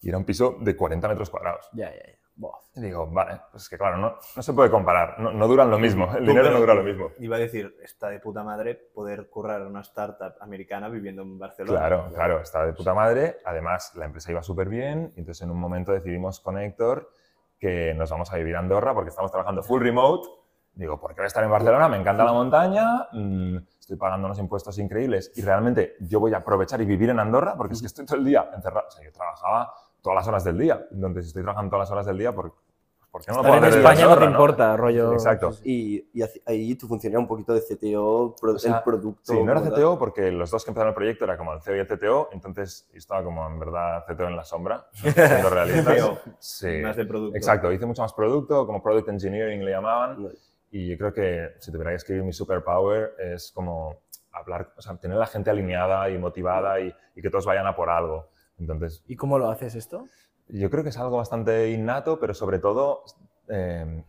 Y 0.01 0.07
era 0.09 0.17
un 0.17 0.23
piso 0.23 0.55
de 0.61 0.77
40 0.77 1.07
metros 1.09 1.29
cuadrados. 1.29 1.67
Ya, 1.73 1.89
ya, 1.91 1.97
ya. 1.97 2.18
Buah. 2.39 2.55
Y 2.75 2.81
digo, 2.81 3.05
vale, 3.07 3.41
pues 3.51 3.63
es 3.63 3.69
que 3.69 3.77
claro, 3.77 3.97
no, 3.97 4.15
no 4.33 4.41
se 4.41 4.53
puede 4.53 4.71
comparar, 4.71 5.19
no, 5.19 5.33
no 5.33 5.45
duran 5.45 5.69
lo 5.69 5.77
mismo, 5.77 6.05
el 6.15 6.25
dinero 6.25 6.43
pero 6.43 6.53
no 6.53 6.59
dura 6.61 6.73
lo 6.73 6.83
mismo. 6.83 7.11
Iba 7.19 7.35
a 7.35 7.39
decir, 7.39 7.75
está 7.83 8.07
de 8.07 8.21
puta 8.21 8.43
madre 8.43 8.75
poder 8.75 9.29
currar 9.29 9.61
una 9.67 9.81
startup 9.81 10.35
americana 10.39 10.87
viviendo 10.87 11.21
en 11.21 11.37
Barcelona. 11.37 11.77
Claro, 11.77 12.07
claro, 12.13 12.39
estaba 12.39 12.65
de 12.65 12.71
puta 12.71 12.93
madre. 12.93 13.39
Además, 13.43 13.93
la 13.95 14.05
empresa 14.05 14.31
iba 14.31 14.41
súper 14.41 14.69
bien. 14.69 15.11
Y 15.17 15.19
entonces, 15.19 15.41
en 15.41 15.51
un 15.51 15.59
momento 15.59 15.91
decidimos 15.91 16.39
con 16.39 16.57
Héctor 16.57 17.11
que 17.59 17.93
nos 17.93 18.09
vamos 18.09 18.31
a 18.31 18.37
vivir 18.37 18.55
a 18.55 18.59
Andorra 18.59 18.93
porque 18.93 19.09
estamos 19.09 19.31
trabajando 19.31 19.61
full 19.61 19.81
remote. 19.81 20.29
Digo, 20.71 20.97
¿por 20.97 21.13
qué 21.13 21.19
voy 21.19 21.25
a 21.25 21.27
estar 21.27 21.43
en 21.43 21.51
Barcelona? 21.51 21.89
Me 21.89 21.97
encanta 21.97 22.23
la 22.23 22.31
montaña, 22.31 23.09
mm, 23.11 23.57
estoy 23.77 23.97
pagando 23.97 24.27
unos 24.27 24.39
impuestos 24.39 24.77
increíbles 24.79 25.33
y 25.35 25.41
realmente 25.41 25.97
yo 25.99 26.21
voy 26.21 26.33
a 26.33 26.37
aprovechar 26.37 26.79
y 26.79 26.85
vivir 26.85 27.09
en 27.09 27.19
Andorra 27.19 27.55
porque 27.57 27.73
es 27.73 27.81
que 27.81 27.87
estoy 27.87 28.05
todo 28.05 28.17
el 28.17 28.23
día 28.23 28.49
encerrado. 28.55 28.87
O 28.87 28.91
sea, 28.91 29.03
yo 29.03 29.11
trabajaba 29.11 29.73
todas 30.01 30.15
las 30.17 30.27
horas 30.27 30.43
del 30.43 30.57
día. 30.57 30.87
Entonces, 30.91 31.25
si 31.25 31.27
estoy 31.29 31.43
trabajando 31.43 31.69
todas 31.71 31.87
las 31.87 31.91
horas 31.91 32.05
del 32.05 32.17
día, 32.17 32.33
¿por, 32.33 32.53
¿por 33.11 33.21
qué 33.23 33.31
no 33.31 33.37
lo 33.37 33.43
puedo 33.43 33.57
en 33.57 33.63
hacer 33.65 33.79
España 33.79 34.05
no 34.07 34.17
te 34.19 34.25
importa, 34.25 34.77
rollo. 34.77 35.13
Exacto. 35.13 35.51
Y, 35.63 36.07
y 36.13 36.21
ahí 36.45 36.75
tu 36.75 36.87
función 36.87 37.11
era 37.13 37.19
un 37.19 37.27
poquito 37.27 37.53
de 37.53 37.61
CTO, 37.61 38.35
pro- 38.39 38.53
O 38.53 38.59
sea, 38.59 38.77
el 38.77 38.83
producto. 38.83 39.33
Sí, 39.33 39.43
no 39.43 39.51
era 39.51 39.61
CTO 39.61 39.97
porque 39.97 40.31
los 40.31 40.51
dos 40.51 40.63
que 40.63 40.71
empezaron 40.71 40.89
el 40.89 40.95
proyecto 40.95 41.25
era 41.25 41.37
como 41.37 41.53
el 41.53 41.61
CEO 41.61 41.75
y 41.75 41.79
el 41.79 41.87
CTO, 41.87 42.29
entonces 42.33 42.89
estaba 42.93 43.23
como 43.23 43.45
en 43.47 43.59
verdad 43.59 44.03
CTO 44.07 44.27
en 44.27 44.35
la 44.35 44.43
sombra, 44.43 44.87
siendo 44.93 45.49
realistas. 45.49 45.95
CTO, 45.97 46.19
Sí, 46.39 46.77
Más 46.83 46.95
de 46.95 47.05
producto. 47.05 47.35
exacto, 47.37 47.71
hice 47.71 47.85
mucho 47.85 48.01
más 48.03 48.13
producto, 48.13 48.65
como 48.65 48.81
Product 48.81 49.09
Engineering 49.09 49.63
le 49.65 49.71
llamaban, 49.71 50.29
y 50.71 50.87
yo 50.89 50.97
creo 50.99 51.11
que 51.13 51.49
si 51.59 51.71
tuviera 51.71 51.89
que 51.89 51.95
escribir 51.95 52.23
mi 52.23 52.31
superpower 52.31 53.15
es 53.17 53.51
como 53.51 54.01
hablar, 54.31 54.71
o 54.77 54.81
sea, 54.83 54.95
tener 54.97 55.17
a 55.17 55.21
la 55.21 55.25
gente 55.25 55.49
alineada 55.49 56.07
y 56.11 56.17
motivada 56.19 56.79
y, 56.79 56.93
y 57.15 57.21
que 57.23 57.29
todos 57.31 57.45
vayan 57.47 57.65
a 57.65 57.75
por 57.75 57.89
algo. 57.89 58.29
Entonces, 58.59 59.03
¿Y 59.07 59.15
cómo 59.15 59.39
lo 59.39 59.49
haces 59.49 59.75
esto? 59.75 60.05
yo 60.47 60.69
creo 60.69 60.83
que 60.83 60.89
es 60.89 60.97
algo 60.97 61.17
bastante 61.17 61.69
innato, 61.71 62.19
pero 62.19 62.33
sobre 62.33 62.59
todo, 62.59 63.03
eh, 63.47 64.03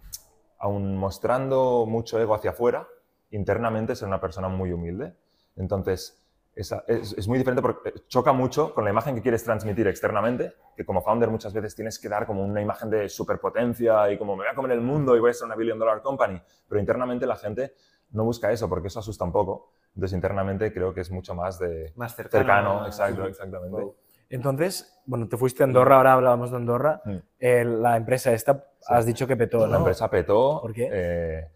aun 0.58 0.96
mostrando 0.96 1.84
mucho 1.86 2.18
ego 2.20 2.34
hacia 2.34 2.50
afuera, 2.50 2.86
internamente 3.30 3.94
ser 3.94 4.08
una 4.08 4.20
persona 4.20 4.48
muy 4.48 4.72
humilde. 4.72 5.14
Entonces, 5.56 6.16
esa- 6.54 6.84
es, 6.88 7.12
es 7.16 7.28
muy 7.28 7.38
diferente 7.38 7.62
porque 7.62 7.92
choca 8.08 8.32
mucho 8.32 8.74
con 8.74 8.84
la 8.84 8.90
imagen 8.90 9.14
que 9.14 9.22
quieres 9.22 9.44
transmitir 9.44 9.86
externamente, 9.86 10.54
que 10.76 10.84
como 10.84 11.02
founder 11.02 11.30
muchas 11.30 11.52
veces 11.52 11.74
tienes 11.76 11.98
que 11.98 12.08
dar 12.08 12.26
como 12.26 12.42
una 12.44 12.60
imagen 12.60 12.90
de 12.90 13.08
superpotencia 13.08 14.10
y 14.10 14.18
como 14.18 14.34
me 14.36 14.44
voy 14.44 14.52
a 14.52 14.54
comer 14.54 14.72
el 14.72 14.80
mundo 14.80 15.16
y 15.16 15.20
voy 15.20 15.30
a 15.30 15.34
ser 15.34 15.46
una 15.46 15.56
billion 15.56 15.78
dollar 15.78 16.02
company, 16.02 16.40
pero 16.68 16.80
internamente 16.80 17.24
la 17.26 17.36
gente 17.36 17.74
no 18.12 18.24
busca 18.24 18.50
eso 18.50 18.68
porque 18.68 18.88
eso 18.88 18.98
asusta 18.98 19.24
un 19.24 19.32
poco. 19.32 19.72
Entonces, 19.94 20.14
internamente 20.14 20.72
creo 20.72 20.92
que 20.92 21.00
es 21.02 21.10
mucho 21.10 21.34
más 21.34 21.58
de 21.58 21.92
Más 21.96 22.14
cercano. 22.16 22.42
cercano, 22.44 22.86
exacto, 22.86 23.26
exactamente. 23.26 23.80
Wow. 23.82 23.94
Entonces, 24.30 24.96
bueno, 25.06 25.28
te 25.28 25.36
fuiste 25.36 25.62
a 25.62 25.66
Andorra, 25.66 25.96
ahora 25.96 26.12
hablábamos 26.14 26.50
de 26.50 26.56
Andorra. 26.56 27.02
Mm. 27.04 27.16
Eh, 27.40 27.64
la 27.64 27.96
empresa 27.96 28.32
esta, 28.32 28.64
has 28.86 29.04
dicho 29.04 29.26
que 29.26 29.36
petó, 29.36 29.60
La 29.66 29.72
¿no? 29.72 29.78
empresa 29.78 30.08
petó. 30.08 30.60
¿Por 30.62 30.72
qué? 30.72 30.88
eh, 30.90 31.48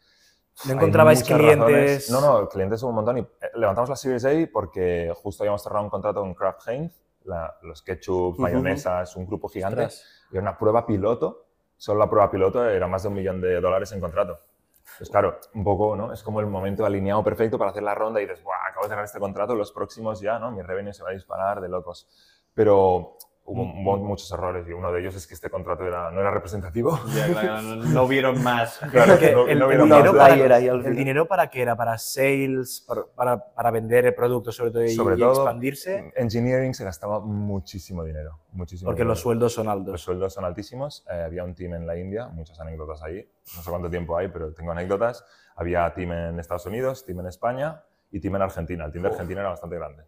¿No 0.66 0.74
encontrabais 0.74 1.22
clientes? 1.24 1.58
razones. 1.58 2.10
No, 2.10 2.20
no, 2.20 2.48
clientes 2.48 2.82
hubo 2.82 2.90
un 2.90 2.96
montón. 2.96 3.18
Y 3.18 3.20
eh, 3.20 3.26
levantamos 3.54 3.88
la 3.90 3.96
Series 3.96 4.24
A 4.24 4.30
porque 4.52 5.12
justo 5.22 5.42
habíamos 5.44 5.62
cerrado 5.62 5.84
un 5.84 5.90
contrato 5.90 6.20
con 6.20 6.34
Kraft 6.34 6.68
Heinz, 6.68 6.92
la- 7.24 7.56
los 7.62 7.80
ketchup, 7.82 8.38
mayonesas, 8.38 9.14
un 9.16 9.26
grupo 9.26 9.48
gigante. 9.48 9.84
Ostras. 9.84 10.04
Y 10.30 10.34
era 10.36 10.42
una 10.42 10.58
prueba 10.58 10.84
piloto. 10.84 11.46
Solo 11.76 12.00
la 12.00 12.10
prueba 12.10 12.30
piloto 12.30 12.68
era 12.68 12.86
más 12.86 13.02
de 13.02 13.08
un 13.08 13.14
millón 13.14 13.40
de 13.40 13.60
dólares 13.60 13.90
en 13.92 14.00
contrato. 14.00 14.38
Pues 14.98 15.10
claro, 15.10 15.38
un 15.54 15.64
poco, 15.64 15.96
¿no? 15.96 16.12
Es 16.12 16.22
como 16.22 16.40
el 16.40 16.46
momento 16.46 16.84
alineado 16.86 17.22
perfecto 17.24 17.58
para 17.58 17.70
hacer 17.72 17.82
la 17.82 17.94
ronda 17.94 18.20
y 18.20 18.26
dices, 18.26 18.42
¡buah! 18.44 18.68
Acabo 18.68 18.84
de 18.84 18.90
cerrar 18.90 19.04
este 19.04 19.18
contrato, 19.18 19.54
los 19.54 19.72
próximos 19.72 20.20
ya, 20.20 20.38
¿no? 20.38 20.50
Mi 20.52 20.62
revenue 20.62 20.92
se 20.92 21.02
va 21.02 21.10
a 21.10 21.12
disparar 21.12 21.60
de 21.60 21.68
locos. 21.68 22.08
Pero 22.54 23.16
hubo, 23.46 23.62
hubo 23.62 23.96
muchos 23.98 24.30
errores 24.32 24.66
y 24.68 24.72
uno 24.72 24.90
de 24.92 25.00
ellos 25.00 25.14
es 25.16 25.26
que 25.26 25.34
este 25.34 25.50
contrato 25.50 25.84
era, 25.84 26.10
no 26.10 26.20
era 26.20 26.30
representativo. 26.30 26.98
Ya, 27.14 27.26
claro, 27.28 27.62
no, 27.62 27.76
no 27.84 28.08
vieron 28.08 28.42
más. 28.42 28.78
Claro, 28.90 29.18
Que 29.18 29.32
no- 29.32 29.46
el, 29.48 29.58
no 29.58 29.64
el 29.64 29.68
vieron 29.70 29.88
dinero 29.90 30.12
más. 30.12 30.28
para, 30.38 30.58
¿El 30.58 30.96
dinero 30.96 31.26
para 31.26 31.50
qué 31.50 31.62
era? 31.62 31.76
¿Para 31.76 31.98
sales? 31.98 32.84
¿Para, 32.86 33.04
para, 33.06 33.54
para 33.54 33.70
vender 33.70 34.06
el 34.06 34.14
producto 34.14 34.52
sobre 34.52 34.70
todo 34.70 34.84
y, 34.84 34.90
Sobre 34.94 35.16
y 35.16 35.18
todo, 35.18 35.32
expandirse? 35.32 36.12
engineering 36.16 36.72
se 36.74 36.84
gastaba 36.84 37.20
muchísimo 37.20 38.04
dinero. 38.04 38.38
Muchísimo 38.52 38.88
Porque 38.88 39.02
los 39.04 39.18
dinero. 39.18 39.22
sueldos 39.22 39.52
son 39.52 39.66
Los 39.66 39.74
altos. 39.76 40.00
sueldos 40.00 40.32
son 40.34 40.44
altísimos. 40.44 41.04
Eh, 41.10 41.22
había 41.24 41.42
un 41.44 41.54
team 41.54 41.74
en 41.74 41.86
la 41.86 41.98
India, 41.98 42.28
muchas 42.28 42.58
anécdotas 42.60 43.02
ahí. 43.02 43.28
No 43.56 43.62
sé 43.62 43.68
cuánto 43.70 43.90
tiempo 43.90 44.16
hay, 44.16 44.28
pero 44.28 44.52
tengo 44.54 44.70
anécdotas. 44.72 45.24
Había 45.56 45.92
team 45.92 46.12
en 46.12 46.38
Estados 46.40 46.66
Unidos, 46.66 47.04
team 47.04 47.20
en 47.20 47.26
España 47.26 47.82
y 48.12 48.20
team 48.20 48.36
en 48.36 48.42
Argentina. 48.42 48.84
El 48.84 48.92
team 48.92 49.02
de 49.02 49.08
Argentina 49.10 49.40
era 49.40 49.50
bastante 49.50 49.76
grande. 49.76 50.04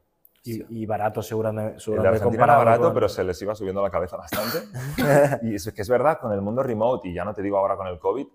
Y, 0.47 0.83
y 0.83 0.87
barato 0.87 1.23
seguramente, 1.23 1.71
El 1.71 1.75
de 1.77 1.81
seguramente 1.81 2.17
era 2.19 2.25
comparado 2.25 2.59
barato, 2.65 2.83
con- 2.85 2.95
pero 2.95 3.09
se 3.09 3.25
les 3.25 3.41
iba 3.43 3.55
subiendo 3.55 3.83
la 3.83 3.91
cabeza 3.91 4.17
bastante. 4.17 4.59
y 5.47 5.55
es 5.55 5.73
que 5.73 5.83
es 5.83 5.89
verdad, 5.89 6.19
con 6.21 6.33
el 6.33 6.41
mundo 6.41 6.63
remote, 6.63 7.09
y 7.09 7.15
ya 7.15 7.25
no 7.25 7.35
te 7.35 7.43
digo 7.43 7.59
ahora 7.59 7.77
con 7.77 7.87
el 7.87 7.99
COVID, 7.99 8.27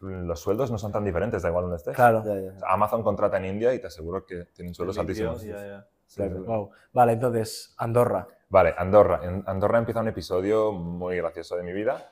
los 0.00 0.40
sueldos 0.40 0.70
no 0.70 0.78
son 0.78 0.90
tan 0.92 1.04
diferentes, 1.04 1.42
da 1.42 1.48
igual 1.48 1.62
donde 1.64 1.76
estés. 1.76 1.94
Claro. 1.94 2.22
Ya, 2.24 2.34
ya. 2.34 2.52
Amazon 2.66 3.02
contrata 3.02 3.36
en 3.36 3.44
India 3.46 3.72
y 3.74 3.78
te 3.80 3.86
aseguro 3.86 4.24
que 4.26 4.46
tienen 4.54 4.74
sueldos 4.74 4.98
altísimos. 4.98 5.42
Ya. 5.42 5.86
Sí, 6.06 6.22
sí. 6.22 6.28
Wow. 6.28 6.70
Vale, 6.92 7.12
entonces, 7.12 7.74
Andorra. 7.78 8.26
Vale, 8.48 8.74
Andorra. 8.76 9.20
En 9.22 9.44
Andorra 9.46 9.78
empieza 9.78 10.00
un 10.00 10.08
episodio 10.08 10.72
muy 10.72 11.16
gracioso 11.16 11.56
de 11.56 11.62
mi 11.62 11.72
vida. 11.72 12.10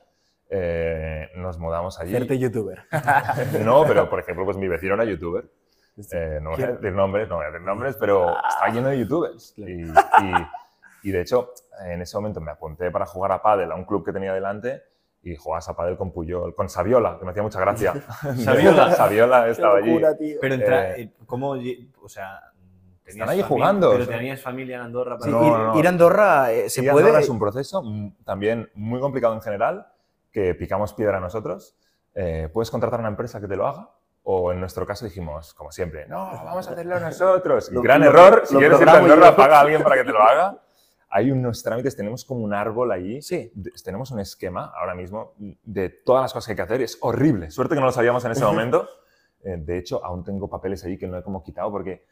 Eh, 0.48 1.28
nos 1.36 1.58
mudamos 1.58 1.98
allí. 2.00 2.14
Hacerte 2.14 2.38
youtuber. 2.38 2.84
no, 3.64 3.84
pero 3.86 4.08
por 4.08 4.20
ejemplo, 4.20 4.44
pues 4.44 4.56
mi 4.56 4.68
vecino 4.68 4.94
era 4.94 5.04
youtuber. 5.04 5.50
Eh, 6.12 6.38
no 6.42 6.50
voy 6.50 6.62
a 6.62 6.72
decir 6.72 6.92
nombres, 6.92 7.28
no 7.28 7.36
voy 7.36 7.44
a 7.44 7.50
decir 7.50 7.66
nombres, 7.66 7.96
pero 7.98 8.30
está 8.48 8.68
lleno 8.68 8.88
de 8.88 8.98
youtubers. 9.00 9.54
Y, 9.56 9.82
y- 9.82 9.92
y, 11.02 11.10
de 11.12 11.20
hecho, 11.22 11.52
en 11.86 12.02
ese 12.02 12.16
momento 12.18 12.40
me 12.42 12.50
apunté 12.50 12.90
para 12.90 13.06
jugar 13.06 13.32
a 13.32 13.40
pádel 13.42 13.72
a 13.72 13.74
un 13.74 13.84
club 13.84 14.04
que 14.04 14.12
tenía 14.12 14.34
delante 14.34 14.82
y 15.22 15.34
jugabas 15.36 15.68
a 15.70 15.74
pádel 15.76 15.96
con 15.96 16.12
Puyol, 16.12 16.54
con 16.54 16.68
Saviola, 16.68 17.16
que 17.18 17.24
me 17.24 17.30
hacía 17.30 17.42
mucha 17.42 17.58
gracia. 17.60 17.94
Saviola. 18.36 18.90
Saviola 18.96 19.48
estaba 19.48 19.78
allí. 19.78 19.88
locura, 19.90 20.16
tío. 20.16 20.36
Pero 20.40 20.54
entra, 20.54 20.90
Eh, 20.96 21.02
eh, 21.02 21.12
¿cómo? 21.26 21.50
O 22.02 22.08
sea, 22.08 22.40
tenías 23.02 23.06
Están 23.06 23.28
ahí 23.30 23.40
familia- 23.40 23.46
jugando, 23.46 23.90
Pero 23.92 24.02
o 24.02 24.06
sea. 24.06 24.16
tenías 24.18 24.40
familia 24.42 24.76
en 24.76 24.82
Andorra 24.82 25.16
para 25.18 25.24
Sí, 25.24 25.30
No, 25.30 25.46
ir, 25.46 25.52
no, 25.52 25.66
no. 25.72 25.78
ir 25.78 25.86
a 25.86 25.88
Andorra 25.88 26.52
eh, 26.52 26.68
se 26.68 26.82
Ir 26.82 26.90
a 26.90 26.92
puede. 26.92 27.06
Andorra 27.06 27.22
es 27.22 27.28
un 27.30 27.38
proceso 27.38 27.82
también 28.24 28.70
muy 28.74 29.00
complicado 29.00 29.32
en 29.34 29.40
general, 29.40 29.86
que 30.30 30.54
picamos 30.54 30.92
piedra 30.94 31.18
nosotros. 31.18 31.76
Eh, 32.14 32.48
puedes 32.52 32.70
contratar 32.70 33.00
a 33.00 33.02
una 33.02 33.08
empresa 33.08 33.40
que 33.40 33.48
te 33.48 33.56
lo 33.56 33.66
haga, 33.66 33.88
o 34.22 34.52
en 34.52 34.60
nuestro 34.60 34.86
caso 34.86 35.04
dijimos, 35.06 35.54
como 35.54 35.72
siempre, 35.72 36.06
no, 36.06 36.18
vamos 36.44 36.68
a 36.68 36.72
hacerlo 36.72 37.00
nosotros. 37.00 37.70
Lo- 37.72 37.82
gran 37.82 38.00
lo- 38.00 38.06
error, 38.08 38.42
si 38.44 38.56
quieres 38.56 38.80
ir 38.80 38.88
a 38.88 39.06
yo. 39.06 39.36
paga 39.36 39.58
a 39.58 39.60
alguien 39.62 39.82
para 39.82 39.96
que 39.96 40.04
te 40.04 40.12
lo 40.12 40.20
haga. 40.22 40.58
Hay 41.12 41.32
unos 41.32 41.62
trámites, 41.64 41.96
tenemos 41.96 42.24
como 42.24 42.44
un 42.44 42.54
árbol 42.54 42.92
allí. 42.92 43.20
Sí. 43.20 43.52
tenemos 43.84 44.12
un 44.12 44.20
esquema 44.20 44.72
ahora 44.78 44.94
mismo 44.94 45.34
de 45.38 45.88
todas 45.88 46.22
las 46.22 46.32
cosas 46.32 46.46
que 46.46 46.52
hay 46.52 46.56
que 46.56 46.62
hacer. 46.62 46.82
Es 46.82 46.98
horrible. 47.00 47.50
Suerte 47.50 47.74
que 47.74 47.80
no 47.80 47.86
lo 47.86 47.92
sabíamos 47.92 48.24
en 48.24 48.30
ese 48.30 48.44
momento. 48.44 48.88
Eh, 49.42 49.56
de 49.58 49.78
hecho, 49.78 50.04
aún 50.04 50.22
tengo 50.22 50.48
papeles 50.48 50.84
allí 50.84 50.96
que 50.98 51.08
no 51.08 51.18
he 51.18 51.22
como 51.24 51.42
quitado 51.42 51.68
porque, 51.72 52.04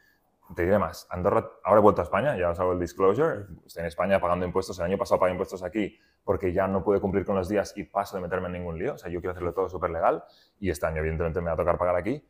te 0.55 0.63
diré 0.63 0.79
más, 0.79 1.07
Andorra, 1.09 1.49
ahora 1.63 1.79
he 1.79 1.81
vuelto 1.83 2.01
a 2.01 2.03
España, 2.05 2.37
ya 2.37 2.49
os 2.49 2.59
hago 2.59 2.73
el 2.73 2.79
disclosure. 2.79 3.45
Estoy 3.65 3.81
en 3.81 3.87
España 3.87 4.19
pagando 4.19 4.45
impuestos. 4.45 4.77
El 4.79 4.85
año 4.85 4.97
pasado 4.97 5.19
pagué 5.19 5.31
impuestos 5.33 5.63
aquí 5.63 5.97
porque 6.23 6.51
ya 6.53 6.67
no 6.67 6.83
pude 6.83 6.99
cumplir 6.99 7.25
con 7.25 7.35
los 7.35 7.47
días 7.49 7.73
y 7.77 7.83
paso 7.83 8.17
de 8.17 8.23
meterme 8.23 8.47
en 8.47 8.53
ningún 8.53 8.77
lío. 8.79 8.93
O 8.93 8.97
sea, 8.97 9.11
yo 9.11 9.19
quiero 9.19 9.31
hacerlo 9.31 9.53
todo 9.53 9.69
súper 9.69 9.89
legal 9.91 10.23
y 10.59 10.69
este 10.69 10.85
año, 10.85 10.97
evidentemente, 10.99 11.39
me 11.41 11.47
va 11.47 11.53
a 11.53 11.57
tocar 11.57 11.77
pagar 11.77 11.95
aquí. 11.95 12.23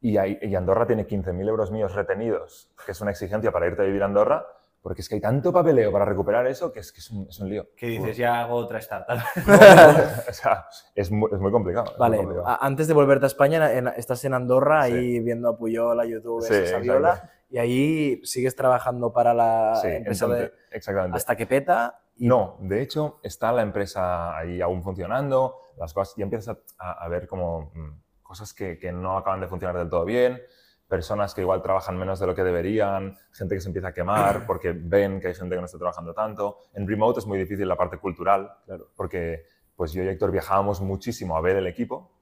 Y, 0.00 0.16
hay- 0.18 0.38
y 0.42 0.54
Andorra 0.54 0.86
tiene 0.86 1.06
15.000 1.06 1.48
euros 1.48 1.70
míos 1.70 1.94
retenidos, 1.94 2.70
que 2.84 2.92
es 2.92 3.00
una 3.00 3.10
exigencia 3.12 3.52
para 3.52 3.66
irte 3.68 3.82
a 3.82 3.84
vivir 3.84 4.02
a 4.02 4.06
Andorra, 4.06 4.44
porque 4.82 5.00
es 5.00 5.08
que 5.08 5.14
hay 5.14 5.20
tanto 5.20 5.52
papeleo 5.52 5.92
para 5.92 6.04
recuperar 6.04 6.44
eso 6.48 6.72
que 6.72 6.80
es 6.80 6.90
que 6.92 6.98
es 6.98 7.08
un, 7.12 7.28
es 7.28 7.38
un 7.38 7.48
lío. 7.48 7.68
Que 7.76 7.86
dices, 7.86 8.16
ya 8.16 8.40
hago 8.40 8.56
otra 8.56 8.80
startup. 8.80 9.18
o 10.28 10.32
sea, 10.32 10.66
es 10.94 11.10
muy, 11.10 11.30
es 11.32 11.38
muy 11.38 11.52
complicado. 11.52 11.84
es 11.86 11.92
muy 11.92 11.98
Vale, 12.00 12.16
complicado. 12.16 12.48
a- 12.48 12.58
antes 12.66 12.88
de 12.88 12.94
volverte 12.94 13.26
a 13.26 13.28
España, 13.28 13.72
en- 13.72 13.86
estás 13.88 14.24
en 14.24 14.34
Andorra, 14.34 14.86
Sí. 14.86 14.92
ahí 14.92 15.20
viendo 15.20 15.48
a 15.50 15.56
Puyol, 15.56 16.00
a 16.00 16.04
YouTube, 16.04 16.42
Sí, 16.42 16.54
a 16.54 16.66
Saviola. 16.66 17.30
Y 17.52 17.58
ahí 17.58 18.20
sigues 18.24 18.56
trabajando 18.56 19.12
para 19.12 19.34
la 19.34 19.74
Sí, 19.80 19.88
empresa 19.88 20.24
entonces, 20.24 20.50
de- 20.50 20.76
exactamente. 20.76 21.16
hasta 21.18 21.36
que 21.36 21.46
peta. 21.46 21.98
y- 22.16 22.26
No, 22.26 22.56
de 22.60 22.80
hecho, 22.82 23.20
está 23.22 23.52
la 23.52 23.62
empresa 23.62 24.36
ahí 24.36 24.60
aún 24.60 24.82
funcionando, 24.82 25.56
las 25.78 25.92
cosas, 25.92 26.16
y 26.18 26.22
empiezas 26.22 26.56
a, 26.78 27.08
ver 27.08 27.26
como 27.26 27.70
mm, 27.74 28.00
cosas 28.22 28.52
que, 28.54 28.78
que 28.78 28.90
no 28.92 29.16
acaban 29.18 29.40
de 29.40 29.48
funcionar 29.48 29.76
del 29.76 29.88
todo 29.90 30.04
bien, 30.04 30.40
personas 30.88 31.34
que 31.34 31.40
igual 31.42 31.62
trabajan 31.62 31.96
menos 31.96 32.20
de 32.20 32.26
lo 32.26 32.34
que 32.34 32.42
deberían, 32.42 33.16
gente 33.32 33.54
que 33.54 33.60
se 33.60 33.68
empieza 33.68 33.88
a 33.88 33.92
quemar 33.94 34.44
porque 34.46 34.72
ven 34.74 35.20
que 35.20 35.28
hay 35.28 35.34
gente 35.34 35.54
que 35.54 35.60
no 35.60 35.66
está 35.66 35.78
trabajando 35.78 36.12
tanto. 36.14 36.58
En 36.74 36.86
remote 36.88 37.20
es 37.20 37.26
muy 37.26 37.38
difícil 37.38 37.68
la 37.68 37.76
parte 37.76 37.98
cultural, 37.98 38.50
porque 38.96 39.44
pues 39.76 39.92
yo 39.92 40.02
y 40.02 40.08
Héctor 40.08 40.30
viajábamos 40.30 40.80
muchísimo 40.80 41.36
a 41.36 41.40
ver 41.40 41.56
el 41.56 41.66
equipo, 41.66 42.12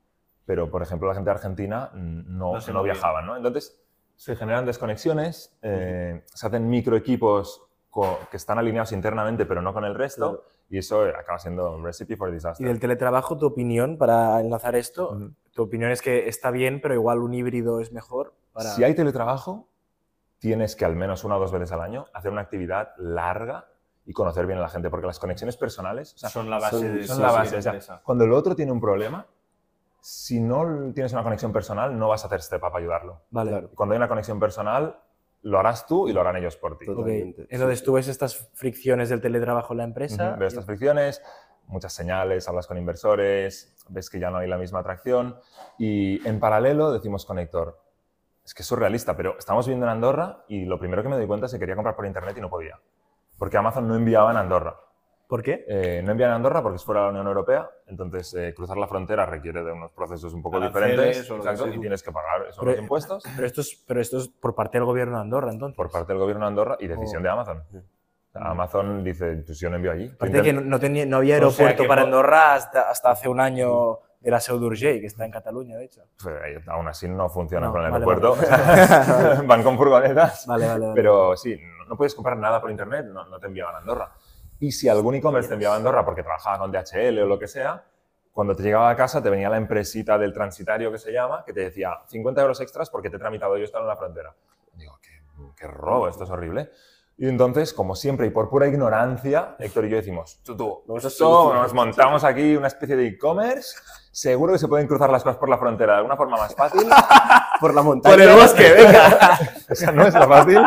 pero 0.46 0.70
por 0.70 0.82
ejemplo 0.82 1.06
la 1.08 1.14
gente 1.14 1.30
de 1.30 1.34
Argentina 1.36 1.90
no, 1.94 2.54
No 2.54 2.60
se 2.60 2.72
no 2.72 2.78
movía. 2.80 2.92
viajaban, 2.94 3.26
¿no? 3.26 3.36
Entonces 3.36 3.79
se 4.20 4.36
generan 4.36 4.66
desconexiones, 4.66 5.56
eh, 5.62 6.22
se 6.26 6.46
hacen 6.46 6.68
microequipos 6.68 7.62
que 8.30 8.36
están 8.36 8.58
alineados 8.58 8.92
internamente, 8.92 9.46
pero 9.46 9.62
no 9.62 9.72
con 9.72 9.82
el 9.86 9.94
resto, 9.94 10.44
y 10.68 10.76
eso 10.76 11.06
eh, 11.06 11.12
acaba 11.18 11.38
siendo 11.38 11.74
un 11.74 11.82
recipe 11.82 12.18
for 12.18 12.28
Y 12.28 12.32
disaster. 12.32 12.66
del 12.66 12.78
teletrabajo, 12.78 13.38
tu 13.38 13.46
opinión, 13.46 13.96
para 13.96 14.38
enlazar 14.40 14.76
esto, 14.76 15.30
tu 15.52 15.62
opinión 15.62 15.90
es 15.90 16.02
que 16.02 16.28
está 16.28 16.50
bien, 16.50 16.82
pero 16.82 16.92
igual 16.92 17.20
un 17.20 17.32
híbrido 17.32 17.80
es 17.80 17.92
mejor 17.92 18.34
para... 18.52 18.68
Si 18.72 18.84
hay 18.84 18.94
teletrabajo, 18.94 19.68
tienes 20.38 20.76
que 20.76 20.84
al 20.84 20.96
menos 20.96 21.24
una 21.24 21.38
o 21.38 21.40
dos 21.40 21.50
veces 21.50 21.72
al 21.72 21.80
año 21.80 22.04
hacer 22.12 22.30
una 22.30 22.42
actividad 22.42 22.90
larga 22.98 23.68
y 24.04 24.12
conocer 24.12 24.44
bien 24.46 24.58
a 24.58 24.62
la 24.62 24.68
gente, 24.68 24.90
porque 24.90 25.06
las 25.06 25.18
conexiones 25.18 25.56
personales 25.56 26.12
o 26.14 26.18
sea, 26.18 26.28
son 26.28 26.50
la 26.50 26.58
base 26.58 26.76
son- 26.76 26.94
de 26.94 27.06
son 27.06 27.22
la 27.22 27.32
base. 27.32 27.56
o 27.56 27.62
sea, 27.62 28.02
cuando 28.04 28.24
el 28.24 28.32
otro 28.34 28.54
tiene 28.54 28.70
un 28.70 28.80
problema, 28.82 29.26
si 30.00 30.40
no 30.40 30.92
tienes 30.94 31.12
una 31.12 31.22
conexión 31.22 31.52
personal, 31.52 31.98
no 31.98 32.08
vas 32.08 32.24
a 32.24 32.26
hacer 32.26 32.40
step 32.42 32.62
up 32.62 32.74
a 32.74 32.78
ayudarlo. 32.78 33.22
Vale. 33.30 33.50
Claro. 33.50 33.70
Cuando 33.74 33.92
hay 33.94 33.96
una 33.98 34.08
conexión 34.08 34.38
personal, 34.40 34.98
lo 35.42 35.58
harás 35.58 35.86
tú 35.86 36.08
y 36.08 36.12
lo 36.12 36.20
harán 36.20 36.36
ellos 36.36 36.56
por 36.56 36.76
ti. 36.78 36.86
Total. 36.86 37.00
Ok. 37.02 37.06
Totalmente, 37.08 37.42
sí. 37.42 37.48
Entonces 37.50 37.82
tú 37.82 37.92
ves 37.94 38.08
estas 38.08 38.50
fricciones 38.54 39.08
del 39.08 39.20
teletrabajo 39.20 39.72
en 39.72 39.78
la 39.78 39.84
empresa. 39.84 40.30
Ujú, 40.32 40.40
Ves 40.40 40.52
estas 40.52 40.66
fricciones, 40.66 41.22
muchas 41.66 41.92
señales, 41.92 42.48
hablas 42.48 42.66
con 42.66 42.76
inversores, 42.76 43.74
ves 43.88 44.10
que 44.10 44.18
ya 44.18 44.30
no 44.30 44.38
hay 44.38 44.48
la 44.48 44.58
misma 44.58 44.80
atracción 44.80 45.36
y 45.78 46.26
en 46.26 46.40
paralelo 46.40 46.92
decimos 46.92 47.24
con 47.24 47.38
Héctor, 47.38 47.78
es 48.44 48.54
que 48.54 48.62
es 48.62 48.66
surrealista, 48.66 49.16
pero 49.16 49.36
estamos 49.38 49.66
viviendo 49.66 49.86
en 49.86 49.92
Andorra 49.92 50.44
y 50.48 50.64
lo 50.64 50.78
primero 50.78 51.02
que 51.02 51.08
me 51.08 51.16
doy 51.16 51.26
cuenta 51.26 51.46
es 51.46 51.52
que 51.52 51.58
quería 51.58 51.74
comprar 51.76 51.94
por 51.96 52.06
internet 52.06 52.36
y 52.36 52.40
no 52.40 52.50
podía, 52.50 52.78
porque 53.38 53.56
Amazon 53.56 53.86
no 53.86 53.94
enviaba 53.94 54.30
en 54.32 54.36
Andorra. 54.38 54.76
¿Por 55.30 55.42
qué? 55.44 55.64
Eh, 55.68 56.02
no 56.04 56.10
envía 56.10 56.26
en 56.26 56.32
Andorra 56.32 56.60
porque 56.60 56.76
es 56.76 56.84
fuera 56.84 57.00
de 57.02 57.06
la 57.06 57.10
Unión 57.12 57.26
Europea, 57.28 57.70
entonces 57.86 58.34
eh, 58.34 58.52
cruzar 58.52 58.76
la 58.76 58.88
frontera 58.88 59.24
requiere 59.24 59.62
de 59.62 59.70
unos 59.72 59.92
procesos 59.92 60.34
un 60.34 60.42
poco 60.42 60.56
Aranceles 60.56 61.18
diferentes 61.22 61.30
exacto, 61.30 61.68
y 61.68 61.78
tienes 61.80 62.02
que 62.02 62.10
pagar 62.10 62.46
esos 62.48 62.64
Pero- 62.64 62.78
impuestos 62.82 63.22
Pero 63.36 63.46
esto, 63.46 63.60
es, 63.60 63.84
pero 63.86 64.00
esto 64.00 64.18
es 64.18 64.28
por 64.28 64.54
parte 64.56 64.76
del 64.78 64.84
gobierno 64.84 65.14
de 65.16 65.22
Andorra, 65.22 65.52
entonces. 65.52 65.76
por 65.76 65.88
parte 65.88 66.12
del 66.12 66.18
gobierno 66.20 66.44
de 66.44 66.48
Andorra 66.48 66.76
y 66.80 66.88
decisión 66.88 67.22
Oh. 67.22 67.24
de 67.24 67.28
Amazon. 67.30 67.62
Amazon 68.34 69.02
dice, 69.02 69.42
pues 69.46 69.58
yo 69.58 69.70
no 69.70 69.76
envío 69.76 69.92
allí. 69.92 70.10
Aparte 70.14 70.42
que 70.42 70.52
no, 70.52 70.60
no 70.60 70.78
tenía, 70.78 71.04
no 71.06 71.16
había 71.18 71.36
O 71.38 71.50
sea, 71.50 71.66
aeropuerto 71.66 71.88
para 71.88 72.02
Andorra 72.02 72.54
hasta, 72.54 72.88
hasta 72.90 73.10
hace 73.10 73.28
un 73.28 73.40
año 73.40 73.98
de 74.20 74.30
la 74.30 74.38
Seu 74.38 74.58
d'Urgell, 74.58 75.00
que 75.00 75.06
está 75.06 75.24
en 75.24 75.30
Cataluña, 75.32 75.76
de 75.76 75.84
hecho. 75.86 76.02
Pues, 76.22 76.34
aún 76.68 76.86
así 76.88 77.08
no 77.08 77.28
funciona 77.28 77.66
No, 77.66 77.72
con 77.72 77.84
el 77.84 77.90
vale, 77.90 78.04
aeropuerto. 78.04 78.36
vale. 78.36 79.42
Van 79.46 79.62
con 79.62 79.76
furgonetas. 79.76 80.46
Vale, 80.46 80.66
vale, 80.66 80.80
vale. 80.80 80.92
Pero 80.94 81.36
sí, 81.36 81.56
no, 81.78 81.84
no 81.86 81.96
puedes 81.96 82.14
comprar 82.14 82.36
nada 82.36 82.60
por 82.60 82.70
internet, 82.70 83.06
no, 83.06 83.24
no 83.26 83.38
te 83.40 83.46
enviaban 83.46 83.74
a 83.74 83.78
Andorra. 83.78 84.10
Y 84.60 84.72
si 84.72 84.88
algún 84.88 85.14
e-commerce 85.14 85.48
te 85.48 85.54
enviaba 85.54 85.74
a 85.74 85.78
Andorra 85.78 86.04
porque 86.04 86.22
trabajaba 86.22 86.58
con 86.58 86.70
DHL 86.70 87.18
o 87.22 87.26
lo 87.26 87.38
que 87.38 87.48
sea, 87.48 87.82
cuando 88.30 88.54
te 88.54 88.62
llegaba 88.62 88.90
a 88.90 88.96
casa 88.96 89.22
te 89.22 89.30
venía 89.30 89.48
la 89.48 89.56
empresita 89.56 90.18
del 90.18 90.32
transitario 90.32 90.92
que 90.92 90.98
se 90.98 91.12
llama, 91.12 91.42
que 91.44 91.52
te 91.52 91.60
decía 91.60 91.98
50 92.06 92.40
euros 92.42 92.60
extras 92.60 92.90
porque 92.90 93.10
te 93.10 93.16
he 93.16 93.18
tramitado 93.18 93.56
yo 93.56 93.64
estar 93.64 93.80
en 93.80 93.88
la 93.88 93.96
frontera. 93.96 94.34
Digo, 94.74 94.98
qué, 95.02 95.10
qué 95.56 95.66
robo, 95.66 96.08
esto 96.08 96.24
es 96.24 96.30
horrible. 96.30 96.70
Y 97.16 97.28
entonces, 97.28 97.74
como 97.74 97.94
siempre, 97.94 98.26
y 98.26 98.30
por 98.30 98.48
pura 98.48 98.66
ignorancia, 98.66 99.56
Héctor 99.58 99.84
y 99.84 99.90
yo 99.90 99.96
decimos, 99.96 100.40
tú, 100.42 100.56
tú, 100.56 100.96
esto, 100.96 101.52
nos 101.52 101.74
montamos 101.74 102.24
aquí 102.24 102.56
una 102.56 102.68
especie 102.68 102.96
de 102.96 103.08
e-commerce, 103.08 103.76
seguro 104.10 104.54
que 104.54 104.58
se 104.58 104.68
pueden 104.68 104.86
cruzar 104.86 105.10
las 105.10 105.22
cosas 105.22 105.36
por 105.36 105.50
la 105.50 105.58
frontera 105.58 105.92
de 105.92 105.98
alguna 105.98 106.16
forma 106.16 106.38
más 106.38 106.54
fácil. 106.54 106.88
Por 107.60 107.74
la 107.74 107.82
montaña. 107.82 108.14
Por 108.14 108.24
el 108.24 108.34
bosque, 108.34 108.72
venga. 108.72 109.38
Esa 109.68 109.92
no 109.92 110.06
es 110.06 110.14
la 110.14 110.26
fácil. 110.26 110.62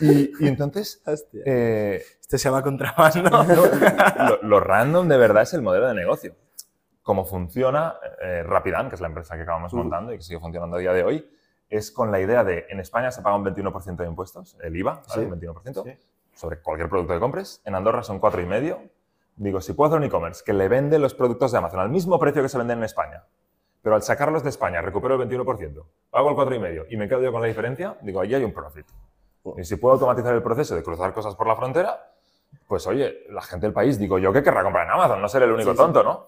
Y, 0.00 0.44
y 0.44 0.48
entonces, 0.48 1.02
Hostia. 1.06 1.42
eh, 1.46 2.02
Este 2.20 2.38
se 2.38 2.48
llama 2.48 2.62
contrabando. 2.62 3.30
lo, 4.28 4.42
lo 4.42 4.60
random 4.60 5.08
de 5.08 5.16
verdad 5.16 5.42
es 5.44 5.54
el 5.54 5.62
modelo 5.62 5.86
de 5.88 5.94
negocio. 5.94 6.34
Cómo 7.02 7.24
funciona 7.24 7.94
eh, 8.22 8.42
Rapidan, 8.42 8.88
que 8.88 8.94
es 8.94 9.00
la 9.00 9.08
empresa 9.08 9.36
que 9.36 9.42
acabamos 9.42 9.72
Mm. 9.72 9.76
montando 9.76 10.12
y 10.12 10.16
que 10.16 10.22
sigue 10.22 10.40
funcionando 10.40 10.76
a 10.76 10.80
día 10.80 10.92
de 10.92 11.04
hoy, 11.04 11.30
es 11.68 11.90
con 11.90 12.10
la 12.10 12.20
idea 12.20 12.44
de, 12.44 12.66
en 12.70 12.80
España 12.80 13.10
se 13.10 13.20
paga 13.22 13.36
un 13.36 13.44
21% 13.44 13.96
de 13.96 14.06
impuestos, 14.06 14.56
el 14.62 14.76
IVA, 14.76 14.94
¿vale? 14.94 15.04
Sí. 15.08 15.20
un 15.20 15.30
21%, 15.40 15.82
Sí. 15.84 15.98
sobre 16.34 16.58
cualquier 16.60 16.88
producto 16.88 17.14
que 17.14 17.20
compres. 17.20 17.60
En 17.64 17.74
Andorra 17.74 18.02
son 18.02 18.20
4,5%. 18.20 18.90
Digo, 19.36 19.60
si 19.60 19.72
puedo 19.72 19.88
hacer 19.88 19.98
un 19.98 20.04
e-commerce 20.04 20.42
que 20.46 20.52
le 20.52 20.68
vende 20.68 20.98
los 20.98 21.12
productos 21.14 21.50
de 21.52 21.58
Amazon 21.58 21.80
al 21.80 21.88
mismo 21.90 22.18
precio 22.20 22.40
que 22.42 22.48
se 22.48 22.56
venden 22.56 22.78
en 22.78 22.84
España, 22.84 23.24
pero 23.82 23.96
al 23.96 24.02
sacarlos 24.02 24.42
de 24.44 24.48
España 24.50 24.80
recupero 24.80 25.20
el 25.20 25.28
21%, 25.28 25.84
pago 26.10 26.30
el 26.30 26.36
4,5% 26.36 26.86
y 26.88 26.96
me 26.96 27.08
quedo 27.08 27.20
yo 27.22 27.32
con 27.32 27.40
la 27.42 27.48
diferencia, 27.48 27.98
digo, 28.02 28.20
ahí 28.20 28.32
hay 28.34 28.44
un 28.44 28.52
profit. 28.52 28.86
Y 29.56 29.64
si 29.64 29.76
puedo 29.76 29.94
automatizar 29.94 30.34
el 30.34 30.42
proceso 30.42 30.74
de 30.74 30.82
cruzar 30.82 31.12
cosas 31.12 31.34
por 31.34 31.46
la 31.46 31.56
frontera, 31.56 32.10
pues 32.66 32.86
oye, 32.86 33.24
la 33.30 33.42
gente 33.42 33.66
del 33.66 33.72
país, 33.74 33.98
digo 33.98 34.18
yo 34.18 34.32
que 34.32 34.42
querrá 34.42 34.62
comprar 34.62 34.86
en 34.86 34.92
Amazon, 34.92 35.20
no 35.20 35.28
seré 35.28 35.44
el 35.44 35.52
único 35.52 35.72
Sí, 35.72 35.76
tonto, 35.76 36.02
¿no? 36.02 36.26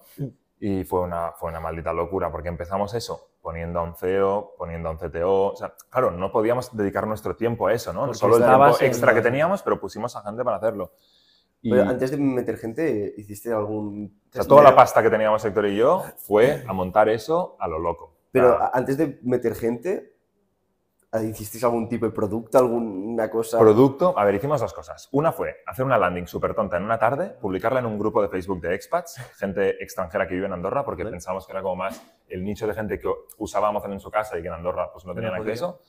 Y 0.59 0.83
fue 0.83 1.01
una, 1.01 1.31
fue 1.33 1.49
una 1.49 1.59
maldita 1.59 1.93
locura, 1.93 2.31
porque 2.31 2.49
empezamos 2.49 2.93
eso, 2.95 3.29
poniendo 3.41 3.79
a 3.79 3.83
un 3.83 3.95
CEO, 3.95 4.53
poniendo 4.57 4.89
a 4.89 4.91
un 4.91 4.97
CTO. 4.97 5.51
O 5.51 5.55
sea, 5.55 5.73
claro, 5.89 6.11
no 6.11 6.31
podíamos 6.31 6.75
dedicar 6.75 7.05
nuestro 7.07 7.35
tiempo 7.35 7.67
a 7.67 7.73
eso, 7.73 7.93
¿no? 7.93 8.01
Porque 8.01 8.17
Solo 8.17 8.37
el 8.37 8.43
tiempo 8.43 8.77
extra 8.81 9.13
que 9.13 9.21
teníamos, 9.21 9.61
pero 9.61 9.79
pusimos 9.79 10.15
a 10.15 10.21
gente 10.23 10.43
para 10.43 10.57
hacerlo. 10.57 10.93
Y 11.61 11.71
Pero 11.71 11.83
antes 11.89 12.11
de 12.11 12.17
meter 12.17 12.57
gente, 12.57 13.13
¿hiciste 13.17 13.51
algún 13.51 14.19
o 14.29 14.33
sea, 14.33 14.43
toda 14.45 14.63
la 14.63 14.75
pasta 14.75 15.01
que 15.01 15.09
teníamos 15.09 15.43
Héctor 15.43 15.67
y 15.67 15.75
yo 15.75 16.03
fue 16.17 16.63
a 16.67 16.73
montar 16.73 17.09
eso 17.09 17.55
a 17.59 17.67
lo 17.67 17.79
loco. 17.79 18.15
Pero 18.31 18.53
O 18.55 18.57
sea, 18.57 18.65
a- 18.67 18.71
antes 18.77 18.97
de 18.97 19.19
meter 19.23 19.55
gente, 19.55 20.16
¿hicisteis 21.23 21.63
algún 21.63 21.87
tipo 21.87 22.05
de 22.05 22.11
producto, 22.11 22.57
alguna 22.57 23.29
cosa? 23.29 23.57
Producto, 23.59 24.13
a 24.17 24.25
ver, 24.25 24.35
hicimos 24.35 24.59
dos 24.61 24.73
cosas. 24.73 25.07
Una 25.11 25.31
fue 25.31 25.57
hacer 25.65 25.85
una 25.85 25.97
landing 25.97 26.27
súper 26.27 26.53
tonta 26.53 26.77
en 26.77 26.83
una 26.83 26.99
tarde, 26.99 27.29
publicarla 27.41 27.79
en 27.79 27.85
un 27.85 27.97
grupo 27.97 28.21
de 28.21 28.29
Facebook 28.29 28.61
de 28.61 28.75
expats, 28.75 29.15
gente 29.37 29.81
extranjera 29.83 30.27
que 30.27 30.35
vive 30.35 30.45
en 30.47 30.53
Andorra, 30.53 30.83
porque 30.83 31.03
Vale. 31.03 31.13
pensábamos 31.13 31.45
que 31.47 31.53
era 31.53 31.61
como 31.61 31.77
más 31.77 32.01
el 32.27 32.43
nicho 32.43 32.67
de 32.67 32.73
gente 32.73 32.99
que 32.99 33.07
usaba 33.37 33.69
Amazon 33.69 33.93
en 33.93 33.99
su 33.99 34.11
casa 34.11 34.37
y 34.37 34.41
que 34.41 34.47
en 34.47 34.53
Andorra 34.55 34.91
pues 34.91 35.05
no 35.05 35.13
tenían 35.15 35.33
acceso. 35.35 35.81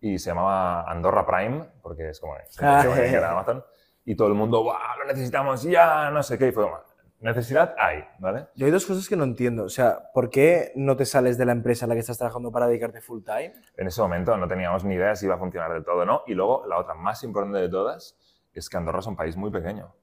Y 0.00 0.18
se 0.18 0.30
llamaba 0.30 0.82
Andorra 0.82 1.24
Prime, 1.24 1.64
porque 1.80 2.10
es 2.10 2.20
como 2.20 2.34
Ah. 2.60 2.82
de 2.84 3.24
Amazon. 3.24 3.64
Y 4.04 4.14
todo 4.14 4.28
el 4.28 4.34
mundo, 4.34 4.62
¡guau! 4.62 4.78
Lo 4.98 5.04
necesitamos 5.06 5.62
ya, 5.62 6.10
no 6.10 6.22
sé 6.22 6.36
qué. 6.38 6.48
Y 6.48 6.52
fue 6.52 6.64
como, 6.64 6.78
necesidad 7.20 7.74
hay, 7.78 8.04
¿vale? 8.18 8.46
Yo 8.54 8.66
hay 8.66 8.72
dos 8.72 8.86
cosas 8.86 9.08
que 9.08 9.16
no 9.16 9.24
entiendo. 9.24 9.64
O 9.64 9.68
sea, 9.68 10.10
¿por 10.12 10.30
qué 10.30 10.72
no 10.76 10.96
te 10.96 11.04
sales 11.04 11.38
de 11.38 11.44
la 11.44 11.52
empresa 11.52 11.84
en 11.86 11.90
la 11.90 11.94
que 11.94 12.00
estás 12.00 12.18
trabajando 12.18 12.50
para 12.52 12.66
dedicarte 12.66 13.00
full 13.00 13.22
time? 13.22 13.52
En 13.76 13.86
ese 13.86 14.00
momento 14.02 14.36
no 14.36 14.46
teníamos 14.46 14.84
ni 14.84 14.94
idea 14.94 15.14
si 15.16 15.26
iba 15.26 15.34
a 15.34 15.38
funcionar 15.38 15.72
del 15.72 15.84
todo 15.84 16.02
o 16.02 16.04
no. 16.04 16.22
Y 16.26 16.34
luego, 16.34 16.66
la 16.66 16.78
otra 16.78 16.94
más 16.94 17.22
importante 17.24 17.58
de 17.58 17.68
todas 17.68 18.16
es 18.52 18.68
que 18.68 18.76
Andorra 18.76 19.00
es 19.00 19.06
un 19.06 19.16
país 19.16 19.36
muy 19.36 19.50
pequeño. 19.50 19.94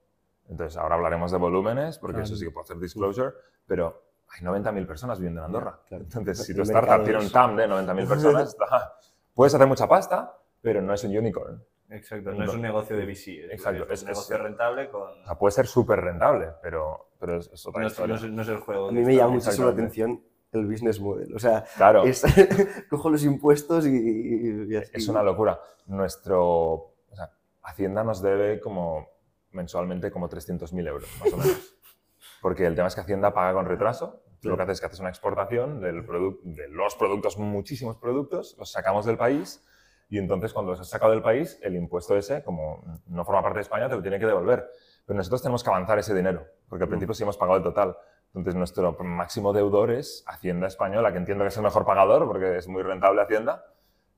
Entonces, 0.50 0.78
ahora 0.78 0.96
hablaremos 0.96 1.32
de 1.32 1.38
volúmenes, 1.38 1.98
porque 2.00 2.16
Claro. 2.16 2.26
eso 2.26 2.36
sí 2.36 2.46
que 2.46 2.52
puedo 2.52 2.64
hacer 2.64 2.78
disclosure, 2.78 3.32
pero 3.66 4.04
hay 4.30 4.42
90.000 4.42 4.86
personas 4.86 5.18
viviendo 5.20 5.42
en 5.42 5.46
Andorra. 5.46 5.80
claro. 5.88 6.04
Entonces, 6.04 6.44
si 6.46 6.54
tu 6.56 6.64
startup 6.64 7.04
tiene 7.04 7.20
un 7.20 7.32
TAM 7.32 7.56
de 7.56 7.68
90.000 7.68 8.08
personas, 8.08 8.58
puedes 9.34 9.54
hacer 9.56 9.68
mucha 9.68 9.88
pasta, 9.88 10.36
pero 10.62 10.82
no 10.82 10.94
es 10.94 11.04
un 11.04 11.16
unicorn. 11.18 11.64
Exacto, 11.94 12.32
no 12.34 12.44
es 12.44 12.50
un 12.54 12.62
negocio 12.62 12.96
de 12.98 13.06
VC. 13.06 13.46
es 13.46 13.52
Exacto, 13.52 13.86
es- 13.92 14.02
un 14.02 14.08
negocio 14.10 14.36
es- 14.36 14.42
rentable 14.42 14.90
con... 14.90 15.02
O 15.22 15.26
sea, 15.26 15.36
puede 15.38 15.52
ser 15.52 15.68
súper 15.68 16.00
rentable, 16.02 16.50
pero, 16.62 17.10
pero 17.20 17.38
es, 17.38 17.50
es 17.54 17.66
otra 17.68 17.82
No 17.82 17.88
es, 17.88 17.94
historia. 17.94 18.16
no 18.16 18.26
es- 18.26 18.32
no 18.32 18.42
es 18.42 18.48
el 18.50 18.58
juego. 18.58 18.90
A 18.90 18.92
mí 18.92 19.02
me 19.02 19.16
llama 19.16 19.34
muchísimo 19.34 19.68
la 19.68 19.74
atención 19.74 20.24
el 20.52 20.66
business 20.68 21.00
model. 21.00 21.36
O 21.36 21.40
sea, 21.40 21.64
Claro. 21.78 22.04
es, 22.04 22.24
cojo 22.90 23.10
los 23.10 23.24
impuestos 23.24 23.86
y, 23.88 24.68
y 24.70 24.76
así. 24.76 24.92
Es 24.94 25.08
una 25.08 25.24
locura. 25.24 25.60
Nuestro, 25.88 26.42
o 26.42 26.94
sea, 27.16 27.32
Hacienda 27.64 28.04
nos 28.04 28.22
debe 28.22 28.60
como 28.60 29.08
mensualmente 29.52 30.12
como 30.12 30.30
300.000 30.30 30.88
euros, 30.88 31.10
más 31.20 31.34
o 31.34 31.38
menos. 31.38 31.76
Porque 32.42 32.66
el 32.66 32.76
tema 32.76 32.88
es 32.88 32.96
que 32.96 33.02
Hacienda 33.02 33.34
paga 33.34 33.54
con 33.54 33.66
retraso. 33.66 34.22
Tú 34.42 34.50
Lo 34.50 34.58
que 34.58 34.64
haces 34.64 34.74
es 34.76 34.80
que 34.82 34.86
haces 34.88 35.00
una 35.00 35.10
exportación 35.10 35.80
del 35.80 36.06
de 36.44 36.68
los 36.68 36.96
productos, 36.96 37.38
muchísimos 37.38 37.96
productos, 37.98 38.56
los 38.60 38.70
sacamos 38.72 39.06
del 39.06 39.16
país 39.18 39.64
y 40.14 40.20
entonces 40.20 40.54
cuando 40.54 40.72
los 40.74 40.80
has 40.82 40.90
sacado 40.90 41.12
del 41.12 41.22
país, 41.22 41.60
el 41.64 41.76
impuesto 41.76 42.16
ese, 42.16 42.44
como 42.44 42.84
no 43.08 43.26
forma 43.26 43.42
parte 43.42 43.58
de 43.58 43.62
España, 43.64 43.90
te 43.90 43.96
lo 43.96 44.02
tiene 44.02 44.20
que 44.20 44.26
devolver. 44.28 44.70
Pero 45.06 45.18
nosotros 45.18 45.42
tenemos 45.42 45.64
que 45.64 45.70
avanzar 45.70 45.98
ese 46.00 46.14
dinero, 46.14 46.46
porque 46.70 46.84
al 46.84 46.90
principio 46.90 47.14
sí 47.16 47.24
hemos 47.24 47.36
pagado 47.38 47.58
el 47.58 47.64
total. 47.64 47.98
Entonces 48.28 48.56
nuestro 48.56 48.94
máximo 49.04 49.54
deudor 49.54 49.92
es 49.92 50.24
Hacienda 50.28 50.68
Española, 50.68 51.12
que 51.12 51.18
entiendo 51.18 51.44
que 51.44 51.48
es 51.50 51.58
el 51.58 51.64
mejor 51.64 51.86
pagador 51.86 52.26
porque 52.28 52.58
es 52.58 52.68
muy 52.68 52.84
rentable 52.84 53.22
Hacienda, 53.22 53.66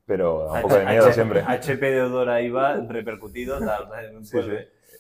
pero 0.05 0.45
da 0.45 0.53
un 0.53 0.62
poco 0.62 0.75
de 0.75 0.86
miedo 0.86 1.05
H- 1.05 1.13
siempre. 1.13 1.41
HP 1.47 1.91
de 1.91 2.01
Odora 2.03 2.41
IVA 2.41 2.75
repercutido, 2.88 3.58
tal, 3.60 3.89
Sí, 4.23 4.41
sí. 4.41 4.49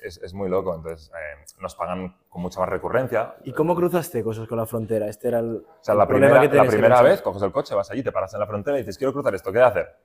Es, 0.03 0.17
es 0.21 0.33
muy 0.33 0.49
loco. 0.49 0.75
Entonces, 0.75 1.09
eh, 1.13 1.45
nos 1.61 1.75
pagan 1.75 2.15
con 2.29 2.41
mucha 2.41 2.59
más 2.59 2.69
recurrencia. 2.69 3.35
¿Y 3.43 3.53
cómo 3.53 3.75
cruzaste 3.75 4.23
cosas 4.23 4.47
con 4.47 4.57
la 4.57 4.65
frontera? 4.65 5.07
Este 5.07 5.27
era 5.29 5.39
el, 5.39 5.55
O 5.57 5.83
sea, 5.83 5.93
el 5.93 5.97
la 5.99 6.07
problema 6.07 6.39
primera, 6.39 6.49
que 6.51 6.55
la 6.57 6.63
que 6.63 6.69
primera 6.69 6.95
pensar. 6.95 7.05
vez 7.11 7.21
coges 7.21 7.41
el 7.41 7.51
coche, 7.51 7.73
vas 7.75 7.89
allí, 7.91 8.03
te 8.03 8.11
paras 8.11 8.33
en 8.33 8.39
la 8.39 8.45
frontera 8.47 8.77
y 8.77 8.81
dices, 8.81 8.97
quiero 8.97 9.13
cruzar 9.13 9.33
esto, 9.35 9.51
¿qué 9.51 9.57
de 9.59 9.63
hacer? 9.65 9.95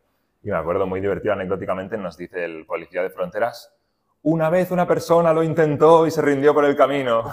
Y 0.43 0.49
me 0.51 0.57
acuerdo 0.57 0.87
muy 0.87 1.01
divertido 1.01 1.35
anecdóticamente, 1.35 1.97
nos 1.99 2.17
dice 2.17 2.45
el 2.45 2.65
policía 2.67 3.03
de 3.03 3.11
fronteras, 3.11 3.73
una 4.23 4.51
vez 4.51 4.71
una 4.71 4.87
persona 4.87 5.33
lo 5.33 5.43
intentó 5.43 6.07
y 6.07 6.11
se 6.11 6.21
rindió 6.21 6.53
por 6.53 6.65
el 6.67 6.77
camino. 6.77 7.25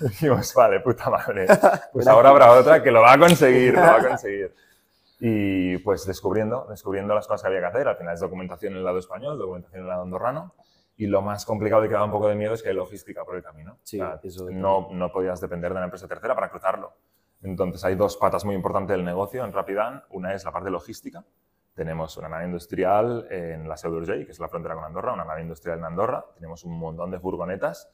Y 0.00 0.04
dijimos, 0.08 0.54
vale, 0.54 0.80
puta 0.80 1.10
madre. 1.10 1.46
Pues 1.92 2.06
ahora 2.06 2.30
habrá 2.30 2.52
otra 2.52 2.82
que 2.82 2.90
lo 2.90 3.00
va 3.02 3.14
a 3.14 3.18
conseguir, 3.18 3.74
lo 3.74 3.80
va 3.80 3.96
a 3.96 4.08
conseguir. 4.08 4.54
Y 5.18 5.76
pues 5.78 6.06
descubriendo, 6.06 6.66
descubriendo 6.70 7.14
las 7.14 7.26
cosas 7.26 7.42
que 7.42 7.48
había 7.48 7.60
que 7.60 7.66
hacer. 7.66 7.88
Al 7.88 7.96
final 7.96 8.14
es 8.14 8.20
documentación 8.20 8.72
en 8.72 8.78
el 8.78 8.84
lado 8.84 8.98
español, 8.98 9.38
documentación 9.38 9.80
en 9.80 9.84
el 9.86 9.88
lado 9.88 10.02
andorrano. 10.02 10.54
Y 10.96 11.06
lo 11.06 11.20
más 11.22 11.44
complicado 11.44 11.84
y 11.84 11.88
que 11.88 11.94
da 11.94 12.04
un 12.04 12.10
poco 12.12 12.28
de 12.28 12.34
miedo 12.36 12.54
es 12.54 12.62
que 12.62 12.68
hay 12.68 12.74
logística 12.74 13.24
por 13.24 13.34
el 13.36 13.42
camino. 13.42 13.78
Sí, 13.82 14.00
O 14.00 14.04
sea, 14.06 14.20
eso- 14.22 14.48
no, 14.50 14.88
no 14.92 15.10
podías 15.12 15.40
depender 15.40 15.70
de 15.72 15.76
una 15.76 15.84
empresa 15.86 16.06
tercera 16.06 16.34
para 16.34 16.48
cruzarlo. 16.50 16.92
Entonces 17.42 17.82
hay 17.84 17.94
dos 17.96 18.16
patas 18.16 18.44
muy 18.44 18.54
importantes 18.54 18.96
del 18.96 19.04
negocio 19.04 19.44
en 19.44 19.52
Rapidan. 19.52 20.04
Una 20.10 20.32
es 20.34 20.44
la 20.44 20.52
parte 20.52 20.70
logística, 20.70 21.24
Tenemos 21.74 22.16
una 22.16 22.28
nave 22.28 22.44
industrial 22.44 23.26
en 23.30 23.68
la 23.68 23.76
Seu 23.76 23.90
d'Urgell, 23.92 24.26
que 24.26 24.32
es 24.32 24.38
la 24.40 24.48
frontera 24.48 24.74
con 24.74 24.84
Andorra, 24.84 25.12
una 25.12 25.24
nave 25.24 25.42
industrial 25.42 25.78
en 25.78 25.84
Andorra. 25.84 26.24
Tenemos 26.34 26.64
un 26.64 26.78
montón 26.78 27.10
de 27.10 27.18
furgonetas. 27.20 27.90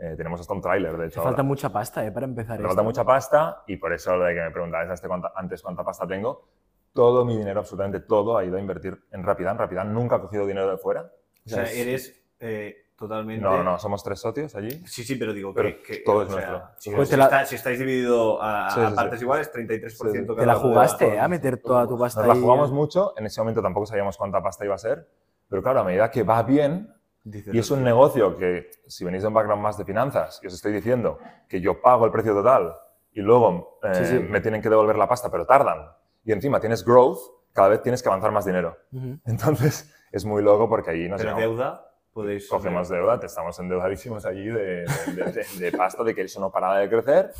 eh, 0.00 0.14
tenemos 0.16 0.40
hasta 0.40 0.54
un 0.54 0.60
tráiler, 0.62 0.96
de 0.96 1.06
hecho. 1.06 1.14
Te 1.14 1.24
falta 1.24 1.30
ahora. 1.30 1.42
mucha 1.42 1.68
pasta 1.72 2.06
¿eh? 2.06 2.12
para 2.12 2.24
empezar 2.26 2.58
Me 2.60 2.66
falta 2.66 2.82
mucha 2.82 3.04
pasta 3.04 3.62
y 3.66 3.76
por 3.78 3.92
eso 3.92 4.16
lo 4.16 4.24
de 4.24 4.34
que 4.34 4.40
me 4.40 4.50
preguntabas 4.52 4.90
este 4.90 5.08
cuánta- 5.08 5.32
antes 5.34 5.60
cuánta 5.60 5.82
pasta 5.82 6.06
tengo, 6.06 6.48
todo 6.92 7.24
mi 7.24 7.36
dinero, 7.36 7.60
absolutamente 7.60 8.00
todo, 8.00 8.38
ha 8.38 8.44
ido 8.44 8.56
a 8.56 8.60
invertir 8.60 8.96
en 9.10 9.24
Rapidan. 9.24 9.58
Rapidan 9.58 9.92
nunca 9.92 10.16
ha 10.16 10.20
cogido 10.20 10.46
dinero 10.46 10.70
de 10.70 10.78
fuera. 10.78 11.10
O 11.44 11.48
sea, 11.48 11.64
es- 11.64 11.76
eres 11.76 12.24
eh, 12.40 12.76
totalmente... 12.98 13.42
No, 13.42 13.56
no, 13.58 13.62
no, 13.62 13.78
somos 13.78 14.02
tres 14.02 14.18
socios 14.20 14.54
allí. 14.56 14.70
Sí, 14.86 15.04
sí, 15.04 15.14
pero 15.16 15.32
digo 15.32 15.54
Pero 15.54 15.68
que, 15.68 15.82
que- 15.82 15.96
todo 16.04 16.16
o 16.18 16.22
es 16.22 16.28
sea, 16.28 16.36
nuestro. 16.50 16.68
Si, 16.78 16.90
Pues 16.90 17.08
si 17.08 17.16
la- 17.16 17.24
está- 17.24 17.46
si 17.46 17.54
estáis 17.54 17.78
dividido 17.78 18.42
a, 18.42 18.70
Sí, 18.70 18.80
a 18.80 18.90
sí, 18.90 18.94
partes 18.96 19.18
sí. 19.20 19.24
iguales, 19.24 19.52
33% 19.52 20.12
Sí, 20.12 20.18
sí. 20.20 20.26
cada 20.26 20.40
Te 20.40 20.46
la 20.46 20.54
jugaste 20.56 21.14
¿eh? 21.14 21.20
a 21.20 21.28
meter 21.28 21.58
toda 21.58 21.86
tu 21.86 21.96
pasta 21.98 22.20
Nos 22.20 22.28
la 22.28 22.34
ahí. 22.34 22.40
jugamos 22.40 22.72
mucho, 22.72 23.14
en 23.16 23.26
ese 23.26 23.40
momento 23.40 23.62
tampoco 23.62 23.86
sabíamos 23.86 24.16
cuánta 24.16 24.42
pasta 24.42 24.64
iba 24.64 24.74
a 24.74 24.78
ser, 24.78 25.08
pero 25.48 25.62
claro, 25.62 25.80
a 25.80 25.84
medida 25.84 26.10
que 26.10 26.22
va 26.24 26.42
bien, 26.42 26.92
Dices, 27.24 27.54
y 27.54 27.58
es 27.58 27.70
un 27.70 27.84
negocio 27.84 28.36
que, 28.36 28.70
si 28.86 29.04
venís 29.04 29.22
de 29.22 29.28
un 29.28 29.34
background 29.34 29.62
más 29.62 29.76
de 29.78 29.84
finanzas, 29.84 30.40
y 30.42 30.46
os 30.46 30.54
estoy 30.54 30.72
diciendo 30.72 31.18
que 31.48 31.60
yo 31.60 31.80
pago 31.82 32.04
el 32.06 32.10
precio 32.12 32.32
total 32.34 32.74
y 33.12 33.20
luego 33.20 33.78
eh, 33.82 33.94
Sí, 33.94 34.04
sí. 34.06 34.18
me 34.18 34.40
tienen 34.40 34.62
que 34.62 34.68
devolver 34.70 34.96
la 34.96 35.08
pasta, 35.08 35.30
pero 35.30 35.44
tardan, 35.46 35.90
y 36.24 36.32
encima 36.32 36.58
tienes 36.58 36.84
growth, 36.84 37.18
cada 37.52 37.68
vez 37.68 37.82
tienes 37.82 38.02
que 38.02 38.08
avanzar 38.08 38.30
más 38.32 38.44
dinero. 38.44 38.76
Ujú. 38.92 39.18
Entonces, 39.26 39.94
es 40.12 40.24
muy 40.24 40.42
loco 40.42 40.68
porque 40.68 40.92
nos 41.08 41.20
Pero 41.20 41.36
llevamos- 41.36 41.40
deuda, 41.58 41.87
podéis... 42.22 42.48
cogemos 42.48 42.88
deuda, 42.88 43.18
te 43.20 43.26
estamos 43.26 43.58
endeudadísimos 43.58 44.24
allí 44.26 44.46
de, 44.46 44.84
de, 45.14 45.24
de- 45.32 45.46
de 45.58 45.72
pasta, 45.72 46.02
de 46.04 46.14
que 46.14 46.22
eso 46.22 46.40
no 46.40 46.50
para 46.50 46.76
de 46.78 46.88
crecer. 46.88 47.30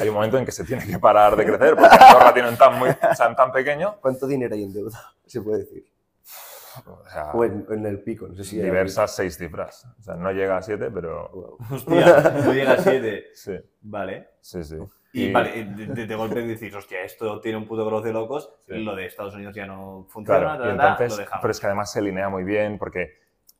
Hay 0.00 0.08
un 0.08 0.14
momento 0.14 0.36
en 0.38 0.44
que 0.44 0.52
se 0.52 0.64
tiene 0.64 0.86
que 0.86 0.98
parar 0.98 1.34
de 1.36 1.44
crecer 1.44 1.74
porque 1.76 1.96
Andorra 1.98 2.34
tiene 2.34 2.48
un 2.50 2.56
TAM 2.56 2.78
muy, 2.78 2.90
tan 3.36 3.52
pequeño. 3.52 3.96
¿Cuánto 4.00 4.26
dinero 4.26 4.54
hay 4.54 4.64
en 4.64 4.72
deuda? 4.72 4.98
Se 5.26 5.40
puede 5.40 5.60
decir. 5.60 5.84
O 6.86 7.02
sea, 7.10 7.30
O 7.32 7.42
en, 7.42 7.66
en 7.70 7.86
el 7.86 8.00
pico, 8.02 8.28
no 8.28 8.34
sé 8.34 8.44
si 8.44 8.58
hay- 8.58 8.64
diversas 8.66 9.16
seis 9.16 9.38
cifras. 9.38 9.86
O 9.98 10.02
sea, 10.02 10.14
no 10.14 10.30
llega 10.32 10.58
a 10.58 10.62
siete, 10.62 10.90
pero 10.90 11.30
Wow. 11.32 11.58
Hostia, 11.70 12.34
no 12.44 12.52
llega 12.52 12.72
a 12.72 12.78
7. 12.78 13.24
sí, 13.34 13.52
Vale. 13.80 14.28
sí, 14.40 14.62
sí. 14.62 14.76
Y, 15.14 15.32
vale, 15.32 15.64
de, 15.64 15.86
de- 15.86 16.06
de 16.06 16.14
golpe 16.14 16.42
decís, 16.42 16.74
hostia, 16.74 17.00
esto 17.00 17.40
tiene 17.40 17.56
un 17.56 17.66
puto 17.66 17.86
growth 17.86 18.04
de 18.04 18.12
locos, 18.12 18.52
Sí. 18.66 18.74
lo 18.84 18.94
de 18.94 19.06
Estados 19.06 19.34
Unidos 19.34 19.54
ya 19.54 19.64
no 19.64 20.06
funciona, 20.10 20.40
Claro, 20.40 20.64
y 20.74 20.76
ta, 20.76 20.76
ta, 20.76 20.88
entonces, 20.90 21.10
lo 21.12 21.16
dejamos. 21.24 21.40
pero 21.40 21.50
es 21.52 21.60
que 21.60 21.66
además 21.66 21.92
se 21.92 21.98
alinea 22.00 22.28
muy 22.28 22.44
bien 22.44 22.76
porque 22.78 23.14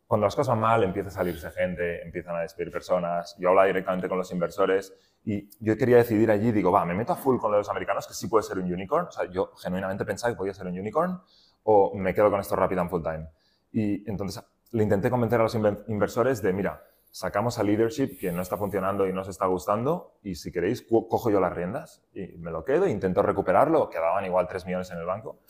cuando 0.07 0.27
las 0.27 0.37
cosas 0.37 0.49
van 0.55 0.61
mal 0.61 0.85
empieza 0.85 1.09
a 1.09 1.13
salirse 1.13 1.51
gente, 1.51 2.03
empiezan 2.03 2.37
a 2.37 2.41
despedir 2.41 2.71
personas, 2.73 3.37
yo 3.39 3.49
hablaba 3.49 3.67
directamente 3.67 4.09
con 4.09 4.19
los 4.19 4.31
inversores 4.33 4.95
y 5.25 5.49
yo 5.59 5.77
quería 5.77 5.97
decidir 5.97 6.31
allí, 6.31 6.53
digo, 6.53 6.71
va, 6.71 6.85
me 6.85 6.95
meto 6.95 7.13
a 7.13 7.17
full 7.17 7.39
con 7.39 7.51
los 7.51 7.69
americanos, 7.69 8.07
que 8.07 8.15
sí 8.15 8.29
puede 8.29 8.45
ser 8.45 8.59
un 8.59 8.73
unicorn, 8.73 9.07
o 9.09 9.11
sea, 9.11 9.25
yo 9.31 9.51
genuinamente 9.57 10.05
pensaba 10.05 10.33
que 10.33 10.37
podía 10.39 10.55
ser 10.55 10.67
un 10.69 10.79
unicorn, 10.79 11.21
o 11.65 11.93
me 11.97 12.15
quedo 12.15 12.31
con 12.31 12.39
esto 12.39 12.55
rápido 12.55 12.83
en 12.83 12.89
full 12.89 13.03
time. 13.03 13.29
Y 13.73 14.09
entonces 14.09 14.45
le 14.71 14.83
intenté 14.85 15.11
convencer 15.11 15.41
a 15.41 15.43
los 15.43 15.55
inversores 15.89 16.41
de, 16.43 16.53
mira, 16.53 16.81
sacamos 17.11 17.59
a 17.59 17.65
leadership 17.65 18.19
que 18.21 18.31
no 18.31 18.43
está 18.43 18.57
funcionando 18.57 19.07
y 19.09 19.13
no 19.13 19.23
os 19.23 19.29
está 19.29 19.47
gustando 19.47 20.19
y 20.23 20.35
si 20.37 20.53
queréis 20.53 20.83
co- 20.83 21.09
cojo 21.09 21.31
yo 21.31 21.41
las 21.41 21.53
riendas 21.53 22.05
y 22.13 22.37
me 22.39 22.51
lo 22.51 22.65
quedo, 22.65 22.87
intento 22.87 23.23
recuperarlo, 23.23 23.89
quedaban 23.89 24.25
igual 24.27 24.47
3 24.47 24.67
millones 24.67 24.91
en 24.91 24.99
el 24.99 25.07
banco 25.07 25.41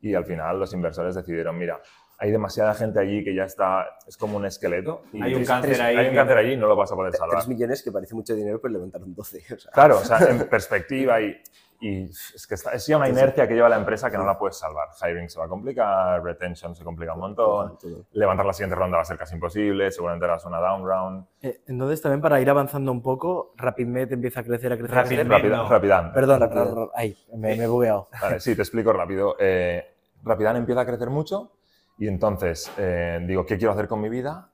y 0.00 0.14
al 0.14 0.24
final 0.26 0.60
los 0.60 0.72
inversores 0.74 1.14
decidieron, 1.14 1.56
mira, 1.56 1.80
hay 2.24 2.30
demasiada 2.30 2.72
gente 2.74 2.98
allí 2.98 3.22
que 3.22 3.34
ya 3.34 3.44
está, 3.44 3.86
es 4.08 4.16
como 4.16 4.38
un 4.38 4.46
esqueleto. 4.46 5.02
y 5.12 5.22
Hay 5.22 5.32
un 5.34 5.40
tres- 5.40 5.48
cáncer 5.48 5.70
tres- 5.72 5.80
ahí 5.82 5.96
Hay 5.96 6.08
un 6.08 6.14
cáncer 6.14 6.38
allí 6.38 6.52
y 6.52 6.56
no 6.56 6.66
lo 6.66 6.74
vas 6.74 6.90
a 6.90 6.94
poder 6.94 7.12
salvar. 7.12 7.36
3 7.36 7.48
millones, 7.48 7.82
que 7.82 7.92
parece 7.92 8.14
mucho 8.14 8.34
dinero, 8.34 8.58
pero 8.62 8.72
levantaron 8.72 9.14
12. 9.14 9.42
O 9.54 9.58
sea, 9.58 9.70
Claro, 9.72 9.98
o 9.98 10.04
sea, 10.04 10.18
en 10.20 10.38
perspectiva 10.48 11.20
y, 11.20 11.36
y 11.80 12.04
es 12.04 12.46
que 12.48 12.54
está, 12.54 12.70
es 12.72 12.86
ya 12.86 12.96
una 12.96 13.10
inercia 13.10 13.46
que 13.46 13.52
lleva 13.54 13.68
la 13.68 13.76
empresa 13.76 14.10
que 14.10 14.16
no 14.16 14.24
la 14.24 14.38
puedes 14.38 14.56
salvar. 14.56 14.88
Hiring 15.02 15.28
se 15.28 15.38
va 15.38 15.44
a 15.44 15.48
complicar, 15.48 16.22
retention 16.24 16.74
se 16.74 16.82
complica 16.82 17.12
un 17.12 17.20
montón, 17.20 17.76
levantar 18.12 18.46
la 18.46 18.54
siguiente 18.54 18.74
ronda 18.76 18.96
va 18.96 19.02
a 19.02 19.04
ser 19.04 19.18
casi 19.18 19.34
imposible, 19.34 19.90
seguramente 19.90 20.24
harás 20.24 20.46
una 20.46 20.60
down 20.60 20.86
round. 20.88 21.26
Eh, 21.42 21.60
entonces, 21.66 22.00
también 22.00 22.22
para 22.22 22.40
ir 22.40 22.48
avanzando 22.48 22.90
un 22.90 23.02
poco, 23.02 23.52
RapidMed 23.58 24.12
empieza 24.12 24.40
a 24.40 24.44
crecer, 24.44 24.72
a 24.72 24.78
crecer, 24.78 24.96
a 24.96 25.02
Rapid 25.02 25.08
crecer. 25.16 25.26
Med. 25.26 25.36
Rapid, 25.36 25.50
no. 25.50 25.68
Rapidan. 25.68 26.12
Perdón, 26.14 26.40
Rapidan. 26.40 26.68
ra- 26.68 26.74
ra- 26.74 26.90
ay, 26.94 27.18
me, 27.36 27.54
me 27.56 27.64
he 27.64 27.66
bugueado. 27.66 28.08
Vale, 28.18 28.40
sí, 28.40 28.54
te 28.56 28.62
explico 28.62 28.90
rápido. 28.94 29.36
Eh, 29.38 29.84
Rapidan 30.22 30.56
empieza 30.56 30.80
a 30.80 30.86
crecer 30.86 31.10
mucho 31.10 31.50
y 31.98 32.08
entonces 32.08 32.70
eh, 32.78 33.20
digo, 33.26 33.44
¿qué 33.46 33.56
quiero 33.56 33.72
hacer 33.72 33.88
con 33.88 34.00
mi 34.00 34.08
vida? 34.08 34.50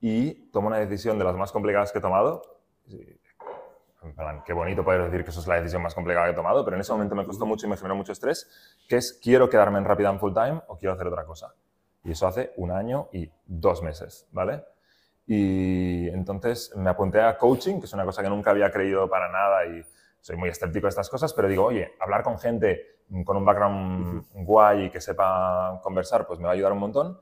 Y 0.00 0.50
tomo 0.50 0.68
una 0.68 0.78
decisión 0.78 1.18
de 1.18 1.24
las 1.24 1.36
más 1.36 1.52
complicadas 1.52 1.92
que 1.92 1.98
he 1.98 2.02
tomado. 2.02 2.42
En 4.02 4.14
plan, 4.14 4.42
qué 4.46 4.52
bonito 4.52 4.82
poder 4.82 5.04
decir 5.04 5.24
que 5.24 5.30
eso 5.30 5.40
es 5.40 5.46
la 5.46 5.56
decisión 5.56 5.82
más 5.82 5.94
complicada 5.94 6.26
que 6.26 6.32
he 6.32 6.34
tomado, 6.34 6.64
pero 6.64 6.76
en 6.76 6.80
ese 6.80 6.92
momento 6.92 7.14
me 7.14 7.26
costó 7.26 7.44
mucho 7.44 7.66
y 7.66 7.70
me 7.70 7.76
generó 7.76 7.94
mucho 7.94 8.12
estrés, 8.12 8.48
que 8.88 8.96
es, 8.96 9.18
¿quiero 9.22 9.50
quedarme 9.50 9.78
en 9.78 9.84
Rapidan 9.84 10.18
full 10.18 10.32
time 10.32 10.62
o 10.68 10.78
quiero 10.78 10.94
hacer 10.94 11.06
otra 11.06 11.24
cosa? 11.24 11.54
Y 12.02 12.12
eso 12.12 12.26
hace 12.26 12.52
un 12.56 12.70
año 12.70 13.08
y 13.12 13.30
dos 13.44 13.82
meses, 13.82 14.26
¿vale? 14.32 14.64
Y 15.26 16.08
entonces 16.08 16.74
me 16.76 16.88
apunté 16.88 17.20
a 17.20 17.36
coaching, 17.36 17.78
que 17.78 17.86
es 17.86 17.92
una 17.92 18.04
cosa 18.06 18.22
que 18.22 18.30
nunca 18.30 18.50
había 18.50 18.70
creído 18.70 19.08
para 19.08 19.30
nada 19.30 19.66
y 19.66 19.84
soy 20.20 20.36
muy 20.36 20.48
escéptico 20.48 20.86
de 20.86 20.90
estas 20.90 21.08
cosas, 21.08 21.32
pero 21.32 21.48
digo, 21.48 21.64
oye, 21.64 21.94
hablar 22.00 22.22
con 22.22 22.38
gente 22.38 23.00
con 23.24 23.36
un 23.36 23.44
background 23.44 24.24
guay 24.34 24.84
y 24.84 24.90
que 24.90 25.00
sepa 25.00 25.80
conversar, 25.82 26.26
pues 26.26 26.38
me 26.38 26.44
va 26.44 26.50
a 26.50 26.54
ayudar 26.54 26.72
un 26.72 26.78
montón. 26.78 27.20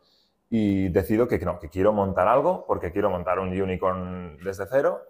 Y 0.50 0.88
decido 0.88 1.28
que 1.28 1.38
no, 1.38 1.58
que 1.58 1.68
quiero 1.68 1.92
montar 1.92 2.26
algo 2.26 2.64
porque 2.66 2.90
quiero 2.90 3.10
montar 3.10 3.38
un 3.38 3.48
unicorn 3.48 4.38
desde 4.42 4.66
cero 4.66 5.02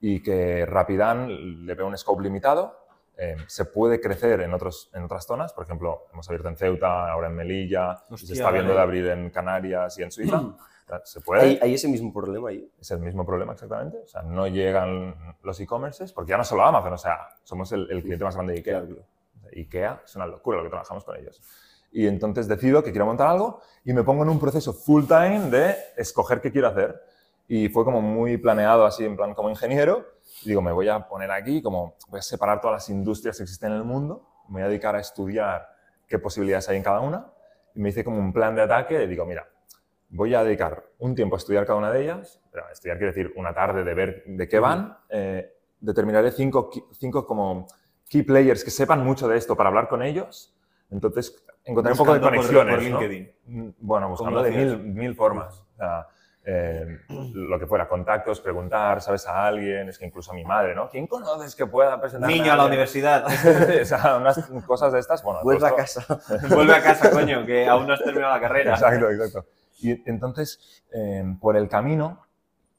y 0.00 0.22
que 0.22 0.66
Rapidan 0.66 1.66
le 1.66 1.74
veo 1.74 1.86
un 1.86 1.96
scope 1.96 2.22
limitado. 2.22 2.84
eh, 3.16 3.36
se 3.46 3.64
puede 3.66 4.00
crecer 4.00 4.40
en, 4.40 4.52
otros, 4.54 4.90
en 4.92 5.04
otras 5.04 5.24
zonas, 5.24 5.52
por 5.52 5.64
ejemplo, 5.64 6.06
hemos 6.12 6.28
abierto 6.28 6.48
en 6.48 6.56
Ceuta, 6.56 7.10
ahora 7.10 7.28
en 7.28 7.36
Melilla, 7.36 7.92
y 7.92 8.08
se 8.08 8.14
Hostia, 8.14 8.34
está 8.34 8.50
viendo 8.50 8.74
de 8.74 8.80
abrir 8.80 9.06
en 9.06 9.30
Canarias 9.30 9.96
y 9.98 10.02
en 10.02 10.10
Suiza. 10.10 10.42
Se 11.04 11.20
puede. 11.20 11.42
¿Hay, 11.42 11.58
hay 11.62 11.74
ese 11.74 11.88
mismo 11.88 12.12
problema 12.12 12.50
ahí. 12.50 12.70
Es 12.80 12.90
el 12.90 13.00
mismo 13.00 13.24
problema 13.24 13.52
exactamente. 13.52 13.98
O 14.04 14.06
sea, 14.06 14.22
no 14.22 14.46
llegan 14.46 15.36
los 15.42 15.58
e-commerces, 15.60 16.12
porque 16.12 16.30
ya 16.30 16.36
no 16.36 16.44
solo 16.44 16.64
Amazon, 16.64 16.92
o 16.92 16.98
sea, 16.98 17.28
somos 17.42 17.72
el, 17.72 17.90
el 17.90 18.02
cliente 18.02 18.24
más 18.24 18.34
grande 18.34 18.52
de 18.52 18.58
IKEA. 18.60 18.86
Claro, 18.86 19.02
IKEA 19.54 20.02
es 20.04 20.16
una 20.16 20.26
locura 20.26 20.58
lo 20.58 20.64
que 20.64 20.70
trabajamos 20.70 21.04
con 21.04 21.16
ellos. 21.16 21.40
Y 21.92 22.08
entonces 22.08 22.48
decido 22.48 22.82
que 22.82 22.90
quiero 22.90 23.06
montar 23.06 23.28
algo 23.28 23.60
y 23.84 23.92
me 23.92 24.02
pongo 24.02 24.24
en 24.24 24.28
un 24.28 24.40
proceso 24.40 24.72
full 24.72 25.04
time 25.04 25.48
de 25.48 25.76
escoger 25.96 26.40
qué 26.40 26.50
quiero 26.50 26.68
hacer. 26.68 27.00
Y 27.46 27.68
fue 27.68 27.84
como 27.84 28.00
muy 28.00 28.36
planeado 28.36 28.84
así, 28.84 29.04
en 29.04 29.16
plan 29.16 29.32
como 29.32 29.48
ingeniero. 29.48 30.04
Y 30.42 30.48
digo, 30.48 30.60
me 30.60 30.72
voy 30.72 30.88
a 30.88 31.06
poner 31.06 31.30
aquí, 31.30 31.62
como 31.62 31.94
voy 32.08 32.18
a 32.18 32.22
separar 32.22 32.60
todas 32.60 32.74
las 32.74 32.88
industrias 32.88 33.36
que 33.36 33.44
existen 33.44 33.70
en 33.70 33.78
el 33.78 33.84
mundo, 33.84 34.26
me 34.48 34.54
voy 34.54 34.62
a 34.62 34.68
dedicar 34.68 34.96
a 34.96 35.00
estudiar 35.00 35.68
qué 36.08 36.18
posibilidades 36.18 36.68
hay 36.68 36.78
en 36.78 36.82
cada 36.82 37.00
una. 37.00 37.30
Y 37.74 37.80
me 37.80 37.90
hice 37.90 38.02
como 38.02 38.18
un 38.18 38.32
plan 38.32 38.54
de 38.54 38.62
ataque 38.62 39.02
y 39.02 39.06
digo, 39.06 39.24
mira, 39.24 39.46
voy 40.14 40.34
a 40.34 40.44
dedicar 40.44 40.84
un 40.98 41.14
tiempo 41.14 41.36
a 41.36 41.38
estudiar 41.38 41.66
cada 41.66 41.78
una 41.78 41.90
de 41.90 42.02
ellas. 42.02 42.40
Pero 42.52 42.64
estudiar 42.72 42.98
quiere 42.98 43.12
decir 43.12 43.32
una 43.36 43.52
tarde 43.52 43.82
de 43.84 43.94
ver 43.94 44.22
de 44.26 44.48
qué 44.48 44.58
van. 44.58 44.96
Eh, 45.08 45.52
determinaré 45.80 46.30
cinco, 46.30 46.70
cinco 46.92 47.26
como 47.26 47.66
key 48.08 48.22
players 48.22 48.62
que 48.64 48.70
sepan 48.70 49.04
mucho 49.04 49.26
de 49.28 49.36
esto 49.36 49.56
para 49.56 49.68
hablar 49.68 49.88
con 49.88 50.02
ellos. 50.02 50.54
Entonces, 50.90 51.44
encontré 51.64 51.92
un 51.92 51.98
poco 51.98 52.14
de 52.14 52.20
por- 52.20 52.30
conexiones. 52.30 52.74
por 52.76 52.84
¿no? 52.84 53.00
LinkedIn. 53.00 53.32
Mm, 53.46 53.68
Bueno, 53.80 54.08
buscando 54.10 54.38
¿Cómo 54.42 54.50
de 54.50 54.64
mil, 54.64 54.78
mil 54.78 55.14
formas. 55.16 55.64
O 55.74 55.76
sea, 55.76 56.06
eh, 56.46 57.00
lo 57.08 57.58
que 57.58 57.66
fuera, 57.66 57.88
contactos, 57.88 58.40
preguntar, 58.40 59.00
¿sabes 59.00 59.26
a 59.26 59.46
alguien? 59.46 59.88
Es 59.88 59.98
que 59.98 60.04
incluso 60.06 60.30
a 60.30 60.34
mi 60.34 60.44
madre, 60.44 60.74
¿no? 60.74 60.88
¿Quién 60.90 61.06
conoces 61.06 61.56
que 61.56 61.66
pueda 61.66 61.98
presentar? 62.00 62.28
Niño 62.30 62.52
a 62.52 62.56
la 62.56 62.66
universidad. 62.66 63.24
o 63.82 63.84
sea, 63.84 64.16
unas 64.18 64.38
cosas 64.66 64.92
de 64.92 65.00
estas, 65.00 65.22
bueno. 65.24 65.40
Vuelve 65.42 65.66
a 65.66 65.74
casa. 65.74 66.04
Vuelve 66.50 66.74
a 66.76 66.82
casa, 66.82 67.10
coño, 67.10 67.44
que 67.46 67.66
aún 67.66 67.86
no 67.86 67.94
has 67.94 68.04
terminado 68.04 68.34
la 68.34 68.40
carrera. 68.40 68.74
Exacto, 68.74 69.10
exacto. 69.10 69.46
Y 69.78 70.08
entonces, 70.08 70.84
eh, 70.92 71.24
por 71.40 71.56
el 71.56 71.68
camino, 71.68 72.26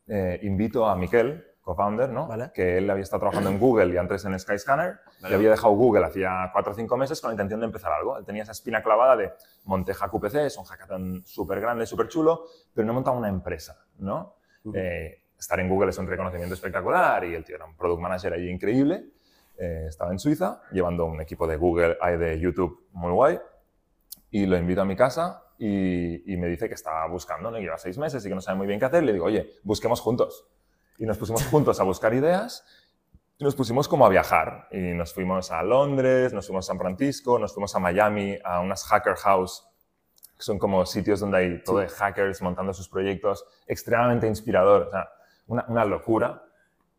eh, 0.08 0.40
invito 0.44 0.86
a 0.86 0.96
Miquel, 0.96 1.46
co-founder, 1.66 2.10
¿no? 2.10 2.28
Vale. 2.28 2.52
que 2.54 2.78
él 2.78 2.88
había 2.92 3.02
estado 3.02 3.22
trabajando 3.22 3.50
en 3.50 3.60
Google 3.60 3.92
y 3.92 3.98
antes 3.98 4.24
en 4.26 4.38
Skyscanner, 4.40 5.00
Vale. 5.20 5.34
y 5.34 5.36
había 5.36 5.50
dejado 5.50 5.74
Google 5.74 6.06
hacía 6.06 6.52
cuatro 6.54 6.74
o 6.74 6.76
cinco 6.76 6.96
meses 6.96 7.20
con 7.20 7.30
la 7.30 7.34
intención 7.34 7.60
de 7.60 7.66
empezar 7.66 7.92
algo. 7.92 8.18
Él 8.18 8.24
tenía 8.24 8.44
esa 8.44 8.52
espina 8.52 8.84
clavada 8.84 9.16
de 9.16 9.34
monté 9.64 9.94
QPC, 9.96 10.36
es 10.46 10.58
un 10.58 10.64
hackathon 10.64 11.24
súper 11.26 11.60
grande, 11.60 11.88
súper 11.88 12.08
chulo, 12.08 12.46
pero 12.72 12.86
no 12.86 12.92
he 12.92 12.96
montado 12.96 13.18
una 13.18 13.30
empresa, 13.30 13.84
¿no? 13.98 14.36
Eh, 14.76 15.24
estar 15.40 15.60
en 15.60 15.68
Google 15.68 15.90
es 15.90 15.98
un 15.98 16.06
reconocimiento 16.06 16.54
espectacular 16.54 17.24
y 17.26 17.34
el 17.34 17.44
tío 17.44 17.56
era 17.56 17.66
un 17.66 17.76
product 17.76 18.02
manager 18.02 18.34
allí 18.34 18.50
increíble. 18.50 19.06
Eh, 19.58 19.86
estaba 19.90 20.12
en 20.12 20.20
Suiza 20.20 20.62
llevando 20.72 21.06
un 21.06 21.20
equipo 21.20 21.48
de 21.48 21.56
Google, 21.56 21.98
de 22.20 22.40
YouTube 22.40 22.88
muy 22.92 23.12
guay 23.12 23.40
y 24.30 24.46
lo 24.46 24.56
invito 24.58 24.82
a 24.82 24.86
mi 24.86 24.96
casa 24.96 25.45
y, 25.58 26.34
y 26.34 26.38
me 26.38 26.48
dice 26.48 26.68
que 26.68 26.76
está 26.76 27.06
buscando, 27.08 27.50
¿no? 27.50 27.58
que 27.58 27.64
lleva 27.64 27.78
seis 27.78 27.98
meses 27.98 28.26
y 28.26 28.30
que 28.30 28.36
no 28.36 28.42
sabe 28.42 28.58
muy 28.58 28.68
bien 28.68 28.80
qué 28.80 28.86
hacer. 28.86 29.04
Le 29.04 29.14
digo, 29.14 29.26
oye, 29.26 29.54
busquemos 29.64 30.02
juntos. 30.02 30.48
Y 30.98 31.06
nos 31.06 31.18
pusimos 31.18 31.46
juntos 31.52 31.80
a 31.80 31.84
buscar 31.84 32.14
ideas 32.14 32.66
y 33.38 33.44
nos 33.44 33.56
pusimos 33.56 33.88
como 33.88 34.06
a 34.06 34.10
viajar. 34.10 34.68
Y 34.72 34.94
nos 34.94 35.14
fuimos 35.14 35.52
a 35.52 35.62
Londres, 35.64 36.34
nos 36.34 36.48
fuimos 36.48 36.66
a 36.66 36.68
San 36.68 36.80
Francisco, 36.80 37.38
nos 37.38 37.54
fuimos 37.54 37.76
a 37.76 37.80
Miami, 37.80 38.38
a 38.44 38.62
unas 38.62 38.86
hacker 38.86 39.16
house, 39.16 39.68
que 40.38 40.44
son 40.44 40.58
como 40.58 40.86
sitios 40.86 41.20
donde 41.20 41.38
hay 41.38 41.64
todo 41.64 41.80
de 41.80 41.90
hackers 41.90 42.42
montando 42.42 42.74
sus 42.74 42.88
proyectos, 42.88 43.46
extremadamente 43.68 44.28
inspirador, 44.28 44.84
o 44.84 44.92
sea, 44.92 45.10
una, 45.48 45.66
una 45.68 45.86
locura. 45.86 46.45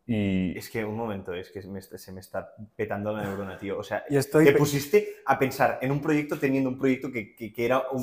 Y 0.09 0.57
Es 0.57 0.69
que 0.69 0.85
un 0.85 0.95
momento, 0.95 1.33
es 1.33 1.51
que 1.51 1.61
me 1.67 1.81
se 1.81 2.11
me 2.13 2.21
está 2.21 2.55
petando 2.77 3.11
la 3.11 3.23
neurona, 3.23 3.57
tío. 3.57 3.77
O 3.77 3.83
sea, 3.83 4.05
Y 4.09 4.15
estoy 4.15 4.45
te 4.45 4.53
pusiste 4.53 5.17
a 5.25 5.37
pensar 5.37 5.79
en 5.81 5.91
un 5.91 6.01
proyecto 6.01 6.39
teniendo 6.39 6.69
un 6.69 6.77
proyecto 6.77 7.11
que, 7.11 7.35
que- 7.35 7.51
que 7.51 7.65
era 7.65 7.83
un, 7.91 8.01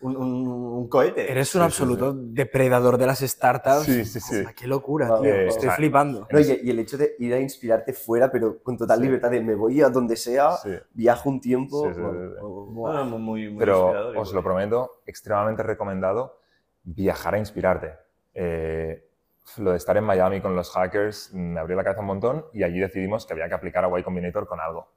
un- 0.00 0.88
cohete. 0.88 1.30
Eres 1.30 1.54
un 1.54 1.60
Sí, 1.60 1.62
sí, 1.62 1.64
absoluto 1.64 2.14
depredador 2.14 2.96
de 2.96 3.06
las 3.06 3.20
startups. 3.20 3.84
Sí, 3.84 4.04
sí, 4.06 4.20
sí. 4.20 4.42
¡Qué 4.56 4.66
locura, 4.66 5.18
tío! 5.20 5.24
Eh, 5.34 5.48
Estoy 5.48 5.58
o 5.68 5.70
sea, 5.70 5.76
flipando. 5.76 6.26
No, 6.30 6.40
y, 6.40 6.60
y 6.62 6.70
el 6.70 6.78
hecho 6.78 6.96
de 6.96 7.14
ir 7.18 7.34
a 7.34 7.38
inspirarte 7.40 7.92
fuera, 7.92 8.30
pero 8.30 8.62
con 8.62 8.78
total 8.78 8.98
Sí. 8.98 9.04
libertad 9.04 9.30
de 9.30 9.40
me 9.42 9.54
voy 9.54 9.82
a 9.82 9.90
donde 9.90 10.16
sea, 10.16 10.52
Sí. 10.52 10.70
viajo 10.94 11.28
un 11.28 11.40
tiempo. 11.42 11.88
Sí, 11.88 11.94
sí, 11.94 12.00
wow, 12.00 12.12
sí, 12.14 12.18
sí. 12.34 12.40
wow, 12.40 12.50
wow. 12.50 12.72
Bueno, 12.74 13.04
muy, 13.18 13.48
muy, 13.50 13.58
Pero 13.58 13.78
inspirador, 13.82 14.16
os 14.16 14.32
lo 14.32 14.42
prometo, 14.42 15.02
extremadamente 15.06 15.62
recomendado 15.62 16.38
viajar 16.84 17.34
a 17.34 17.38
inspirarte. 17.38 17.92
Eh, 18.34 19.08
lo 19.58 19.70
de 19.72 19.76
estar 19.76 19.96
en 19.96 20.04
Miami 20.04 20.40
con 20.40 20.54
los 20.56 20.70
hackers 20.70 21.32
me 21.32 21.58
abrió 21.60 21.76
la 21.76 21.84
cabeza 21.84 22.00
un 22.00 22.06
montón 22.06 22.46
y 22.52 22.62
allí 22.62 22.80
decidimos 22.80 23.26
que 23.26 23.32
había 23.32 23.48
que 23.48 23.54
aplicar 23.54 23.84
a 23.84 23.98
Y 23.98 24.02
Combinator 24.02 24.46
con 24.46 24.60
algo. 24.60 24.88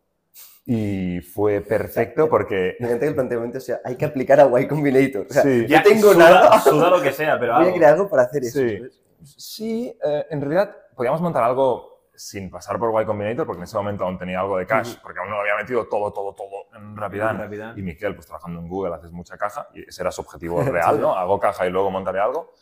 Y 0.65 1.21
fue 1.21 1.61
perfecto 1.61 2.27
porque... 2.27 2.75
Me 2.79 2.87
encanta 2.87 3.01
que 3.05 3.09
el 3.09 3.15
planteamiento 3.15 3.59
sea, 3.59 3.79
hay 3.85 3.95
que 3.95 4.05
aplicar 4.05 4.39
a 4.39 4.61
Y 4.61 4.67
Combinator. 4.67 5.27
O 5.29 5.33
sea, 5.33 5.43
Sí. 5.43 5.61
yo 5.61 5.67
Ya, 5.67 5.83
tengo 5.83 6.13
suda, 6.13 6.29
nada, 6.29 6.59
Suda 6.59 6.89
lo 6.89 7.01
que 7.01 7.11
sea, 7.11 7.39
pero 7.39 7.53
voy 7.53 7.61
a 7.63 7.65
algo. 7.67 7.77
crear 7.77 7.93
algo 7.93 8.09
para 8.09 8.23
hacer 8.23 8.43
eso. 8.43 8.59
Sí. 8.59 8.77
¿sabes? 8.77 9.01
Sí, 9.23 9.97
eh, 10.03 10.25
en 10.29 10.41
realidad 10.41 10.75
podíamos 10.95 11.21
montar 11.21 11.43
algo 11.43 12.09
sin 12.15 12.49
pasar 12.49 12.79
por 12.79 12.99
Y 13.01 13.05
Combinator 13.05 13.45
porque 13.45 13.59
en 13.59 13.63
ese 13.65 13.75
momento 13.77 14.05
aún 14.05 14.17
tenía 14.17 14.39
algo 14.39 14.57
de 14.57 14.65
cash, 14.65 14.95
porque 15.03 15.19
aún 15.19 15.29
no 15.29 15.39
había 15.39 15.55
metido 15.57 15.85
todo, 15.87 16.11
todo, 16.13 16.33
todo 16.33 16.67
en 16.77 16.95
Rapidan. 16.95 17.37
Rapidan. 17.37 17.77
Y 17.77 17.81
Miquel, 17.81 18.15
pues 18.15 18.25
trabajando 18.25 18.59
en 18.61 18.67
Google, 18.69 18.95
haces 18.95 19.11
mucha 19.11 19.37
caja 19.37 19.67
y 19.73 19.87
ese 19.87 20.01
era 20.01 20.11
su 20.11 20.21
objetivo 20.21 20.61
real, 20.63 20.99
¿no? 21.01 21.13
Hago 21.15 21.39
caja 21.39 21.67
y 21.67 21.69
luego 21.69 21.91
montaré 21.91 22.19
algo. 22.19 22.53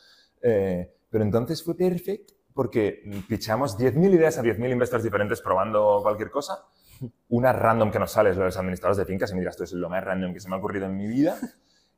Eh, 0.41 0.91
pero 1.13 1.23
entonces 1.23 1.63
fue 1.63 1.77
perfecto 1.77 2.33
porque 2.55 3.03
pichamos 3.29 3.77
10.000 3.77 4.15
ideas 4.15 4.39
a 4.39 4.41
10.000 4.41 4.71
investors 4.71 5.03
diferentes 5.03 5.41
probando 5.41 5.99
cualquier 6.01 6.31
cosa. 6.31 6.65
Una 7.29 7.53
random 7.53 7.91
que 7.91 7.99
nos 7.99 8.11
sale 8.11 8.31
es 8.31 8.35
lo 8.35 8.41
de 8.41 8.47
los 8.47 8.57
administradores 8.57 8.97
de 8.97 9.05
fincas 9.05 9.29
y 9.29 9.35
me 9.35 9.41
dirás, 9.41 9.53
esto 9.53 9.63
es 9.63 9.73
lo 9.73 9.91
más 9.91 10.03
random 10.03 10.33
que 10.33 10.39
se 10.39 10.49
me 10.49 10.55
ha 10.55 10.57
ocurrido 10.57 10.87
en 10.87 10.97
mi 10.97 11.05
vida. 11.05 11.37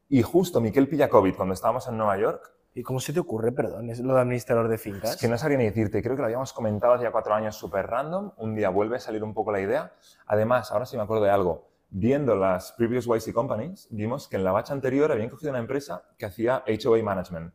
Y 0.09 0.21
justo 0.21 0.59
Miquel 0.59 0.89
pilla 0.89 1.09
COVID 1.09 1.33
cuando 1.33 1.53
estábamos 1.53 1.87
en 1.87 1.95
Nueva 1.95 2.17
York. 2.17 2.51
¿Y 2.73 2.83
cómo 2.83 2.99
se 2.99 3.13
te 3.13 3.21
ocurre, 3.21 3.53
perdón, 3.53 3.89
es 3.89 4.01
lo 4.01 4.15
de 4.15 4.19
administrador 4.19 4.67
de 4.67 4.77
fincas? 4.77 5.11
Es 5.11 5.17
que 5.17 5.29
no 5.29 5.37
sabría 5.37 5.59
ni 5.59 5.63
decirte, 5.63 6.03
creo 6.03 6.17
que 6.17 6.21
lo 6.21 6.25
habíamos 6.25 6.51
comentado 6.51 6.95
hace 6.95 7.09
cuatro 7.09 7.33
años 7.33 7.55
súper 7.55 7.87
random. 7.87 8.33
Un 8.35 8.53
día 8.53 8.67
vuelve 8.67 8.97
a 8.97 8.99
salir 8.99 9.23
un 9.23 9.33
poco 9.33 9.53
la 9.53 9.61
idea. 9.61 9.93
Además, 10.27 10.73
ahora 10.73 10.85
sí 10.85 10.97
me 10.97 11.03
acuerdo 11.03 11.23
de 11.23 11.31
algo. 11.31 11.69
Viendo 11.89 12.35
las 12.35 12.73
previous 12.73 13.05
YC 13.05 13.33
companies, 13.33 13.87
vimos 13.91 14.27
que 14.27 14.35
en 14.35 14.43
la 14.43 14.51
batch 14.51 14.71
anterior 14.71 15.09
habían 15.09 15.29
cogido 15.29 15.51
una 15.51 15.59
empresa 15.59 16.03
que 16.17 16.25
hacía 16.25 16.65
HOA 16.67 17.01
management, 17.01 17.53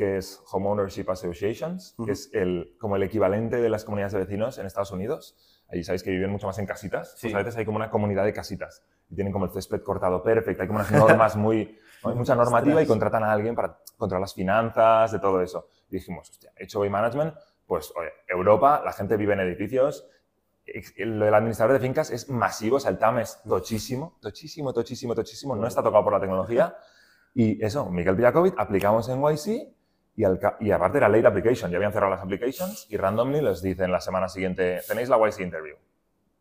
que 0.00 0.16
es 0.16 0.42
Home 0.50 0.66
Ownership 0.66 1.10
Associations, 1.10 1.94
que 2.02 2.12
es 2.12 2.30
el, 2.32 2.74
como 2.80 2.96
el 2.96 3.02
equivalente 3.02 3.60
de 3.60 3.68
las 3.68 3.84
comunidades 3.84 4.14
de 4.14 4.20
vecinos 4.20 4.56
en 4.56 4.64
Estados 4.64 4.92
Unidos. 4.92 5.36
Allí 5.68 5.84
sabéis 5.84 6.02
que 6.02 6.10
viven 6.10 6.30
mucho 6.30 6.46
más 6.46 6.58
en 6.58 6.64
casitas. 6.64 7.12
Sí. 7.18 7.26
Pues 7.26 7.34
a 7.34 7.38
veces 7.38 7.58
hay 7.58 7.66
como 7.66 7.76
una 7.76 7.90
comunidad 7.90 8.24
de 8.24 8.32
casitas 8.32 8.82
y 9.10 9.14
tienen 9.14 9.30
como 9.30 9.44
el 9.44 9.50
césped 9.50 9.82
cortado 9.82 10.22
perfecto. 10.22 10.62
Hay 10.62 10.68
como 10.68 10.78
unas 10.78 10.90
normas 10.90 11.36
muy... 11.36 11.78
Hay 12.02 12.14
mucha 12.14 12.34
normativa 12.34 12.80
y 12.80 12.86
contratan 12.86 13.22
a 13.24 13.30
alguien 13.30 13.54
para 13.54 13.76
controlar 13.98 14.22
las 14.22 14.32
finanzas, 14.32 15.12
de 15.12 15.18
todo 15.18 15.42
eso. 15.42 15.68
Y 15.90 15.96
dijimos, 15.96 16.30
hostia, 16.30 16.50
HOA 16.74 16.88
management, 16.88 17.34
pues 17.66 17.92
oye, 17.94 18.08
Europa, 18.26 18.80
la 18.82 18.94
gente 18.94 19.18
vive 19.18 19.34
en 19.34 19.40
edificios. 19.40 20.08
Lo 20.96 21.26
del 21.26 21.34
administrador 21.34 21.74
de 21.74 21.80
fincas 21.80 22.10
es 22.10 22.30
masivo, 22.30 22.76
o 22.76 22.80
sea, 22.80 22.90
el 22.90 22.96
TAM 22.96 23.18
es 23.18 23.42
tochísimo, 23.46 24.16
tochísimo, 24.22 24.72
tochísimo, 24.72 25.14
tochísimo, 25.14 25.54
no 25.56 25.66
está 25.66 25.82
tocado 25.82 26.02
por 26.04 26.14
la 26.14 26.20
tecnología. 26.20 26.74
Y 27.34 27.62
eso, 27.62 27.90
Miguel 27.90 28.16
Pillakovic, 28.16 28.54
aplicamos 28.56 29.10
en 29.10 29.20
YC 29.20 29.79
y, 30.20 30.24
al 30.24 30.38
ca- 30.38 30.56
y 30.60 30.70
aparte 30.70 30.98
era 30.98 31.08
late 31.08 31.26
application, 31.26 31.70
ya 31.70 31.78
habían 31.78 31.92
cerrado 31.92 32.10
las 32.12 32.20
applications 32.22 32.86
y 32.90 32.96
randomly 32.98 33.40
les 33.40 33.62
dicen 33.62 33.90
la 33.90 34.00
semana 34.00 34.28
siguiente, 34.28 34.80
tenéis 34.86 35.08
la 35.08 35.16
YC 35.16 35.40
interview. 35.40 35.76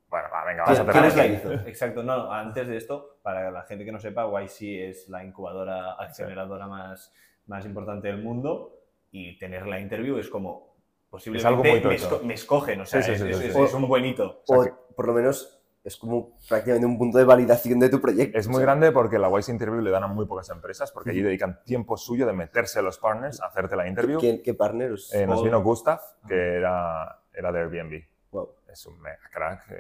Bueno, 0.09 0.27
va, 0.34 0.43
venga, 0.43 0.63
vamos 0.63 0.80
a 0.80 0.84
¿Quién 0.84 0.93
tener 0.93 1.07
es 1.09 1.15
la 1.15 1.25
hizo? 1.27 1.53
Exacto, 1.67 2.03
no, 2.03 2.30
antes 2.34 2.67
de 2.67 2.75
esto, 2.75 3.19
para 3.21 3.51
la 3.51 3.61
gente 3.63 3.86
que 3.86 3.91
no 3.93 3.99
sepa, 3.99 4.25
YC 4.25 4.89
es 4.89 5.07
la 5.07 5.23
incubadora, 5.23 5.93
aceleradora 5.93 6.67
más, 6.67 7.13
más 7.45 7.65
importante 7.65 8.09
del 8.09 8.21
mundo 8.21 8.75
y 9.11 9.38
tener 9.38 9.65
la 9.65 9.80
interview 9.80 10.17
es 10.17 10.27
como 10.30 10.75
posiblemente 11.09 11.47
algo 11.47 11.63
muy 11.63 11.73
me, 11.75 11.80
tocho. 11.97 12.19
esco- 12.19 12.23
me 12.23 12.34
escogen, 12.34 12.82
o 12.82 12.86
sea, 12.86 13.01
Sí, 13.01 13.07
sí, 13.07 13.13
es, 13.13 13.21
sí, 13.21 13.30
es- 13.30 13.38
sí, 13.38 13.45
es- 13.47 13.53
sí. 13.53 13.61
es 13.61 13.73
un 13.73 13.88
buen 13.88 14.03
hito. 14.05 14.43
O 14.47 14.65
por 14.95 15.07
lo 15.07 15.13
menos 15.13 15.59
es 15.89 15.97
como 15.97 16.37
prácticamente 16.47 16.85
un 16.85 16.97
punto 16.99 17.17
de 17.17 17.23
validación 17.25 17.79
de 17.79 17.89
tu 17.89 17.99
proyecto. 17.99 18.37
Es 18.37 18.47
muy 18.47 18.57
O 18.57 18.59
sea, 18.59 18.65
grande 18.67 18.91
porque 18.91 19.17
la 19.17 19.27
YC 19.29 19.49
Interview 19.49 19.81
le 19.81 19.89
dan 19.89 20.03
a 20.03 20.07
muy 20.07 20.25
pocas 20.27 20.47
empresas 20.51 20.91
porque 20.91 21.09
allí 21.09 21.21
dedican 21.21 21.59
tiempo 21.65 21.97
suyo 21.97 22.25
de 22.27 22.33
meterse 22.33 22.77
a 22.79 22.81
los 22.83 22.99
partners 22.99 23.41
a 23.41 23.47
hacerte 23.47 23.75
la 23.75 23.87
interview. 23.87 24.19
¿Qué, 24.19 24.41
qué 24.43 24.53
partners? 24.53 25.11
Eh, 25.13 25.25
nos 25.25 25.39
Oh. 25.39 25.43
vino 25.43 25.61
Gustav, 25.63 25.99
que 26.27 26.35
era, 26.57 27.19
era 27.33 27.51
de 27.51 27.59
Airbnb. 27.59 28.03
Wow. 28.31 28.49
Es 28.71 28.85
un 28.85 29.01
mega 29.01 29.17
crack, 29.33 29.63
eh, 29.71 29.75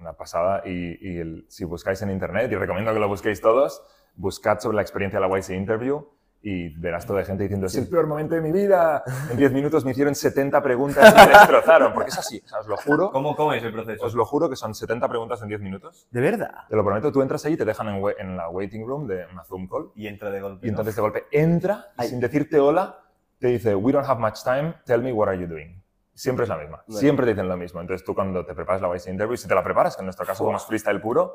una 0.00 0.14
pasada. 0.14 0.62
Y, 0.64 0.96
y 1.06 1.18
el- 1.18 1.44
si 1.48 1.64
buscáis 1.64 2.00
en 2.02 2.10
internet, 2.10 2.50
y 2.50 2.56
recomiendo 2.56 2.92
que 2.94 2.98
lo 3.00 3.08
busquéis 3.08 3.40
todos, 3.42 3.82
buscad 4.16 4.58
sobre 4.60 4.76
la 4.76 4.82
experiencia 4.82 5.20
de 5.20 5.28
la 5.28 5.38
YC 5.38 5.50
Interview 5.54 6.08
y 6.46 6.68
verás 6.78 7.06
toda 7.06 7.24
gente 7.24 7.44
diciendo, 7.44 7.68
es 7.68 7.74
el 7.76 7.88
peor 7.88 8.06
momento 8.06 8.34
de 8.34 8.42
mi 8.42 8.52
vida. 8.52 9.02
En 9.30 9.38
10 9.38 9.52
minutos 9.52 9.82
me 9.82 9.92
hicieron 9.92 10.14
70 10.14 10.62
preguntas 10.62 11.10
y 11.10 11.16
me 11.16 11.26
destrozaron. 11.38 11.94
Porque 11.94 12.10
es 12.10 12.18
así, 12.18 12.42
o 12.44 12.46
sea, 12.46 12.58
os 12.58 12.66
lo 12.66 12.76
juro. 12.76 13.10
¿Cómo, 13.10 13.34
¿Cómo 13.34 13.54
es 13.54 13.64
el 13.64 13.72
proceso? 13.72 14.04
Os 14.04 14.14
lo 14.14 14.26
juro 14.26 14.50
que 14.50 14.54
son 14.54 14.74
70 14.74 15.08
preguntas 15.08 15.40
en 15.40 15.48
10 15.48 15.60
minutos. 15.62 16.06
¿De 16.10 16.20
verdad? 16.20 16.52
Te 16.68 16.76
lo 16.76 16.84
prometo, 16.84 17.10
tú 17.10 17.22
entras 17.22 17.42
ahí 17.46 17.54
y 17.54 17.56
te 17.56 17.64
dejan 17.64 17.88
en, 17.88 18.04
en 18.18 18.36
la 18.36 18.50
waiting 18.50 18.86
room 18.86 19.06
de 19.06 19.24
una 19.32 19.42
Zoom 19.44 19.66
call. 19.66 19.90
Y 19.94 20.06
entra 20.06 20.30
de 20.30 20.42
golpe. 20.42 20.66
Y 20.66 20.68
entonces 20.68 20.94
de 20.94 21.00
golpe 21.00 21.24
entra 21.32 21.92
y 21.98 22.02
sin 22.08 22.20
decirte 22.20 22.60
hola, 22.60 22.98
te 23.38 23.48
dice, 23.48 23.74
we 23.74 23.90
don't 23.90 24.06
have 24.06 24.20
much 24.20 24.42
time, 24.44 24.74
tell 24.84 25.00
me 25.00 25.14
what 25.14 25.28
are 25.28 25.38
you 25.40 25.46
doing. 25.46 25.82
Siempre 26.12 26.42
es 26.42 26.50
la 26.50 26.58
misma, 26.58 26.84
Vale. 26.86 27.00
siempre 27.00 27.24
te 27.24 27.32
dicen 27.32 27.48
lo 27.48 27.56
mismo. 27.56 27.80
Entonces 27.80 28.04
tú 28.04 28.14
cuando 28.14 28.44
te 28.44 28.54
preparas 28.54 28.82
la 28.82 28.94
YC 28.94 29.08
interview, 29.08 29.36
si 29.38 29.48
te 29.48 29.54
la 29.54 29.64
preparas, 29.64 29.96
que 29.96 30.02
en 30.02 30.06
nuestro 30.06 30.26
caso 30.26 30.44
como 30.44 30.58
es 30.58 30.64
freestyle 30.64 31.00
puro, 31.00 31.34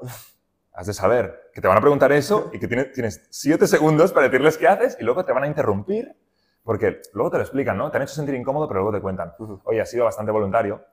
has 0.80 0.88
de 0.88 0.94
saber 0.94 1.52
que 1.54 1.60
te 1.60 1.68
van 1.68 1.78
a 1.78 1.82
preguntar 1.82 2.12
eso 2.14 2.50
y 2.54 2.60
que 2.60 2.68
tienes, 2.68 2.94
tienes 2.94 3.28
siete 3.30 3.68
segundos 3.68 4.14
para 4.14 4.28
decirles 4.30 4.58
qué 4.58 4.68
haces 4.68 4.96
y 5.00 5.04
luego 5.04 5.26
te 5.26 5.34
van 5.34 5.44
a 5.44 5.48
interrumpir 5.48 6.16
porque 6.64 7.02
luego 7.14 7.32
te 7.32 7.38
lo 7.38 7.44
explican, 7.44 7.78
¿no? 7.78 7.90
Te 7.92 7.98
han 7.98 8.04
hecho 8.04 8.14
sentir 8.14 8.36
incómodo, 8.36 8.68
pero 8.68 8.82
luego 8.82 8.96
te 8.96 9.02
cuentan, 9.02 9.34
oye, 9.64 9.82
ha 9.82 9.86
sido 9.86 10.06
bastante 10.06 10.32
voluntario. 10.32 10.84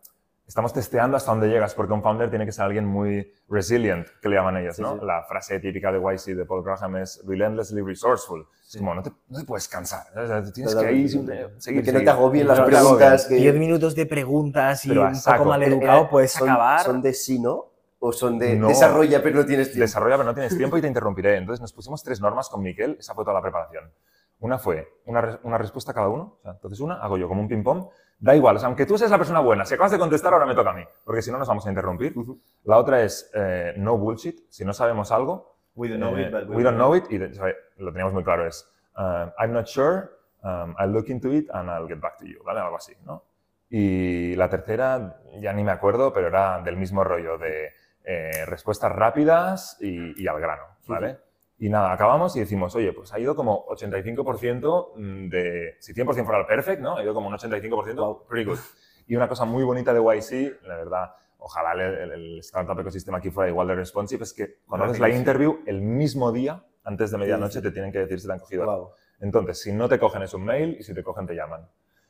Estamos 0.46 0.72
testeando 0.72 1.16
hasta 1.16 1.32
dónde 1.32 1.48
llegas, 1.48 1.74
porque 1.74 1.92
un 1.92 2.02
founder 2.02 2.30
tiene 2.30 2.46
que 2.46 2.52
ser 2.52 2.64
alguien 2.64 2.86
muy 2.86 3.30
resilient, 3.48 4.06
que 4.22 4.28
le 4.28 4.36
llaman 4.36 4.56
ellos, 4.58 4.76
Sí, 4.76 4.82
¿no? 4.82 4.94
sí. 4.94 5.04
La 5.04 5.24
frase 5.24 5.58
típica 5.60 5.90
de 5.92 5.98
YC 5.98 6.36
de 6.36 6.44
Paul 6.46 6.62
Graham 6.64 6.96
es 6.98 7.20
relentlessly 7.26 7.82
resourceful. 7.82 8.46
Es 8.66 8.76
como, 8.78 8.94
no 8.94 9.02
te, 9.02 9.10
no 9.28 9.40
te 9.40 9.44
puedes 9.44 9.66
cansar, 9.68 10.04
o 10.16 10.26
sea, 10.26 10.42
tú 10.44 10.52
tienes 10.52 10.74
que 10.74 10.86
ahí 10.86 11.08
siempre 11.08 11.48
seguir. 11.58 11.84
que 11.84 11.92
no 11.92 12.00
te 12.00 12.10
agobien 12.10 12.46
las 12.48 12.60
preguntas. 12.60 13.26
Que... 13.26 13.34
10 13.34 13.54
minutos 13.56 13.94
de 13.96 14.06
preguntas 14.06 14.84
y 14.86 14.88
Pero 14.90 15.02
un 15.02 15.14
saco. 15.16 15.38
poco 15.38 15.48
mal 15.50 15.62
Eh, 15.62 15.66
educado, 15.66 16.04
eh, 16.04 16.08
puedes 16.10 16.32
son, 16.32 16.48
acabar. 16.48 16.80
¿Son 16.84 17.02
de 17.02 17.12
sí, 17.12 17.38
no? 17.40 17.72
¿O 18.06 18.12
son 18.12 18.38
de 18.38 18.54
No. 18.54 18.68
desarrolla 18.68 19.20
pero 19.20 19.36
no 19.40 19.44
tienes 19.46 19.68
tiempo? 19.72 19.80
Desarrolla, 19.82 20.16
pero 20.16 20.28
no 20.28 20.34
tienes 20.34 20.56
tiempo 20.56 20.78
y 20.78 20.80
te 20.80 20.86
interrumpiré. 20.86 21.36
Entonces 21.38 21.60
nos 21.60 21.72
pusimos 21.72 22.02
tres 22.04 22.20
normas 22.20 22.48
con 22.48 22.62
Miquel, 22.62 22.96
esa 23.00 23.14
fue 23.14 23.24
toda 23.24 23.34
la 23.34 23.42
preparación. 23.42 23.90
Una 24.38 24.58
fue 24.58 24.86
una, 25.06 25.40
una 25.42 25.58
respuesta 25.58 25.90
a 25.90 25.94
cada 25.94 26.08
uno, 26.08 26.36
o 26.38 26.42
sea, 26.42 26.52
entonces 26.52 26.78
una 26.80 27.02
hago 27.02 27.16
yo 27.18 27.26
como 27.26 27.40
un 27.40 27.48
ping-pong, 27.48 27.88
da 28.20 28.36
igual, 28.36 28.56
o 28.56 28.58
sea, 28.58 28.68
aunque 28.68 28.86
tú 28.86 28.96
seas 28.96 29.10
la 29.10 29.18
persona 29.18 29.40
buena, 29.40 29.64
si 29.64 29.74
acabas 29.74 29.90
de 29.92 29.98
contestar 29.98 30.32
ahora 30.32 30.46
me 30.46 30.54
toca 30.54 30.70
a 30.70 30.74
mí, 30.74 30.84
porque 31.04 31.20
si 31.22 31.32
no 31.32 31.38
nos 31.38 31.48
vamos 31.48 31.66
a 31.66 31.70
interrumpir. 31.70 32.16
Ujú. 32.16 32.38
La 32.64 32.76
otra 32.78 33.02
es 33.02 33.30
eh, 33.34 33.74
no 33.78 33.96
bullshit, 33.96 34.40
si 34.50 34.64
no 34.64 34.72
sabemos 34.72 35.10
algo, 35.10 35.56
We 35.74 35.88
don't 35.88 36.00
know 36.00 36.16
eh, 36.16 36.26
it, 36.26 36.32
but 36.32 36.48
we 36.48 36.62
don't 36.62 36.76
know 36.76 36.94
it, 36.94 37.04
y 37.10 37.18
de- 37.18 37.26
o 37.26 37.34
sea, 37.34 37.46
lo 37.78 37.90
teníamos 37.92 38.12
muy 38.14 38.22
claro, 38.24 38.46
es 38.46 38.70
um, 38.96 39.30
I'm 39.38 39.52
not 39.52 39.66
sure, 39.66 40.10
um, 40.44 40.74
I'll 40.78 40.92
look 40.92 41.08
into 41.08 41.32
it 41.32 41.48
and 41.50 41.68
I'll 41.70 41.88
get 41.88 41.98
back 42.00 42.16
to 42.18 42.24
you, 42.26 42.42
¿vale? 42.44 42.60
Algo 42.60 42.76
así, 42.76 42.92
¿no? 43.04 43.24
Y 43.68 44.36
la 44.36 44.48
tercera, 44.48 45.18
ya 45.40 45.52
ni 45.52 45.64
me 45.64 45.72
acuerdo, 45.72 46.12
pero 46.12 46.28
era 46.28 46.60
del 46.62 46.76
mismo 46.76 47.02
rollo, 47.02 47.36
de 47.38 47.70
eh, 48.06 48.46
respuestas 48.46 48.90
rápidas 48.92 49.76
y, 49.80 50.22
y 50.22 50.26
al 50.28 50.40
grano, 50.40 50.62
¿vale? 50.86 51.18
Y 51.58 51.68
nada, 51.68 51.92
acabamos 51.92 52.34
y 52.36 52.40
decimos, 52.40 52.74
oye, 52.76 52.92
pues 52.92 53.12
ha 53.12 53.18
ido 53.18 53.34
como 53.34 53.66
85% 53.66 55.28
de, 55.28 55.76
si 55.80 55.92
100% 55.92 56.24
fuera 56.24 56.40
el 56.40 56.46
perfect, 56.46 56.80
¿no? 56.80 56.96
Ha 56.96 57.02
ido 57.02 57.14
como 57.14 57.28
un 57.28 57.34
85%, 57.34 57.94
Wow. 57.96 58.26
pretty 58.28 58.48
good. 58.48 58.58
Y 59.06 59.16
una 59.16 59.28
cosa 59.28 59.44
muy 59.44 59.64
bonita 59.64 59.92
de 59.92 60.00
YC, 60.00 60.62
la 60.66 60.76
verdad, 60.76 61.14
ojalá 61.38 61.72
el, 61.72 61.80
el- 61.80 62.12
el 62.12 62.38
startup 62.40 62.78
ecosistema 62.80 63.18
aquí 63.18 63.30
fuera 63.30 63.48
igual 63.50 63.68
de 63.68 63.74
responsive, 63.74 64.22
es 64.24 64.32
que 64.32 64.58
cuando 64.66 64.86
haces 64.86 65.00
la 65.00 65.08
interview, 65.08 65.60
el 65.66 65.80
mismo 65.80 66.32
día, 66.32 66.62
antes 66.84 67.10
de 67.10 67.18
medianoche, 67.18 67.60
te 67.62 67.70
tienen 67.70 67.90
que 67.92 67.98
decir 68.00 68.20
si 68.20 68.26
te 68.26 68.32
han 68.32 68.38
cogido. 68.38 68.64
Wow. 68.66 68.90
Entonces, 69.20 69.60
si 69.62 69.72
no 69.72 69.88
te 69.88 69.98
cogen 69.98 70.22
es 70.22 70.34
un 70.34 70.44
mail 70.44 70.76
y 70.78 70.82
si 70.82 70.92
te 70.94 71.02
cogen 71.02 71.26
te 71.26 71.34
llaman. 71.34 71.66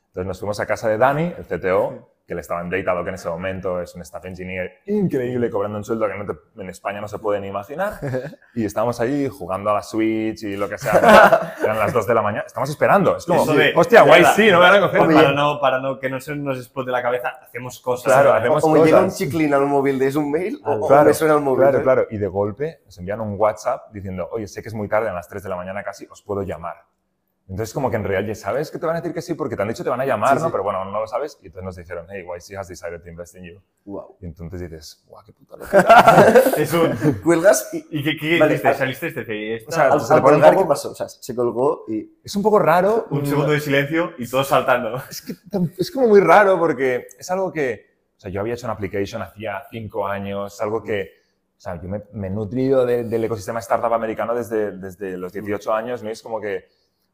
Entonces 0.07 0.27
nos 0.27 0.39
fuimos 0.39 0.59
a 0.59 0.65
casa 0.65 0.89
de 0.89 0.97
Dani, 0.97 1.33
el 1.37 1.45
CTO, 1.45 2.09
que 2.27 2.35
le 2.35 2.41
estaba 2.41 2.59
en 2.59 2.69
Datadog 2.69 3.05
que 3.05 3.09
en 3.09 3.15
ese 3.15 3.29
momento 3.29 3.79
es 3.81 3.95
un 3.95 4.01
staff 4.01 4.25
engineer 4.25 4.81
increíble, 4.85 5.49
cobrando 5.49 5.77
un 5.77 5.85
sueldo 5.85 6.07
que 6.09 6.17
no 6.17 6.25
te- 6.25 6.61
en 6.61 6.69
España 6.69 6.99
no 6.99 7.07
se 7.07 7.19
puede 7.19 7.39
ni 7.39 7.47
imaginar. 7.47 7.93
Y 8.53 8.65
estábamos 8.65 8.99
allí 8.99 9.29
jugando 9.29 9.69
a 9.69 9.75
la 9.75 9.81
Switch 9.83 10.43
y 10.43 10.57
lo 10.57 10.67
que 10.67 10.77
sea. 10.77 11.53
Eran 11.63 11.77
las 11.79 11.93
2 11.93 12.05
de 12.07 12.13
la 12.13 12.21
mañana. 12.23 12.43
Estamos 12.45 12.69
esperando. 12.69 13.15
Es 13.15 13.25
como, 13.25 13.45
de- 13.53 13.71
hostia, 13.75 14.01
guay, 14.01 14.21
verdad, 14.21 14.35
sí, 14.35 14.47
no 14.51 14.59
me 14.59 14.65
van 14.65 14.75
a 14.75 14.81
coger. 14.81 14.99
Para 15.15 15.31
no, 15.31 15.59
para 15.61 15.79
no 15.79 15.99
que 15.99 16.09
no 16.09 16.19
se 16.19 16.35
nos 16.35 16.57
explote 16.57 16.91
la 16.91 17.01
cabeza, 17.01 17.29
hacemos 17.41 17.79
cosas. 17.79 18.11
Claro, 18.11 18.33
hacemos 18.33 18.63
O 18.63 18.69
me 18.71 18.79
llega 18.83 18.97
un 18.97 19.05
cosas. 19.05 19.19
chiclín 19.19 19.53
al 19.53 19.65
móvil 19.67 19.97
de 19.99 20.07
es 20.07 20.15
un 20.17 20.29
mail 20.31 20.59
o, 20.65 20.73
o 20.73 20.87
Claro, 20.87 21.05
me 21.05 21.13
suena 21.13 21.35
el 21.35 21.41
móvil. 21.41 21.59
Claro, 21.59 21.71
¿sabes? 21.73 21.83
claro. 21.83 22.07
Y 22.09 22.17
de 22.17 22.27
golpe 22.27 22.81
nos 22.83 22.97
envían 22.97 23.21
un 23.21 23.35
WhatsApp 23.39 23.89
diciendo, 23.93 24.27
oye, 24.33 24.47
sé 24.47 24.61
que 24.61 24.67
es 24.67 24.73
muy 24.75 24.89
tarde, 24.89 25.07
a 25.07 25.13
las 25.13 25.29
3 25.29 25.43
de 25.43 25.49
la 25.49 25.55
mañana 25.55 25.81
casi, 25.83 26.05
os 26.09 26.21
puedo 26.23 26.41
llamar. 26.41 26.75
Entonces, 27.49 27.73
como 27.73 27.89
que 27.89 27.95
en 27.95 28.03
realidad 28.03 28.27
ya 28.27 28.35
sabes 28.35 28.69
que 28.69 28.77
te 28.77 28.85
van 28.85 28.97
a 28.97 28.99
decir 28.99 29.13
que 29.13 29.21
sí 29.21 29.33
porque 29.33 29.55
te 29.55 29.61
han 29.61 29.69
dicho 29.69 29.77
que 29.77 29.85
te 29.85 29.89
van 29.89 30.01
a 30.01 30.05
llamar, 30.05 30.31
Sí, 30.37 30.39
¿no? 30.41 30.45
sí. 30.47 30.51
Pero 30.51 30.63
bueno, 30.63 30.83
no 30.83 30.99
lo 30.99 31.07
sabes. 31.07 31.39
Y 31.41 31.45
entonces 31.45 31.63
nos 31.65 31.75
dijeron, 31.77 32.05
hey, 32.09 32.23
YC 32.25 32.57
has 32.57 32.67
decided 32.67 33.01
to 33.01 33.07
invest 33.09 33.35
in 33.35 33.43
you. 33.45 33.61
Wow. 33.85 34.17
Y 34.21 34.25
entonces 34.25 34.59
dices, 34.59 35.01
guau, 35.07 35.23
qué 35.25 35.31
puta 35.31 35.55
locura. 35.55 36.25
Es 36.57 36.73
un... 36.73 37.13
Cuelgas 37.23 37.69
y 37.73 37.85
¿Y 37.89 38.03
qué, 38.03 38.17
qué 38.17 38.37
Vale, 38.37 38.57
¿Saliste 38.59 39.11
de 39.11 39.23
fiesta? 39.23 39.69
O 39.69 39.71
sea, 39.71 39.87
al, 39.93 40.01
se 40.01 40.13
al 40.13 40.21
colgar, 40.21 40.57
¿qué 40.57 40.65
pasó? 40.65 40.91
O 40.91 40.95
sea, 40.95 41.07
se 41.07 41.33
colgó 41.33 41.85
y... 41.87 42.19
es 42.21 42.35
un 42.35 42.43
poco 42.43 42.59
raro. 42.59 43.07
un 43.11 43.25
segundo 43.25 43.53
de 43.53 43.61
silencio 43.61 44.11
y 44.17 44.29
todos 44.29 44.47
saltando. 44.49 45.01
Es 45.09 45.21
que 45.21 45.33
es 45.77 45.89
como 45.89 46.07
muy 46.09 46.19
raro 46.19 46.59
porque 46.59 47.07
es 47.17 47.31
algo 47.31 47.53
que, 47.53 47.85
o 48.17 48.19
sea, 48.19 48.29
yo 48.29 48.41
había 48.41 48.55
hecho 48.55 48.65
una 48.67 48.73
application 48.73 49.21
hacía 49.21 49.63
cinco 49.71 50.05
años, 50.05 50.59
algo 50.59 50.83
que, 50.83 51.11
o 51.57 51.59
sea, 51.61 51.81
yo 51.81 51.87
me, 51.87 52.03
me 52.11 52.27
he 52.27 52.29
nutrido 52.29 52.85
de- 52.85 53.05
del 53.05 53.23
ecosistema 53.23 53.59
startup 53.59 53.93
americano 53.93 54.35
desde, 54.35 54.71
desde 54.77 55.15
los 55.17 55.31
18 55.31 55.73
años, 55.73 56.03
¿no? 56.03 56.09
Y 56.09 56.11
es 56.11 56.21
como 56.21 56.41
que 56.41 56.65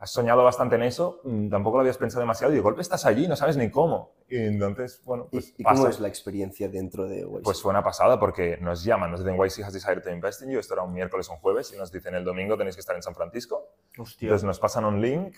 has 0.04 0.12
soñado 0.12 0.44
bastante 0.44 0.76
en 0.76 0.84
eso, 0.84 1.22
mm, 1.24 1.50
tampoco 1.50 1.78
lo 1.78 1.82
habías 1.82 1.98
pensado 1.98 2.20
demasiado 2.20 2.52
y 2.52 2.58
de 2.58 2.62
golpe 2.62 2.82
estás 2.82 3.06
allí, 3.06 3.26
no 3.28 3.36
sabes 3.38 3.56
ni 3.56 3.72
cómo. 3.72 4.16
Y 4.28 4.36
entonces, 4.38 5.02
bueno, 5.06 5.28
¿Y, 5.32 5.38
pues 5.38 5.54
y 5.58 5.64
cómo 5.64 5.78
pasa. 5.78 5.90
es 5.90 6.00
la 6.02 6.10
experiencia 6.10 6.68
dentro 6.68 7.06
de 7.08 7.22
YC? 7.22 7.42
Pues 7.44 7.62
fue 7.62 7.70
una 7.72 7.84
pasada 7.84 8.20
porque 8.20 8.58
nos 8.58 8.84
llaman, 8.84 9.12
nos 9.12 9.22
dicen 9.24 9.36
YC 9.36 9.64
has 9.64 9.72
decided 9.74 10.04
to 10.04 10.10
invest 10.12 10.42
in 10.42 10.50
you, 10.52 10.60
esto 10.60 10.74
era 10.74 10.84
un 10.84 10.92
miércoles 10.94 11.30
o 11.30 11.34
un 11.34 11.40
jueves, 11.40 11.72
y 11.74 11.78
nos 11.78 11.90
dicen 11.92 12.16
el 12.16 12.26
domingo 12.26 12.58
tenéis 12.58 12.76
que 12.76 12.82
estar 12.82 12.96
en 12.98 13.02
San 13.02 13.16
Francisco. 13.16 13.70
Hostia. 13.98 14.26
Entonces 14.28 14.46
nos 14.46 14.60
pasan 14.60 14.84
un 14.84 15.02
link 15.02 15.38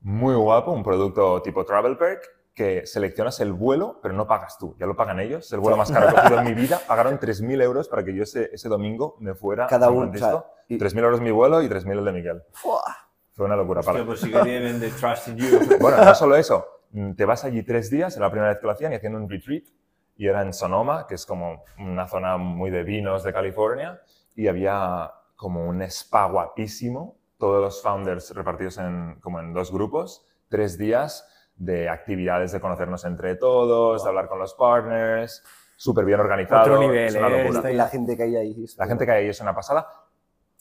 muy 0.00 0.34
guapo, 0.36 0.70
un 0.70 0.84
producto 0.84 1.42
tipo 1.42 1.64
Travel 1.64 1.96
Perk, 1.98 2.22
que 2.54 2.86
seleccionas 2.86 3.40
el 3.40 3.52
vuelo, 3.52 3.98
pero 4.00 4.14
no 4.14 4.28
pagas 4.28 4.58
tú, 4.58 4.76
ya 4.78 4.86
lo 4.86 4.94
pagan 4.94 5.18
ellos. 5.18 5.46
Es 5.46 5.52
el 5.54 5.58
vuelo 5.58 5.76
más 5.76 5.90
caro 5.90 6.06
que 6.06 6.12
he 6.12 6.14
cogido 6.22 6.38
en 6.38 6.44
mi 6.44 6.54
vida. 6.54 6.80
Pagaron 6.86 7.18
3.000 7.18 7.60
euros 7.62 7.88
para 7.88 8.04
que 8.04 8.14
yo 8.14 8.22
ese, 8.22 8.48
ese 8.52 8.68
domingo 8.68 9.16
me 9.18 9.34
fuera 9.34 9.66
Cada 9.66 9.86
a 9.86 9.88
San 9.88 9.98
uno, 9.98 10.12
o 10.12 10.16
sea, 10.16 10.44
y- 10.68 10.78
3.000 10.78 10.98
euros 11.02 11.20
mi 11.20 11.32
vuelo 11.32 11.60
y 11.62 11.68
3.000 11.68 11.98
el 11.98 12.04
de 12.04 12.12
Miguel. 12.12 12.42
¡Fua! 12.52 12.84
Fue 13.34 13.46
una 13.46 13.56
locura. 13.56 13.80
Hostia, 13.80 13.92
Para... 13.92 14.06
pues 14.06 14.20
sí 14.20 14.30
que 14.30 14.40
tienen 14.40 14.78
de 14.80 14.90
trust 14.90 15.28
in 15.28 15.36
you. 15.36 15.46
Bueno, 15.80 16.04
no 16.04 16.14
solo 16.14 16.36
eso. 16.36 16.64
mm, 16.92 17.14
Te 17.14 17.24
vas 17.24 17.44
allí 17.44 17.62
tres 17.64 17.90
días, 17.90 18.16
era 18.16 18.26
la 18.26 18.30
primera 18.30 18.50
vez 18.50 18.60
que 18.60 18.66
lo 18.66 18.72
hacían, 18.72 18.92
y 18.92 18.96
haciendo 18.96 19.18
un 19.18 19.28
retreat. 19.28 19.64
Y 20.16 20.28
era 20.28 20.42
en 20.42 20.52
Sonoma, 20.52 21.06
que 21.08 21.16
es 21.16 21.26
como 21.26 21.64
una 21.78 22.06
zona 22.06 22.36
muy 22.36 22.70
de 22.70 22.84
vinos 22.84 23.24
de 23.24 23.32
California. 23.32 24.00
Y 24.36 24.46
había 24.46 25.10
como 25.34 25.66
un 25.66 25.82
spa 25.82 26.26
guapísimo. 26.26 27.16
Todos 27.36 27.60
los 27.60 27.82
founders 27.82 28.32
repartidos 28.34 28.78
en, 28.78 29.16
como 29.20 29.40
en 29.40 29.52
dos 29.52 29.72
grupos. 29.72 30.24
Tres 30.48 30.78
días 30.78 31.28
de 31.56 31.88
actividades 31.88 32.52
de 32.52 32.60
conocernos 32.60 33.04
entre 33.04 33.34
todos, 33.34 34.04
de 34.04 34.08
hablar 34.08 34.28
con 34.28 34.38
los 34.38 34.54
partners. 34.54 35.42
Súper 35.76 36.04
bien 36.04 36.20
organizado. 36.20 36.62
Otro 36.62 36.78
nivel, 36.78 37.06
es 37.06 37.14
una 37.16 37.28
¿eh? 37.28 37.72
Y 37.72 37.76
la 37.76 37.88
gente 37.88 38.16
que 38.16 38.22
hay 38.22 38.36
ahí. 38.36 38.64
La 38.76 38.86
gente 38.86 39.04
que 39.04 39.10
hay 39.12 39.24
ahí 39.24 39.30
es 39.30 39.40
una 39.40 39.54
pasada. 39.54 39.88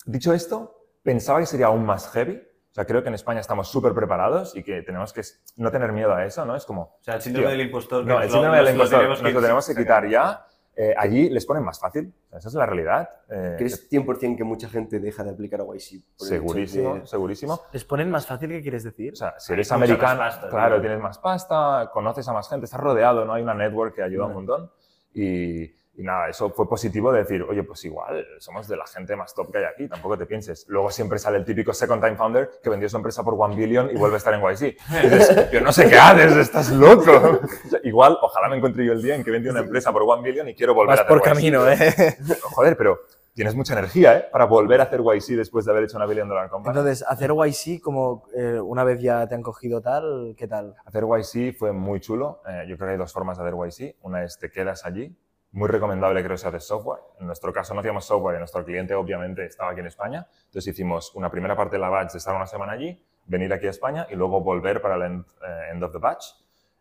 Dicho 0.05 0.33
esto, 0.33 0.87
pensaba 1.03 1.39
que 1.39 1.45
sería 1.45 1.67
aún 1.67 1.85
más 1.85 2.09
heavy. 2.09 2.41
O 2.73 2.75
sea, 2.75 2.85
creo 2.85 3.03
que 3.03 3.09
en 3.09 3.13
España 3.13 3.39
estamos 3.39 3.67
súper 3.67 3.93
preparados 3.93 4.55
y 4.55 4.63
que 4.63 4.81
tenemos 4.81 5.13
que 5.13 5.21
no 5.57 5.69
tener 5.69 5.91
miedo 5.91 6.11
a 6.11 6.25
eso, 6.25 6.43
¿no? 6.43 6.55
Es 6.55 6.65
como... 6.65 6.81
O 6.81 6.97
sea, 7.01 7.13
el 7.13 7.21
síndrome 7.21 7.45
Tío, 7.49 7.57
del 7.57 7.67
impostor. 7.67 8.03
No, 8.03 8.15
nos 8.15 8.23
el 8.23 8.27
lo- 8.29 8.33
síndrome 8.33 8.57
del 8.57 8.69
impostor 8.73 8.97
tenemos 8.99 9.21
nos 9.21 9.33
lo 9.33 9.41
tenemos 9.41 9.67
que 9.67 9.75
quitar 9.75 10.09
ya. 10.09 10.47
Eh, 10.75 10.91
allí 10.97 11.29
les 11.29 11.45
ponen 11.45 11.63
más 11.63 11.79
fácil. 11.79 12.11
Esa 12.35 12.47
es 12.47 12.53
la 12.55 12.65
realidad. 12.65 13.07
Eh, 13.29 13.53
¿Crees 13.59 13.87
100% 13.91 14.35
que 14.37 14.43
mucha 14.43 14.67
gente 14.69 14.99
deja 14.99 15.23
de 15.23 15.29
aplicar 15.29 15.61
a 15.61 15.65
YC? 15.65 16.01
segurísimo, 16.17 16.95
de- 16.95 17.05
segurísimo. 17.05 17.61
¿Les 17.71 17.85
ponen 17.85 18.09
más 18.09 18.25
fácil? 18.25 18.49
¿Qué 18.49 18.63
quieres 18.63 18.83
decir? 18.83 19.13
O 19.13 19.17
sea, 19.17 19.35
si 19.37 19.53
eres 19.53 19.71
americano, 19.71 20.17
pasta, 20.21 20.49
claro, 20.49 20.73
tío. 20.77 20.81
tienes 20.81 20.99
más 20.99 21.19
pasta, 21.19 21.91
conoces 21.93 22.27
a 22.27 22.33
más 22.33 22.49
gente, 22.49 22.65
estás 22.65 22.79
rodeado, 22.79 23.23
¿no? 23.23 23.35
Hay 23.35 23.43
una 23.43 23.53
network 23.53 23.93
que 23.93 24.01
ayuda 24.01 24.25
un 24.25 24.33
montón. 24.33 24.71
Y, 25.13 25.71
y 25.95 26.03
nada, 26.03 26.27
eso 26.29 26.49
fue 26.49 26.67
positivo 26.67 27.11
de 27.11 27.19
decir, 27.19 27.43
oye, 27.43 27.63
pues 27.63 27.85
igual, 27.85 28.25
somos 28.39 28.67
de 28.67 28.75
la 28.75 28.85
gente 28.87 29.15
más 29.15 29.33
top 29.35 29.51
que 29.51 29.59
hay 29.59 29.65
aquí, 29.65 29.87
tampoco 29.87 30.17
te 30.17 30.25
pienses. 30.25 30.65
Luego 30.67 30.89
siempre 30.89 31.19
sale 31.19 31.37
el 31.37 31.45
típico 31.45 31.71
second 31.73 32.01
time 32.03 32.15
founder 32.15 32.49
que 32.63 32.69
vendió 32.69 32.89
su 32.89 32.97
empresa 32.97 33.23
por 33.23 33.35
one 33.37 33.55
billion 33.55 33.91
y 33.91 33.95
vuelve 33.95 34.15
a 34.15 34.17
estar 34.17 34.33
en 34.33 34.41
YC. 34.41 34.61
Y 35.03 35.07
dices, 35.07 35.49
yo 35.51 35.61
no 35.61 35.71
sé 35.71 35.87
qué 35.89 35.97
haces, 35.97 36.35
estás 36.35 36.71
loco. 36.71 37.41
Igual, 37.83 38.17
ojalá 38.21 38.49
me 38.49 38.57
encuentre 38.57 38.85
yo 38.85 38.93
el 38.93 39.01
día 39.03 39.15
en 39.15 39.23
que 39.23 39.29
vendí 39.31 39.49
una 39.49 39.59
empresa 39.59 39.91
por 39.91 40.01
one 40.03 40.23
billion 40.23 40.49
y 40.49 40.55
quiero 40.55 40.73
volver 40.73 40.97
Vas 40.97 40.99
a 40.99 41.03
hacer 41.03 41.09
por 41.09 41.27
YC. 41.27 41.33
camino, 41.33 41.69
¿eh? 41.69 42.17
Joder, 42.41 42.75
pero 42.75 42.99
tienes 43.33 43.55
mucha 43.55 43.73
energía, 43.73 44.17
¿eh? 44.17 44.25
Para 44.31 44.45
volver 44.45 44.79
a 44.81 44.85
hacer 44.85 45.01
YC 45.01 45.37
después 45.37 45.65
de 45.65 45.71
haber 45.71 45.83
hecho 45.83 45.97
una 45.97 46.07
billion 46.07 46.27
dollar 46.27 46.49
company. 46.49 46.75
Entonces, 46.75 47.05
hacer 47.07 47.31
YC, 47.31 47.81
como 47.81 48.25
eh, 48.35 48.59
una 48.59 48.83
vez 48.83 48.99
ya 48.99 49.27
te 49.27 49.35
han 49.35 49.43
cogido 49.43 49.81
tal, 49.81 50.33
¿qué 50.37 50.47
tal? 50.47 50.75
Hacer 50.85 51.03
YC 51.03 51.55
fue 51.57 51.71
muy 51.71 51.99
chulo. 51.99 52.41
Eh, 52.47 52.65
yo 52.67 52.77
creo 52.77 52.87
que 52.87 52.91
hay 52.93 52.97
dos 52.97 53.13
formas 53.13 53.37
de 53.37 53.43
hacer 53.43 53.55
YC. 53.55 53.97
Una 54.01 54.23
es 54.23 54.37
te 54.37 54.49
quedas 54.49 54.85
allí. 54.85 55.15
Muy 55.53 55.67
recomendable 55.69 56.23
creo 56.23 56.35
si 56.37 56.47
haces 56.47 56.65
software. 56.65 57.01
En 57.19 57.27
nuestro 57.27 57.53
caso 57.53 57.73
no 57.73 57.79
hacíamos 57.79 58.05
software 58.05 58.35
y 58.35 58.39
nuestro 58.39 58.65
cliente 58.65 58.93
obviamente 58.95 59.45
estaba 59.45 59.71
aquí 59.71 59.79
en 59.79 59.87
España. 59.87 60.27
Entonces 60.45 60.67
hicimos 60.67 61.13
una 61.15 61.29
primera 61.29 61.55
parte 61.55 61.75
de 61.75 61.79
la 61.79 61.89
batch 61.89 62.11
de 62.13 62.17
estar 62.17 62.35
una 62.35 62.47
semana 62.47 62.73
allí, 62.73 62.99
venir 63.25 63.53
aquí 63.53 63.67
a 63.67 63.69
España 63.69 64.07
y 64.09 64.15
luego 64.15 64.41
volver 64.41 64.81
para 64.81 64.95
el 64.95 65.01
end, 65.03 65.25
eh, 65.47 65.69
end 65.71 65.83
of 65.83 65.91
the 65.91 65.99
batch. 65.99 66.25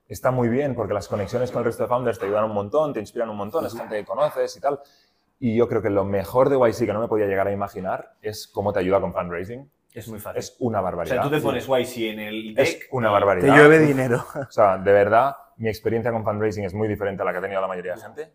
Está 0.08 0.30
muy 0.30 0.48
bien 0.48 0.74
porque 0.74 0.94
las 0.94 1.06
conexiones 1.08 1.50
con 1.50 1.60
el 1.60 1.66
resto 1.66 1.82
de 1.84 1.88
founders 1.88 2.18
te 2.18 2.26
ayudan 2.26 2.44
un 2.44 2.52
montón, 2.52 2.92
te 2.92 3.00
inspiran 3.00 3.28
un 3.30 3.36
montón, 3.36 3.64
es 3.66 3.74
gente 3.76 3.94
que 3.96 4.04
conoces 4.04 4.56
y 4.56 4.60
tal. 4.60 4.80
Y 5.38 5.56
yo 5.56 5.68
creo 5.68 5.82
que 5.82 5.90
lo 5.90 6.04
mejor 6.04 6.48
de 6.48 6.56
YC 6.56 6.86
que 6.86 6.92
no 6.92 7.00
me 7.00 7.08
podía 7.08 7.26
llegar 7.26 7.46
a 7.48 7.52
imaginar 7.52 8.12
es 8.22 8.46
cómo 8.48 8.72
te 8.72 8.80
ayuda 8.80 9.00
con 9.00 9.12
fundraising. 9.12 9.70
Es 9.92 10.08
muy 10.08 10.18
fácil. 10.18 10.38
Es 10.38 10.56
una 10.60 10.80
o 10.80 10.82
barbaridad. 10.82 11.16
sea, 11.16 11.22
tú 11.22 11.30
te 11.30 11.40
pones 11.40 11.66
YC 11.68 11.96
en 12.12 12.20
el 12.20 12.58
Es 12.58 12.78
deck. 12.80 12.88
una 12.92 13.08
Te 13.08 13.12
barbaridad. 13.12 13.56
llueve 13.56 13.78
dinero. 13.80 14.24
O 14.48 14.50
sea, 14.50 14.78
de 14.78 14.92
verdad, 14.92 15.36
mi 15.58 15.68
experiencia 15.68 16.10
con 16.10 16.24
fundraising 16.24 16.64
es 16.64 16.72
muy 16.72 16.88
diferente 16.88 17.20
a 17.22 17.26
la 17.26 17.32
que 17.32 17.38
ha 17.38 17.42
tenido 17.42 17.60
la 17.60 17.66
mayoría 17.68 17.94
de 17.94 18.00
gente, 18.00 18.32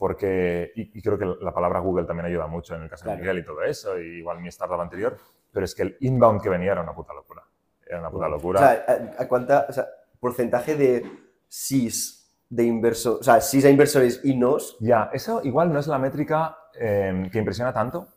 porque, 0.00 0.72
y, 0.74 0.98
y 0.98 1.02
creo 1.02 1.18
que 1.18 1.26
la 1.44 1.52
palabra 1.52 1.78
Google 1.80 2.06
también 2.06 2.24
ayuda 2.24 2.46
mucho 2.46 2.74
en 2.74 2.82
el 2.84 2.88
caso 2.88 3.04
Claro. 3.04 3.18
de 3.18 3.22
Miguel 3.22 3.38
y 3.40 3.44
todo 3.44 3.62
eso, 3.62 4.00
y 4.00 4.20
igual 4.20 4.40
mi 4.40 4.48
startup 4.48 4.80
anterior, 4.80 5.14
pero 5.52 5.64
es 5.66 5.74
que 5.74 5.82
el 5.82 5.96
inbound 6.00 6.40
que 6.42 6.48
venía 6.48 6.72
era 6.72 6.80
una 6.80 6.94
puta 6.94 7.12
locura. 7.12 7.44
Era 7.86 8.00
una 8.00 8.10
puta 8.10 8.26
O 8.26 8.30
locura. 8.30 8.58
sea, 8.60 8.84
¿a, 9.18 9.22
a 9.22 9.28
cuánta, 9.28 9.66
o 9.68 9.72
sea, 9.72 9.86
porcentaje 10.18 10.74
de 10.74 11.04
SIS 11.48 12.16
de 12.48 12.64
inversores, 12.64 13.20
o 13.20 13.22
sea, 13.22 13.40
SIS 13.42 13.66
a 13.66 13.68
inversores 13.70 14.20
y 14.24 14.34
nos? 14.36 14.78
Ya, 14.80 15.10
eso 15.12 15.42
igual 15.44 15.70
no 15.70 15.78
es 15.78 15.86
la 15.86 15.98
métrica 15.98 16.56
eh, 16.78 17.28
que 17.30 17.38
impresiona 17.38 17.72
tanto, 17.74 18.08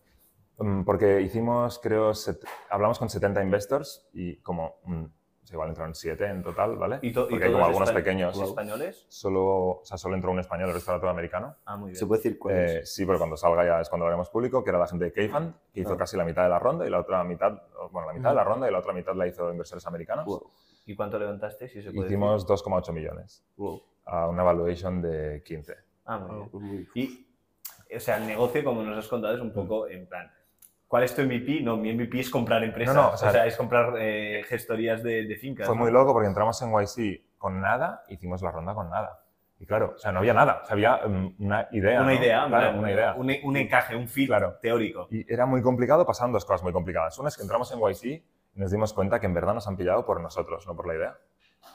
mm, 0.60 0.84
porque 0.84 1.20
hicimos, 1.22 1.80
creo, 1.80 2.14
set- 2.14 2.46
hablamos 2.70 2.98
con 2.98 3.10
70 3.10 3.44
investors 3.44 4.08
y 4.14 4.38
como, 4.38 4.76
mm, 4.86 5.04
o 5.04 5.10
sea, 5.54 5.58
igual 5.58 5.70
entraron 5.70 5.94
7 5.96 6.26
en 6.26 6.44
total, 6.44 6.76
¿vale? 6.78 7.00
Y, 7.02 7.12
to- 7.14 7.28
y 7.28 7.30
porque 7.32 7.46
hay 7.46 7.52
como 7.52 7.66
algunos 7.66 7.92
pequeños. 7.92 8.40
españoles. 8.42 9.06
Solo, 9.08 9.44
o 9.46 9.82
sea, 9.84 9.98
solo 9.98 10.16
entró 10.16 10.32
un 10.32 10.40
español, 10.40 10.70
el 10.70 10.76
resto 10.76 10.92
era 10.92 11.00
todo 11.00 11.10
americano. 11.12 11.56
Ah, 11.66 11.78
muy 11.78 11.90
bien. 11.92 11.96
¿Se 11.96 12.06
puede 12.06 12.20
decir 12.22 12.40
cuál 12.40 12.56
Eh, 12.56 12.80
es? 12.80 12.94
sí, 12.94 13.06
pero 13.06 13.18
cuando 13.20 13.38
salga 13.38 13.64
ya 13.66 13.82
es 13.82 13.90
cuando 13.90 14.06
lo 14.06 14.10
haremos 14.10 14.30
público, 14.30 14.64
que 14.64 14.70
era 14.72 14.80
la 14.80 14.88
gente 14.88 15.06
de 15.06 15.14
K-Fund, 15.14 15.54
que 15.74 15.82
hizo 15.82 15.94
Ah. 15.94 15.98
casi 15.98 16.18
la 16.18 16.26
mitad 16.26 16.44
de 16.44 16.50
la 16.50 16.60
ronda 16.60 16.86
y 16.86 16.90
la 16.90 17.00
otra 17.00 17.24
mitad, 17.24 17.62
bueno, 17.92 18.08
la 18.08 18.14
mitad 18.14 18.30
de 18.30 18.36
la 18.36 18.44
ronda 18.44 18.68
y 18.68 18.72
la 18.72 18.80
otra 18.80 18.94
mitad 18.94 19.14
la 19.16 19.28
hizo 19.28 19.52
inversores 19.52 19.86
americanos. 19.88 20.26
Wow, 20.26 20.50
¿Y 20.86 20.96
cuánto 20.96 21.18
levantaste? 21.18 21.70
Si 21.70 21.82
se 21.82 21.92
puede 21.92 22.08
Hicimos 22.08 22.46
2,8 22.48 22.92
millones 22.92 23.46
wow. 23.56 23.82
a 24.06 24.28
una 24.28 24.44
valuation 24.44 25.02
de 25.02 25.42
15. 25.46 25.72
decir? 25.74 25.86
Ah, 26.06 26.18
muy 26.20 26.36
bien. 26.36 26.50
Pues 26.50 26.64
muy- 26.64 26.88
Y, 26.96 27.28
o 27.96 28.00
sea, 28.00 28.18
el 28.18 28.28
negocio, 28.28 28.64
como 28.64 28.82
nos 28.84 28.98
has 28.98 29.08
contado, 29.08 29.34
es 29.36 29.40
un 29.42 29.54
poco 29.54 29.88
en 29.88 30.08
plan, 30.08 30.30
¿cuál 30.94 31.06
es 31.06 31.16
tu 31.16 31.24
MVP? 31.24 31.62
No, 31.62 31.76
mi 31.76 31.92
MVP 31.92 32.20
es 32.20 32.30
comprar 32.30 32.64
empresas. 32.64 32.94
No, 32.94 33.02
no, 33.02 33.08
o 33.08 33.14
o, 33.14 33.18
sea, 33.18 33.32
sea, 33.32 33.48
es 33.48 33.58
comprar 33.58 33.96
eh, 33.98 34.44
gestorías 34.48 35.02
de, 35.02 35.26
de 35.26 35.36
fincas. 35.38 35.66
Fue 35.66 35.76
¿no? 35.76 35.82
muy 35.82 35.92
loco 35.92 36.14
porque 36.14 36.28
entramos 36.28 36.62
en 36.62 36.70
YC 36.72 37.40
con 37.40 37.60
nada, 37.60 38.04
hicimos 38.10 38.44
la 38.44 38.52
ronda 38.52 38.76
con 38.76 38.92
nada. 38.92 39.24
Y 39.60 39.66
claro, 39.66 39.94
o 39.96 39.98
sea, 39.98 40.12
no 40.12 40.20
había 40.20 40.36
nada, 40.36 40.60
o 40.62 40.66
sea, 40.68 40.74
había 40.74 40.98
mm, 40.98 41.36
una 41.40 41.68
idea. 41.72 42.00
Una 42.00 42.12
¿no? 42.12 42.14
idea, 42.14 42.46
Claro, 42.48 42.68
vale, 42.68 42.78
una 42.80 42.92
idea. 42.92 43.14
Un, 43.16 43.32
un 43.44 43.58
encaje, 43.58 43.96
un 43.96 44.08
fit 44.08 44.28
Claro. 44.28 44.60
teórico. 44.62 45.08
Y 45.10 45.26
era 45.34 45.48
muy 45.48 45.64
complicado, 45.64 46.06
pasaron 46.06 46.32
dos 46.32 46.46
cosas 46.46 46.62
muy 46.62 46.72
complicadas. 46.72 47.18
Una 47.18 47.30
es 47.30 47.38
que 47.38 47.42
entramos 47.42 47.72
en 47.72 47.80
YC 47.80 48.04
y 48.54 48.60
nos 48.60 48.70
dimos 48.70 48.94
cuenta 48.94 49.20
que 49.20 49.26
en 49.26 49.34
verdad 49.34 49.56
nos 49.56 49.68
han 49.68 49.76
pillado 49.76 50.06
por 50.06 50.22
nosotros, 50.22 50.68
no 50.68 50.76
por 50.76 50.86
la 50.86 50.94
idea. 50.94 51.18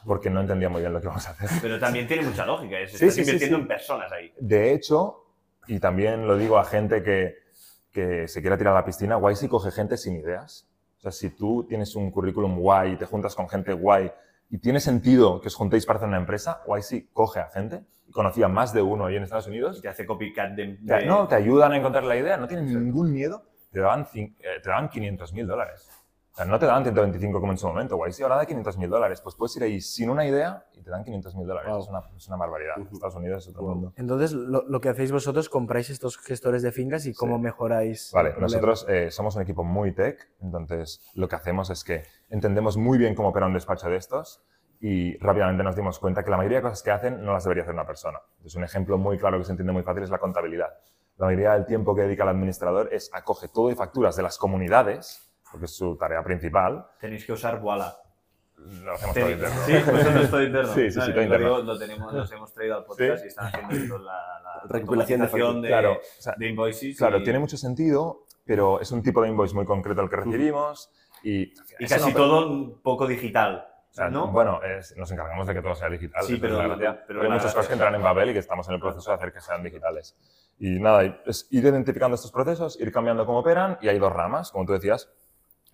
Porque 0.06 0.30
no 0.30 0.42
entendía 0.42 0.68
muy 0.68 0.80
bien 0.80 0.92
lo 0.92 1.00
que 1.00 1.06
íbamos 1.06 1.26
a 1.26 1.32
hacer. 1.32 1.48
Pero 1.60 1.80
también 1.80 2.06
tiene 2.06 2.22
mucha 2.22 2.46
lógica. 2.46 2.78
Es, 2.78 2.92
Sí, 2.92 3.06
estás 3.06 3.14
sí, 3.14 3.24
sí, 3.24 3.30
invirtiendo 3.30 3.56
sí. 3.56 3.62
en 3.62 3.66
personas 3.68 4.12
ahí. 4.12 4.32
De 4.38 4.72
hecho, 4.74 5.24
y 5.66 5.80
también 5.80 6.28
lo 6.28 6.36
digo 6.36 6.56
a 6.56 6.64
gente 6.64 7.02
que, 7.02 7.47
que 7.98 8.28
se 8.28 8.40
quiera 8.40 8.56
tirar 8.56 8.74
a 8.74 8.80
la 8.80 8.84
piscina, 8.84 9.18
YC 9.18 9.48
coge 9.48 9.70
gente 9.72 9.96
sin 9.96 10.14
ideas. 10.16 10.68
O 10.98 11.00
sea, 11.00 11.10
si 11.12 11.30
tú 11.30 11.66
tienes 11.68 11.94
un 11.96 12.10
currículum 12.10 12.58
guay 12.58 12.92
y 12.92 12.96
te 12.96 13.06
juntas 13.06 13.34
con 13.34 13.48
gente 13.48 13.72
guay 13.72 14.10
y 14.50 14.58
tiene 14.58 14.78
sentido 14.80 15.40
que 15.40 15.48
os 15.48 15.54
juntéis 15.54 15.84
para 15.84 15.96
hacer 15.98 16.08
una 16.08 16.18
empresa, 16.18 16.62
YC 16.66 17.12
coge 17.12 17.40
a 17.40 17.48
gente. 17.48 17.82
Conocía 18.12 18.48
más 18.48 18.72
de 18.72 18.82
uno 18.82 19.06
ahí 19.06 19.16
en 19.16 19.22
Estados 19.24 19.46
Y 19.48 19.50
Unidos. 19.50 19.82
te 19.82 19.88
hace 19.88 20.06
copycat 20.06 20.52
de... 20.52 20.78
De- 20.80 21.06
no, 21.06 21.26
te 21.28 21.34
ayudan 21.34 21.72
a 21.72 21.76
encontrar 21.76 22.04
la 22.04 22.16
idea, 22.16 22.36
no 22.36 22.46
tienen 22.48 22.66
ningún 22.84 23.12
miedo. 23.12 23.42
Te 23.72 23.80
daban, 23.80 24.06
eh, 24.14 24.32
te 24.62 24.68
daban 24.68 24.88
500 24.88 25.32
mil 25.34 25.46
dólares. 25.46 25.88
Sea, 26.38 26.46
no 26.46 26.56
te 26.56 26.66
daban 26.66 26.84
125 26.84 27.40
como 27.40 27.50
en 27.50 27.58
su 27.58 27.66
momento. 27.66 27.98
YC 28.06 28.22
ahora 28.22 28.36
da 28.36 28.46
500 28.46 28.78
mil 28.78 28.88
dólares. 28.88 29.20
Pues 29.20 29.34
puedes 29.34 29.56
ir 29.56 29.64
ahí 29.64 29.80
sin 29.80 30.08
una 30.08 30.24
idea 30.24 30.64
y 30.72 30.82
te 30.82 30.88
dan 30.90 31.02
500 31.02 31.34
mil 31.34 31.48
dólares. 31.48 31.68
Wow. 31.68 31.80
Es, 31.82 31.88
una, 31.88 32.02
es 32.16 32.28
una 32.28 32.36
barbaridad. 32.36 32.78
Ujú. 32.78 32.94
Estados 32.94 33.16
Unidos 33.16 33.42
es 33.44 33.50
otro 33.52 33.62
mundo. 33.66 33.92
Entonces, 33.96 34.32
lo, 34.32 34.62
lo 34.68 34.80
que 34.80 34.88
hacéis 34.88 35.10
vosotros, 35.10 35.48
compráis 35.48 35.90
estos 35.90 36.16
gestores 36.16 36.62
de 36.62 36.70
fincas 36.70 37.06
y 37.06 37.12
cómo 37.14 37.36
Sí. 37.38 37.42
mejoráis. 37.42 38.12
Vale, 38.14 38.34
nosotros 38.38 38.86
eh, 38.88 39.10
somos 39.10 39.34
un 39.34 39.42
equipo 39.42 39.64
muy 39.64 39.92
tech, 39.92 40.30
entonces 40.40 41.00
lo 41.14 41.26
que 41.28 41.34
hacemos 41.34 41.70
es 41.70 41.82
que 41.82 42.04
entendemos 42.30 42.76
muy 42.76 42.98
bien 42.98 43.16
cómo 43.16 43.30
opera 43.30 43.46
un 43.46 43.54
despacho 43.54 43.88
de 43.88 43.96
estos 43.96 44.40
y 44.80 45.18
rápidamente 45.18 45.64
nos 45.64 45.74
dimos 45.74 45.98
cuenta 45.98 46.22
que 46.22 46.30
la 46.30 46.36
mayoría 46.36 46.58
de 46.58 46.62
cosas 46.62 46.84
que 46.84 46.92
hacen 46.92 47.24
no 47.24 47.32
las 47.32 47.42
debería 47.42 47.64
hacer 47.64 47.74
una 47.74 47.84
persona. 47.84 48.20
Entonces, 48.36 48.54
un 48.54 48.62
ejemplo 48.62 48.96
muy 48.96 49.18
claro 49.18 49.38
que 49.38 49.44
se 49.44 49.50
entiende 49.50 49.72
muy 49.72 49.82
fácil 49.82 50.04
es 50.04 50.10
la 50.10 50.18
contabilidad. 50.18 50.68
La 51.16 51.26
mayoría 51.26 51.54
del 51.54 51.66
tiempo 51.66 51.96
que 51.96 52.02
dedica 52.02 52.22
el 52.22 52.28
administrador 52.28 52.90
es 52.92 53.10
acoge 53.12 53.48
todo 53.48 53.72
y 53.72 53.74
facturas 53.74 54.14
de 54.14 54.22
las 54.22 54.38
comunidades, 54.38 55.27
porque 55.50 55.66
es 55.66 55.76
su 55.76 55.96
tarea 55.96 56.22
principal, 56.22 56.86
Tenéis 57.00 57.24
que 57.24 57.32
usar 57.32 57.60
Voila. 57.60 57.96
lo 58.56 58.92
hacemos 58.92 59.14
todo 59.14 59.30
interno. 59.30 59.56
Sí, 59.66 59.72
vosotros 59.90 60.30
todo 60.30 60.42
interno. 60.42 60.68
Sí, 60.74 60.80
sí, 60.82 60.90
sí, 60.90 60.98
todo 61.00 61.10
lo 61.16 61.22
interno. 61.22 61.46
digo, 61.46 61.58
lo 61.58 61.78
tenemos, 61.78 62.12
los 62.12 62.32
hemos 62.32 62.52
traído 62.52 62.76
al 62.76 62.84
podcast 62.84 63.18
Sí. 63.20 63.24
y 63.24 63.28
están 63.28 63.46
haciendo 63.64 63.98
la, 63.98 64.12
la 64.42 64.62
Recopilación 64.68 65.20
de 65.20 65.26
de, 65.62 65.68
Claro, 65.68 65.92
o 65.94 66.22
sea, 66.22 66.34
de 66.36 66.48
invoices. 66.48 66.96
Claro, 66.98 67.18
y, 67.18 67.22
tiene 67.24 67.38
mucho 67.38 67.56
sentido, 67.56 68.24
pero 68.44 68.80
es 68.80 68.90
un 68.92 69.02
tipo 69.02 69.22
de 69.22 69.28
invoice 69.28 69.54
muy 69.54 69.64
concreto 69.64 70.00
el 70.02 70.10
que 70.10 70.16
recibimos 70.16 70.90
y... 71.22 71.52
y 71.78 71.86
casi 71.88 72.10
no- 72.10 72.16
todo 72.16 72.48
un 72.48 72.80
poco 72.82 73.06
digital. 73.06 73.66
o 73.90 73.94
sea, 73.94 74.08
¿no? 74.10 74.28
Bueno, 74.28 74.60
es- 74.62 74.96
nos 74.96 75.10
encargamos 75.12 75.46
de 75.46 75.54
que 75.54 75.62
todo 75.62 75.74
sea 75.74 75.88
digital. 75.88 76.22
Sí, 76.24 76.36
pero- 76.40 76.58
la 76.58 76.68
gracia. 76.68 77.04
pero 77.06 77.22
hay 77.22 77.28
la- 77.28 77.34
muchas 77.36 77.52
cosas 77.54 77.68
que 77.68 77.72
entran 77.74 77.94
en 77.94 78.02
Babel 78.02 78.30
y 78.30 78.32
que 78.32 78.38
estamos 78.40 78.68
en 78.68 78.74
el 78.74 78.80
proceso 78.80 79.10
de 79.10 79.16
hacer 79.16 79.32
que 79.32 79.40
sean 79.40 79.62
digitales. 79.62 80.16
Y 80.60 80.80
nada, 80.80 81.04
es 81.24 81.46
ir 81.52 81.64
identificando 81.64 82.16
estos 82.16 82.32
procesos, 82.32 82.80
ir 82.80 82.90
cambiando 82.90 83.24
cómo 83.24 83.38
operan 83.38 83.78
y 83.80 83.88
hay 83.88 83.98
dos 84.00 84.12
ramas, 84.12 84.50
como 84.50 84.66
tú 84.66 84.72
decías. 84.72 85.08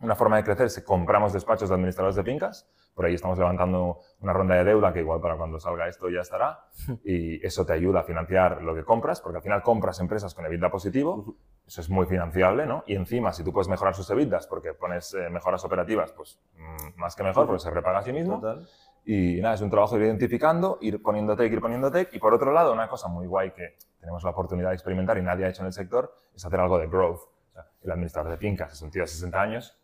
Una 0.04 0.14
forma 0.14 0.36
de 0.36 0.44
crecer 0.44 0.68
que 0.74 0.84
compramos 0.84 1.32
despachos 1.32 1.70
de 1.70 1.76
administradores 1.76 2.14
de 2.14 2.22
fincas. 2.22 2.68
Por 2.94 3.06
ahí 3.06 3.14
estamos 3.14 3.38
levantando 3.38 4.00
una 4.20 4.34
ronda 4.34 4.54
de 4.54 4.64
deuda 4.64 4.92
que 4.92 5.00
igual 5.00 5.18
para 5.18 5.34
cuando 5.38 5.58
salga 5.58 5.88
esto 5.88 6.10
ya 6.10 6.20
estará. 6.20 6.66
Y 7.04 7.44
eso 7.44 7.64
te 7.64 7.72
ayuda 7.72 8.00
a 8.00 8.02
financiar 8.02 8.60
lo 8.60 8.74
que 8.74 8.84
compras, 8.84 9.22
porque 9.22 9.38
al 9.38 9.42
final 9.42 9.62
compras 9.62 9.98
empresas 10.00 10.34
con 10.34 10.44
EBITDA 10.44 10.70
positivo. 10.70 11.36
Eso 11.66 11.80
es 11.80 11.88
muy 11.88 12.04
financiable, 12.04 12.66
¿no? 12.66 12.84
Y 12.86 12.96
encima, 12.96 13.32
si 13.32 13.42
tú 13.42 13.50
puedes 13.50 13.68
mejorar 13.68 13.94
sus 13.94 14.10
EBITDAs 14.10 14.46
porque 14.46 14.74
pones 14.74 15.14
eh, 15.14 15.30
mejoras 15.30 15.64
operativas, 15.64 16.12
pues 16.12 16.38
mm, 16.54 17.00
más 17.00 17.16
que 17.16 17.22
mejor, 17.22 17.46
porque 17.46 17.60
se 17.60 17.70
repaga 17.70 18.00
a 18.00 18.02
sí 18.02 18.12
mismo. 18.12 18.40
Total. 18.40 18.68
Y 19.06 19.40
nada, 19.40 19.54
es 19.54 19.62
un 19.62 19.70
trabajo 19.70 19.96
ir 19.96 20.02
identificando, 20.02 20.76
ir 20.82 21.00
poniendo 21.00 21.34
tech, 21.34 21.50
ir 21.50 21.62
poniendo 21.62 21.90
tech. 21.90 22.10
Y 22.12 22.18
por 22.18 22.34
otro 22.34 22.52
lado, 22.52 22.74
una 22.74 22.88
cosa 22.88 23.08
muy 23.08 23.26
guay 23.26 23.52
que 23.52 23.76
tenemos 23.98 24.22
la 24.22 24.30
oportunidad 24.30 24.68
de 24.68 24.74
experimentar 24.74 25.16
y 25.16 25.22
nadie 25.22 25.46
ha 25.46 25.48
hecho 25.48 25.62
en 25.62 25.68
el 25.68 25.72
sector 25.72 26.14
es 26.34 26.44
hacer 26.44 26.60
algo 26.60 26.78
de 26.78 26.88
growth. 26.88 27.20
O 27.20 27.52
sea, 27.52 27.66
el 27.82 27.90
administrador 27.90 28.30
de 28.30 28.36
fincas 28.36 28.70
es 28.70 28.82
un 28.82 28.90
tío 28.90 29.02
de 29.02 29.08
60 29.08 29.40
años 29.40 29.78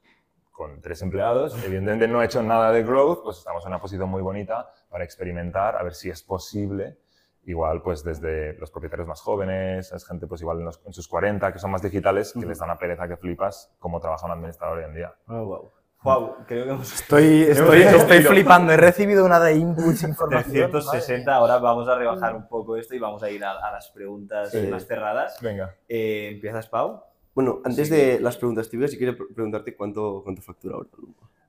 con 0.60 0.78
tres 0.82 1.00
empleados. 1.00 1.54
Evidentemente 1.64 2.06
no 2.06 2.20
ha 2.20 2.24
hecho 2.26 2.42
nada 2.42 2.70
de 2.70 2.82
growth, 2.82 3.22
pues 3.24 3.38
estamos 3.38 3.64
en 3.64 3.68
una 3.72 3.80
posición 3.80 4.10
muy 4.10 4.20
bonita 4.20 4.70
para 4.90 5.04
experimentar, 5.04 5.74
a 5.76 5.82
ver 5.82 5.94
si 5.94 6.10
es 6.10 6.22
posible. 6.22 6.98
Igual, 7.44 7.80
pues 7.80 8.04
desde 8.04 8.52
los 8.58 8.70
propietarios 8.70 9.08
más 9.08 9.22
jóvenes, 9.22 9.90
es 9.90 10.06
gente 10.06 10.26
pues 10.26 10.42
igual 10.42 10.58
en, 10.58 10.66
los- 10.66 10.82
en 10.84 10.92
sus 10.92 11.08
40, 11.08 11.50
que 11.50 11.58
son 11.58 11.70
más 11.70 11.80
digitales, 11.80 12.34
que 12.38 12.44
les 12.44 12.58
da 12.58 12.66
una 12.66 12.76
pereza 12.78 13.08
que 13.08 13.16
flipas 13.16 13.74
cómo 13.78 14.00
trabaja 14.00 14.26
un 14.26 14.32
administrador 14.32 14.76
hoy 14.78 14.84
en 14.84 14.94
día. 14.94 15.14
Oh, 15.28 15.44
wow. 15.46 15.72
Wow, 16.02 16.36
creo 16.46 16.64
que 16.64 16.70
hemos 16.72 16.92
Estoy, 16.94 17.42
estoy, 17.48 17.82
estoy 17.82 18.22
flipando, 18.22 18.72
he 18.72 18.76
recibido 18.76 19.24
una 19.24 19.40
de 19.40 19.54
inputs, 19.54 20.02
información. 20.02 20.70
360, 20.70 21.34
ahora 21.34 21.56
vamos 21.58 21.88
a 21.88 21.94
rebajar 21.94 22.34
un 22.36 22.46
poco 22.48 22.76
esto 22.76 22.94
y 22.94 22.98
vamos 22.98 23.22
a 23.22 23.30
ir 23.30 23.42
a, 23.44 23.52
a 23.52 23.72
las 23.72 23.90
preguntas 23.90 24.50
Sí. 24.50 24.66
más 24.70 24.86
cerradas. 24.86 25.38
Venga. 25.40 25.74
Eh, 25.88 26.32
¿Empiezas, 26.34 26.68
Pau? 26.68 27.02
Bueno, 27.34 27.60
antes 27.64 27.88
Sí. 27.88 27.94
de 27.94 28.20
las 28.20 28.36
preguntas 28.36 28.68
típicas, 28.68 28.90
si 28.90 28.98
quiero 28.98 29.16
pre- 29.16 29.26
preguntarte 29.34 29.74
cuánto, 29.76 30.22
cuánto 30.24 30.42
factura 30.42 30.74
ahora. 30.76 30.88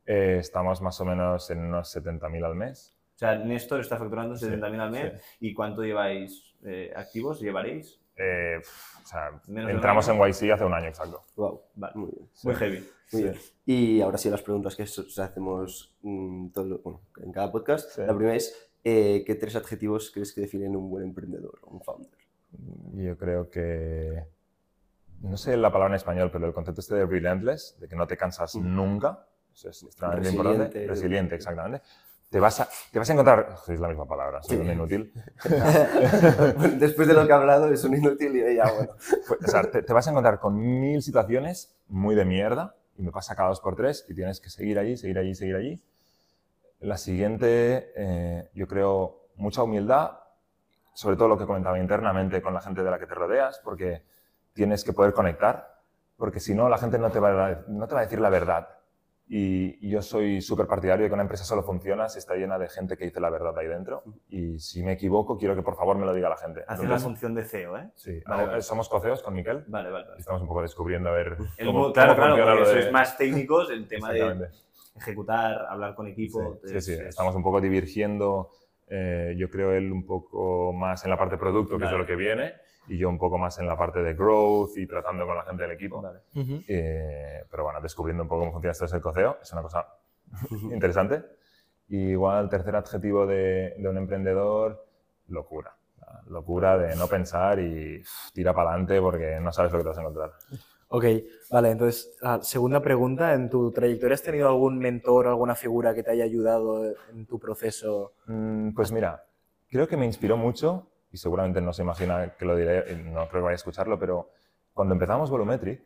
Eh, 0.05 0.38
estamos 0.39 0.82
más 0.82 0.99
o 1.01 1.05
menos 1.05 1.49
en 1.51 1.59
unos 1.59 1.89
70.000 1.95 2.43
al 2.45 2.55
mes. 2.55 2.95
O 3.15 3.17
sea, 3.17 3.36
Néstor 3.38 3.82
está 3.82 3.97
facturando 3.97 4.36
Sí, 4.36 4.45
70.000 4.45 4.79
al 4.79 4.91
mes. 4.91 5.13
¿Y 5.39 5.53
cuánto 5.53 5.84
lleváis 5.84 6.53
eh, 6.63 6.91
activos? 6.95 7.39
¿Llevaréis? 7.39 7.99
Eh, 8.15 8.57
o 9.03 9.07
sea, 9.07 9.32
Menos 9.47 9.71
entramos 9.71 10.07
en 10.07 10.17
YC 10.17 10.51
hace 10.53 10.63
un 10.65 10.73
año 10.73 10.88
exacto. 10.88 11.21
Wow, 11.36 11.61
Vale. 11.75 11.93
muy 11.95 12.11
bien. 12.11 12.29
Muy 12.43 12.55
heavy. 12.55 12.88
Muy 13.13 13.23
bien. 13.23 13.36
Y 13.65 14.01
ahora 14.01 14.17
sí, 14.17 14.29
las 14.29 14.41
preguntas 14.41 14.75
que 14.75 14.84
hacemos 14.84 15.95
mm, 16.01 16.49
todo 16.49 16.65
lo- 16.65 16.79
bueno, 16.79 17.01
en 17.23 17.32
cada 17.32 17.51
podcast. 17.51 17.89
Sí. 17.91 18.01
La 18.01 18.15
primera 18.15 18.36
es, 18.36 18.69
eh, 18.84 19.23
¿qué 19.25 19.36
tres 19.36 19.55
adjetivos 19.55 20.11
crees 20.11 20.34
que 20.34 20.41
definen 20.41 20.75
un 20.75 20.89
buen 20.89 21.03
emprendedor 21.03 21.59
o 21.63 21.71
un 21.71 21.82
founder? 21.82 22.19
Yo 22.95 23.17
creo 23.17 23.49
que, 23.49 24.23
no 25.22 25.38
sé 25.38 25.55
la 25.57 25.72
palabra 25.72 25.93
en 25.93 25.97
español, 25.97 26.30
pero 26.32 26.45
el 26.47 26.53
concepto 26.53 26.82
este 26.82 26.95
de 26.95 27.05
relentless, 27.05 27.78
de 27.80 27.88
que 27.88 27.95
no 27.95 28.07
te 28.07 28.17
cansas 28.17 28.55
Mm. 28.55 28.76
nunca, 28.76 29.26
eso 29.53 29.69
es 29.69 29.84
extremadamente 29.84 30.30
Resiliente. 30.30 30.57
importante. 30.59 30.88
Resiliente, 30.88 31.36
exactamente. 31.36 31.82
Te 32.30 32.39
vas 32.39 32.59
a, 32.61 32.69
te 32.91 32.97
vas 32.97 33.09
a 33.09 33.13
encontrar, 33.13 33.55
es 33.67 33.80
la 33.80 33.89
misma 33.89 34.05
palabra, 34.07 34.41
soy 34.41 34.55
Sí. 34.55 34.61
un 34.63 34.72
inútil. 34.72 35.11
Después 36.80 37.07
de 37.07 37.13
lo 37.13 37.26
que 37.26 37.32
he 37.32 37.36
hablado, 37.36 37.67
es 37.72 37.84
un 37.84 37.95
inútil 37.95 38.36
y 38.36 38.55
ya, 38.55 38.72
bueno. 38.72 38.93
Pues, 39.28 39.39
o 39.43 39.47
sea, 39.47 39.63
te, 39.69 39.84
te 39.84 39.93
vas 39.93 40.07
a 40.07 40.11
encontrar 40.11 40.39
con 40.39 40.55
mil 40.57 41.01
situaciones 41.01 41.76
muy 41.88 42.15
de 42.15 42.24
mierda 42.26 42.76
y 42.97 43.03
me 43.03 43.11
pasa 43.11 43.36
cada 43.36 43.49
dos 43.49 43.59
por 43.59 43.76
tres 43.76 44.05
y 44.07 44.13
tienes 44.15 44.39
que 44.39 44.49
seguir 44.49 44.80
allí, 44.80 44.95
seguir 44.97 45.17
allí, 45.17 45.36
seguir 45.36 45.55
allí. 45.55 45.84
La 46.80 46.97
siguiente, 46.97 47.91
eh, 47.95 48.49
yo 48.53 48.65
creo, 48.67 49.28
mucha 49.36 49.63
humildad, 49.63 50.11
sobre 50.93 51.15
todo 51.17 51.28
lo 51.28 51.38
que 51.38 51.45
comentaba 51.45 51.78
internamente 51.80 52.41
con 52.41 52.53
la 52.53 52.61
gente 52.61 52.82
de 52.84 52.89
la 52.91 52.97
que 52.97 53.07
te 53.07 53.13
rodeas, 53.15 53.59
porque 53.63 54.03
tienes 54.54 54.84
que 54.84 54.93
poder 54.93 55.14
conectar, 55.14 55.76
porque 56.18 56.39
si 56.39 56.54
no, 56.54 56.70
la 56.70 56.78
gente 56.78 56.97
no 56.99 57.10
te 57.12 57.20
va 57.20 57.47
a, 57.47 57.62
no 57.68 57.88
te 57.88 57.93
va 57.95 58.02
a 58.02 58.04
decir 58.04 58.20
la 58.20 58.30
verdad. 58.30 58.68
Y, 59.34 59.88
y 59.88 59.89
yo 59.89 60.02
soy 60.02 60.41
súper 60.41 60.68
partidario 60.68 61.04
de 61.04 61.10
que 61.10 61.14
una 61.14 61.24
empresa 61.24 61.45
solo 61.45 61.64
funciona 61.64 62.10
si 62.10 62.20
está 62.20 62.36
llena 62.36 62.60
de 62.60 62.68
gente 62.68 62.97
que 62.97 63.06
dice 63.06 63.22
la 63.22 63.30
verdad 63.30 63.58
ahí 63.58 63.68
dentro. 63.68 64.04
Y 64.28 64.60
si 64.60 64.84
me 64.84 64.91
equivoco, 64.91 65.38
quiero 65.38 65.56
que 65.56 65.62
por 65.62 65.78
favor 65.78 65.97
me 65.97 66.06
lo 66.06 66.14
diga 66.14 66.28
la 66.28 66.36
gente. 66.36 66.66
Hace 66.68 66.86
la 66.86 66.99
función 66.99 67.34
de 67.34 67.45
CEO, 67.45 67.78
¿eh? 67.78 67.89
Sí, 67.95 68.20
Vale, 68.28 68.45
vale. 68.45 68.62
somos 68.62 68.89
coceos 68.89 69.24
con 69.24 69.34
Miquel. 69.34 69.64
Vale, 69.68 69.89
vale. 69.89 70.06
vale. 70.06 70.20
Estamos 70.20 70.41
un 70.41 70.49
poco 70.49 70.62
descubriendo 70.62 71.08
a 71.10 71.14
ver 71.14 71.38
El 71.58 71.66
cómo, 71.68 71.80
mo- 71.88 71.93
claro, 71.93 72.16
cómo 72.16 72.36
claro, 72.36 72.58
porque 72.58 72.76
de... 72.76 72.82
sois 72.82 72.91
más 72.91 73.18
técnicos, 73.18 73.70
el 73.72 73.88
tema 73.88 74.12
de 74.12 74.49
ejecutar, 74.97 75.66
hablar 75.70 75.95
con 75.95 76.08
equipo. 76.08 76.60
Sí, 76.66 76.76
es- 76.76 76.86
sí, 76.86 76.95
sí. 76.95 77.02
es- 77.02 77.08
Estamos 77.08 77.34
un 77.34 77.43
poco 77.43 77.62
divirgiendo. 77.62 78.52
eh, 78.93 79.34
yo 79.38 79.49
creo 79.49 79.72
él 79.72 79.89
un 79.93 80.06
poco 80.06 80.74
más 80.74 81.06
en 81.06 81.10
la 81.10 81.18
parte 81.18 81.38
producto, 81.38 81.78
que 81.78 81.86
es 81.86 81.91
de 81.91 81.97
lo 81.97 82.06
que 82.06 82.18
viene, 82.18 82.56
y 82.88 82.97
yo 82.97 83.09
un 83.09 83.17
poco 83.17 83.38
más 83.38 83.57
en 83.59 83.67
la 83.67 83.77
parte 83.77 84.01
de 84.01 84.13
growth 84.13 84.77
y 84.77 84.88
tratando 84.88 85.25
con 85.25 85.36
la 85.38 85.43
gente 85.43 85.63
del 85.63 85.71
equipo. 85.71 86.01
Vale. 86.01 86.19
Eh, 86.67 87.43
pero 87.49 87.63
bueno, 87.63 87.79
descubriendo 87.82 88.23
un 88.23 88.29
poco 88.29 88.41
cómo 88.41 88.51
funciona 88.53 88.71
esto 88.71 88.86
es 88.86 88.93
el 88.93 89.01
coceo, 89.01 89.38
es 89.41 89.51
una 89.53 89.61
cosa 89.61 89.86
interesante. 90.71 91.23
Y 91.88 92.11
igual 92.11 92.45
el 92.45 92.49
tercer 92.49 92.75
adjetivo 92.75 93.25
de, 93.25 93.75
de 93.77 93.89
un 93.89 93.97
emprendedor, 93.97 94.86
locura. 95.27 95.75
La 95.97 96.21
Locura 96.27 96.77
de 96.77 96.95
no 96.95 97.07
pensar 97.07 97.59
y 97.59 98.01
tira 98.34 98.53
para 98.53 98.69
adelante 98.71 98.99
porque 99.01 99.39
no 99.41 99.51
sabes 99.51 99.71
lo 99.71 99.77
que 99.79 99.84
te 99.84 99.89
vas 99.89 99.97
a 99.97 100.01
encontrar. 100.01 100.32
Ok, 100.89 101.05
vale, 101.49 101.71
entonces, 101.71 102.17
la 102.21 102.41
segunda 102.41 102.82
pregunta, 102.82 103.34
¿en 103.34 103.49
tu 103.49 103.71
trayectoria 103.71 104.15
has 104.15 104.23
tenido 104.23 104.49
algún 104.49 104.77
mentor 104.77 105.27
o 105.27 105.29
alguna 105.29 105.55
figura 105.55 105.93
que 105.93 106.03
te 106.03 106.11
haya 106.11 106.25
ayudado 106.25 106.84
en 107.11 107.25
tu 107.25 107.39
proceso? 107.39 108.13
Mm, 108.27 108.73
Pues 108.73 108.91
mira, 108.91 109.23
creo 109.69 109.88
que 109.88 109.95
me 109.95 110.05
inspiró 110.05 110.36
mucho, 110.36 110.90
y 111.12 111.18
seguramente 111.18 111.62
no 111.62 111.74
se 111.74 111.82
imagina 111.84 112.34
que 112.38 112.45
lo 112.45 112.55
diré, 112.55 112.91
y 112.93 112.95
no 112.95 113.28
creo 113.28 113.41
que 113.41 113.45
vaya 113.45 113.51
a 113.51 113.55
escucharlo, 113.55 113.99
pero 113.99 114.30
cuando 114.74 114.93
empezamos 114.93 115.30
Volumetric, 115.30 115.82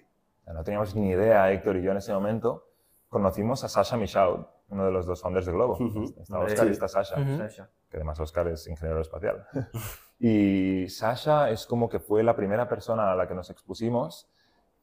no 0.54 0.64
teníamos 0.64 0.96
ni 0.96 1.10
idea, 1.10 1.52
Héctor 1.52 1.78
y 1.78 1.82
yo 1.84 1.92
en 1.92 1.98
ese 1.98 2.14
momento, 2.14 2.68
conocimos 3.10 3.64
a 3.64 3.70
Sasha 3.70 3.98
Michaud, 3.98 4.46
uno 4.70 4.86
de 4.86 4.92
los 4.92 5.06
dos 5.06 5.22
founders 5.22 5.46
de 5.46 5.52
Globo. 5.52 5.74
Ujú. 5.74 6.14
Está 6.20 6.38
Vale. 6.38 6.52
Oscar 6.52 6.66
y 6.66 6.70
Sí. 6.70 6.74
está 6.74 6.88
Sasha, 6.88 7.20
Ujú. 7.22 7.38
Sasha. 7.38 7.70
que 7.90 7.98
además 7.98 8.20
Oscar 8.20 8.48
es 8.50 8.68
ingeniero 8.68 9.02
espacial. 9.02 9.46
y 10.20 10.88
Sasha 10.90 11.50
es 11.50 11.66
como 11.66 11.90
que 11.90 12.00
fue 12.00 12.24
la 12.24 12.36
primera 12.36 12.68
persona 12.70 13.12
a 13.12 13.16
la 13.16 13.28
que 13.28 13.34
nos 13.36 13.50
expusimos 13.50 14.30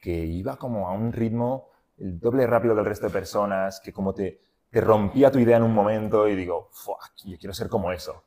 que 0.00 0.10
iba 0.24 0.56
como 0.56 0.88
a 0.88 0.92
un 0.92 1.12
ritmo 1.12 1.68
el 1.98 2.18
doble 2.18 2.46
rápido 2.46 2.74
que 2.74 2.80
el 2.80 2.86
resto 2.86 3.06
de 3.06 3.12
personas, 3.12 3.80
que 3.80 3.92
como 3.92 4.12
te, 4.14 4.40
te 4.70 4.80
rompía 4.80 5.30
tu 5.30 5.38
idea 5.38 5.58
en 5.58 5.62
un 5.62 5.72
momento 5.74 6.26
y 6.26 6.34
digo, 6.34 6.68
fuck, 6.72 7.12
yo 7.24 7.36
quiero 7.38 7.54
ser 7.54 7.68
como 7.68 7.92
eso. 7.92 8.24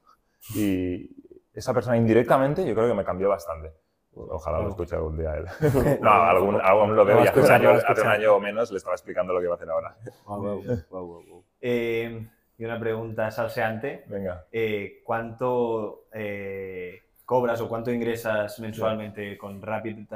Y 0.55 1.09
esa 1.55 1.73
persona 1.73 1.97
indirectamente 1.97 2.65
yo 2.65 2.75
creo 2.75 2.87
que 2.87 2.93
me 2.93 3.03
cambió 3.03 3.29
bastante. 3.29 3.71
Ojalá 4.13 4.59
lo 4.59 4.69
escuche 4.69 4.95
algún 4.95 5.17
día 5.17 5.35
él. 5.35 5.45
no, 6.01 6.09
algún, 6.11 6.59
aún 6.61 6.95
lo 6.95 7.03
veo 7.03 7.15
Lo 7.15 7.19
va 7.19 7.25
y 7.25 7.27
a 7.27 7.31
hace 7.31 7.39
un, 7.41 7.51
año, 7.51 7.69
hace 7.71 8.01
un 8.01 8.07
o 8.35 8.39
menos 8.39 8.71
le 8.71 8.77
estaba 8.77 8.95
explicando 8.95 9.33
lo 9.33 9.41
que 9.41 9.47
va 9.47 9.53
a 9.53 9.57
hacer 9.57 9.69
ahora. 9.69 9.97
Wow, 10.25 10.41
wow, 10.41 10.63
wow, 10.63 11.05
wow, 11.05 11.23
wow. 11.27 11.43
Eh, 11.59 12.25
y 12.57 12.63
una 12.65 12.79
pregunta 12.79 13.29
salseante. 13.29 14.05
Venga. 14.07 14.45
eh, 14.51 15.01
¿Cuánto 15.03 16.05
eh, 16.13 17.01
cobras 17.25 17.59
o 17.59 17.67
cuánto 17.67 17.91
ingresas 17.91 18.57
mensualmente 18.61 19.37
con 19.37 19.61
Rapid, 19.61 20.07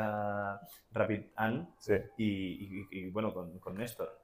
Rapid 0.94 1.22
An 1.36 1.70
Sí. 1.80 1.96
y, 2.18 2.26
y- 2.80 2.88
y, 2.92 3.10
bueno, 3.10 3.34
con, 3.34 3.60
con 3.60 3.76
Néstor? 3.76 4.18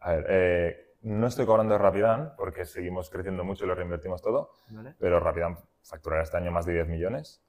A 0.00 0.12
ver, 0.12 0.26
eh, 0.28 0.89
no 1.02 1.26
estoy 1.26 1.46
cobrando 1.46 1.74
de 1.74 1.78
Rapidan 1.78 2.34
porque 2.36 2.64
seguimos 2.64 3.10
creciendo 3.10 3.44
mucho 3.44 3.64
y 3.64 3.68
lo 3.68 3.74
reinvertimos 3.74 4.22
todo, 4.22 4.52
¿Vale? 4.68 4.94
pero 4.98 5.20
Rapidan 5.20 5.56
facturará 5.82 6.22
este 6.22 6.36
año 6.36 6.50
más 6.50 6.66
de 6.66 6.74
10 6.74 6.88
millones. 6.88 7.42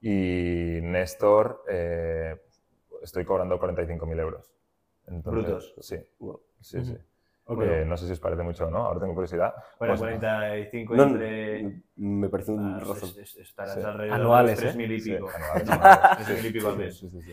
Y 0.00 0.80
Néstor, 0.82 1.62
eh, 1.68 2.36
estoy 3.02 3.24
cobrando 3.24 3.58
45.000 3.58 4.18
euros. 4.18 4.52
Entonces, 5.06 5.44
¿Brutos? 5.44 5.74
Sí, 5.80 5.96
Wow. 6.18 6.40
sí, 6.60 6.84
sí. 6.84 6.96
Ok. 7.44 7.60
Eh, 7.62 7.84
no 7.86 7.96
sé 7.96 8.06
si 8.06 8.12
os 8.12 8.20
parece 8.20 8.42
mucho 8.42 8.66
o 8.66 8.70
no, 8.70 8.78
ahora 8.86 9.00
tengo 9.00 9.14
curiosidad. 9.14 9.52
Bueno, 9.78 9.94
Pues, 9.96 10.00
45 10.00 10.94
No, 10.94 11.02
entre... 11.04 11.82
me 11.96 12.28
parece 12.28 12.52
un 12.52 12.64
ah, 12.76 12.80
razón. 12.80 13.10
es- 13.10 13.16
es- 13.18 13.36
estarás 13.36 13.74
Sí. 13.74 13.80
alrededor 13.80 14.14
Anuales, 14.20 14.60
de 14.60 14.66
¿eh? 14.66 14.72
3.000 14.72 14.92
y 14.92 15.00
sí, 15.00 15.12
pico. 15.12 15.28
anuales, 15.28 15.68
Tres 15.68 15.78
anuales. 15.80 16.28
mil 16.42 16.46
y 16.46 16.52
pico 16.52 16.68
al 16.68 16.74
Sí, 16.74 16.78
mes. 16.80 16.98
sí, 16.98 17.10
sí, 17.10 17.22
sí. 17.22 17.32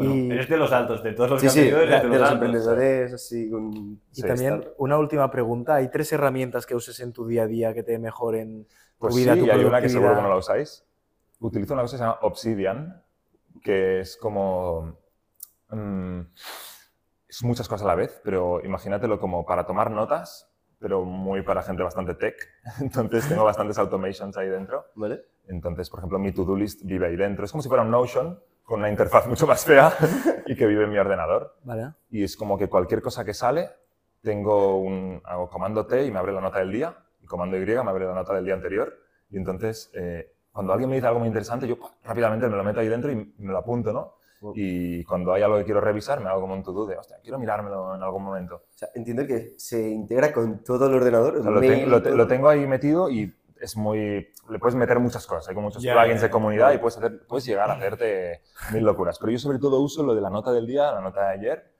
Bueno, 0.00 0.14
Y- 0.14 0.30
eres 0.32 0.48
de 0.48 0.56
los 0.56 0.72
altos, 0.72 1.02
de 1.02 1.12
todos 1.12 1.28
los 1.30 1.40
Sí, 1.42 1.46
que 1.48 1.52
sí, 1.52 1.60
de, 1.60 1.76
de 1.76 1.86
de 1.86 2.02
los 2.04 2.04
los 2.04 2.30
altos. 2.30 2.32
emprendedores 2.32 3.12
así 3.12 3.50
con... 3.50 3.70
Y 3.74 4.00
Sí, 4.12 4.22
también 4.26 4.54
estar- 4.54 4.74
una 4.78 4.96
última 4.96 5.30
pregunta, 5.30 5.74
¿hay 5.74 5.90
tres 5.90 6.10
herramientas 6.14 6.64
que 6.64 6.74
uses 6.74 6.98
en 7.00 7.12
tu 7.12 7.26
día 7.26 7.42
a 7.42 7.46
día 7.46 7.74
que 7.74 7.82
te 7.82 7.98
mejoren 7.98 8.64
tu 8.64 8.70
Pues 8.98 9.14
vida, 9.14 9.34
sí, 9.34 9.40
tu 9.40 9.44
y 9.46 9.50
hay 9.50 9.62
una 9.62 9.80
que 9.82 9.90
seguro 9.90 10.16
que 10.16 10.22
no 10.22 10.28
la 10.30 10.36
usáis. 10.36 10.86
Utilizo 11.40 11.74
una 11.74 11.82
cosa 11.82 11.96
que 11.96 11.98
se 11.98 12.04
llama 12.04 12.18
Obsidian, 12.22 13.02
que 13.62 14.00
es 14.00 14.16
como... 14.16 14.96
mm, 15.68 16.20
es 17.28 17.42
muchas 17.44 17.68
cosas 17.68 17.84
a 17.84 17.88
la 17.88 17.94
vez, 17.94 18.20
pero 18.24 18.64
imagínatelo 18.64 19.20
como 19.20 19.44
para 19.44 19.66
tomar 19.66 19.90
notas, 19.90 20.50
pero 20.78 21.04
muy 21.04 21.42
para 21.42 21.62
gente 21.62 21.82
bastante 21.82 22.14
tech. 22.14 22.36
Entonces 22.80 23.28
tengo 23.28 23.44
bastantes 23.44 23.76
automations 23.76 24.34
ahí 24.38 24.48
dentro. 24.48 24.86
¿Vale? 24.94 25.26
Entonces, 25.46 25.90
por 25.90 26.00
ejemplo, 26.00 26.18
mi 26.18 26.32
to-do 26.32 26.56
list 26.56 26.80
vive 26.84 27.06
ahí 27.08 27.16
dentro. 27.16 27.44
Es 27.44 27.50
como 27.52 27.60
si 27.62 27.68
fuera 27.68 27.82
un 27.82 27.90
Notion 27.90 28.40
con 28.70 28.78
una 28.78 28.88
interfaz 28.88 29.26
mucho 29.26 29.48
más 29.48 29.64
fea 29.64 29.92
y 30.46 30.54
que 30.54 30.64
vive 30.64 30.84
en 30.84 30.90
mi 30.90 30.96
ordenador. 30.96 31.56
Vale. 31.64 31.90
Y 32.08 32.22
es 32.22 32.36
como 32.36 32.56
que 32.56 32.68
cualquier 32.68 33.02
cosa 33.02 33.24
que 33.24 33.34
sale, 33.34 33.68
tengo 34.22 34.78
un, 34.78 35.20
hago 35.24 35.50
comando 35.50 35.86
T 35.86 36.06
y 36.06 36.12
me 36.12 36.20
abre 36.20 36.32
la 36.32 36.40
nota 36.40 36.60
del 36.60 36.70
día, 36.70 36.94
y 37.20 37.26
comando 37.26 37.56
Y 37.56 37.66
me 37.66 37.76
abre 37.78 38.06
la 38.06 38.14
nota 38.14 38.32
del 38.32 38.44
día 38.44 38.54
anterior. 38.54 38.96
Y 39.28 39.38
entonces, 39.38 39.90
eh, 39.94 40.34
cuando 40.52 40.72
alguien 40.72 40.88
me 40.88 40.94
dice 40.94 41.08
algo 41.08 41.18
muy 41.18 41.26
interesante, 41.26 41.66
yo 41.66 41.78
rápidamente 42.04 42.48
me 42.48 42.56
lo 42.56 42.62
meto 42.62 42.78
ahí 42.78 42.86
dentro 42.86 43.10
y 43.10 43.16
me 43.38 43.50
lo 43.50 43.58
apunto, 43.58 43.92
¿no? 43.92 44.14
Y 44.54 45.02
cuando 45.04 45.32
hay 45.32 45.42
algo 45.42 45.58
que 45.58 45.64
quiero 45.64 45.80
revisar, 45.80 46.20
me 46.20 46.28
hago 46.30 46.40
como 46.42 46.54
un 46.54 46.62
to-do 46.62 46.86
de, 46.86 46.96
hostia, 46.96 47.16
quiero 47.20 47.40
mirármelo 47.40 47.96
en 47.96 48.02
algún 48.04 48.22
momento. 48.22 48.54
O 48.54 48.78
sea, 48.78 48.88
entiendo 48.94 49.26
que 49.26 49.54
se 49.58 49.90
integra 49.90 50.32
con 50.32 50.62
todo 50.62 50.86
el 50.86 50.94
ordenador. 50.94 51.36
O 51.38 51.42
sea, 51.42 51.50
lo, 51.50 51.60
ten- 51.60 51.90
lo 51.90 51.98
lo 51.98 52.26
tengo 52.28 52.48
ahí 52.48 52.66
metido 52.68 53.10
y 53.10 53.34
es 53.60 53.76
muy... 53.76 54.28
Le 54.48 54.58
puedes 54.58 54.74
meter 54.74 54.98
muchas 54.98 55.26
cosas, 55.26 55.48
hay 55.48 55.54
como 55.54 55.68
muchos 55.68 55.82
Ya, 55.82 55.92
plugins 55.94 56.20
ya, 56.20 56.26
de 56.26 56.30
comunidad 56.30 56.72
y 56.72 56.78
puedes, 56.78 56.96
hacer, 56.98 57.26
puedes 57.28 57.44
llegar 57.46 57.70
a 57.70 57.74
hacerte 57.74 58.40
mil 58.72 58.84
locuras. 58.84 59.18
Pero 59.18 59.30
yo 59.32 59.38
sobre 59.38 59.58
todo 59.58 59.80
uso 59.80 60.02
lo 60.02 60.14
de 60.14 60.20
la 60.20 60.30
nota 60.30 60.50
del 60.52 60.66
día, 60.66 60.90
la 60.92 61.00
nota 61.00 61.28
de 61.28 61.34
ayer, 61.34 61.70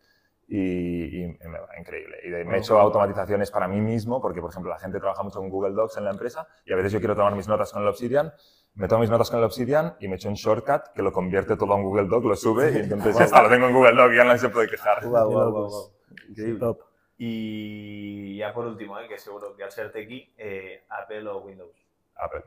y, 0.52 1.22
y 1.22 1.26
me 1.48 1.58
va 1.60 1.68
increíble. 1.78 2.16
Y 2.24 2.30
de- 2.30 2.44
me 2.44 2.56
he 2.56 2.58
hecho 2.58 2.78
automatizaciones 2.78 3.50
para 3.50 3.68
mí 3.68 3.80
mismo, 3.80 4.20
porque 4.20 4.40
por 4.40 4.50
ejemplo 4.50 4.70
la 4.70 4.78
gente 4.78 4.98
trabaja 4.98 5.22
mucho 5.22 5.40
en 5.42 5.48
Google 5.48 5.74
Docs 5.74 5.96
en 5.98 6.04
la 6.04 6.10
empresa 6.10 6.46
y 6.66 6.72
a 6.72 6.76
veces 6.76 6.92
yo 6.92 6.98
quiero 6.98 7.14
tomar 7.14 7.34
mis 7.36 7.46
notas 7.48 7.72
con 7.72 7.82
el 7.82 7.88
Obsidian, 7.88 8.32
me 8.74 8.88
tomo 8.88 9.00
mis 9.02 9.10
notas 9.10 9.30
con 9.30 9.38
el 9.38 9.44
Obsidian 9.44 9.94
y 10.00 10.08
me 10.08 10.16
echo 10.16 10.28
un 10.28 10.34
shortcut 10.34 10.88
que 10.94 11.02
lo 11.02 11.12
convierte 11.12 11.56
todo 11.56 11.72
a 11.72 11.76
un 11.76 11.84
Google 11.84 12.08
Doc, 12.08 12.24
lo 12.24 12.34
sube 12.36 12.72
y 12.72 12.76
entonces 12.78 13.16
ya 13.16 13.24
está, 13.24 13.42
lo 13.42 13.48
tengo 13.48 13.66
en 13.68 13.74
Google 13.74 13.94
Doc 13.94 14.12
y 14.12 14.16
ya 14.16 14.24
nadie 14.24 14.38
se 14.38 14.48
puede 14.48 14.68
quejar. 14.68 15.06
Guau, 15.06 15.30
locos. 15.32 15.52
guau, 15.52 15.68
guau. 15.68 15.90
Increíble. 16.28 16.58
Top. 16.60 16.78
Y 17.22 18.38
ya 18.38 18.50
por 18.54 18.64
último, 18.64 18.98
eh, 18.98 19.06
que 19.06 19.18
seguro 19.18 19.54
que 19.54 19.62
al 19.62 19.70
ser 19.70 19.92
tequi, 19.92 20.32
eh, 20.38 20.84
Apple 20.88 21.28
o 21.28 21.40
Windows. 21.40 21.76
Apple. 22.16 22.42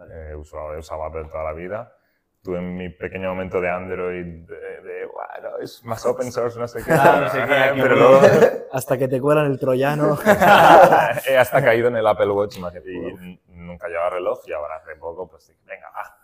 Eh, 0.00 0.28
he, 0.32 0.34
usado, 0.34 0.74
he 0.74 0.78
usado 0.78 1.04
Apple 1.04 1.24
toda 1.30 1.44
la 1.44 1.54
vida. 1.54 1.96
Tuve 2.42 2.60
mi 2.60 2.90
pequeño 2.90 3.30
momento 3.30 3.58
de 3.58 3.70
Android 3.70 4.24
de, 4.46 4.80
de, 4.82 5.06
bueno, 5.06 5.56
es 5.62 5.82
más 5.84 6.04
open 6.04 6.30
source, 6.30 6.58
no 6.58 6.68
sé 6.68 6.84
qué. 6.84 6.92
Ah, 6.92 7.20
no 7.22 7.28
sé 7.30 7.38
qué, 7.46 7.54
aquí 7.54 7.80
pero 7.80 7.96
voy. 7.96 8.20
luego 8.20 8.48
Hasta 8.72 8.98
que 8.98 9.08
te 9.08 9.18
cuelan 9.18 9.46
el 9.46 9.58
troyano. 9.58 10.18
he 11.26 11.36
hasta 11.38 11.62
caído 11.64 11.88
en 11.88 11.96
el 11.96 12.06
Apple 12.06 12.32
Watch 12.32 12.58
imagínate, 12.58 12.92
y 12.92 13.40
nunca 13.46 13.88
llevaba 13.88 14.10
reloj 14.10 14.40
y 14.46 14.52
ahora 14.52 14.76
hace 14.76 14.94
poco 14.96 15.26
pues 15.26 15.56
venga, 15.64 15.88
va. 15.90 16.21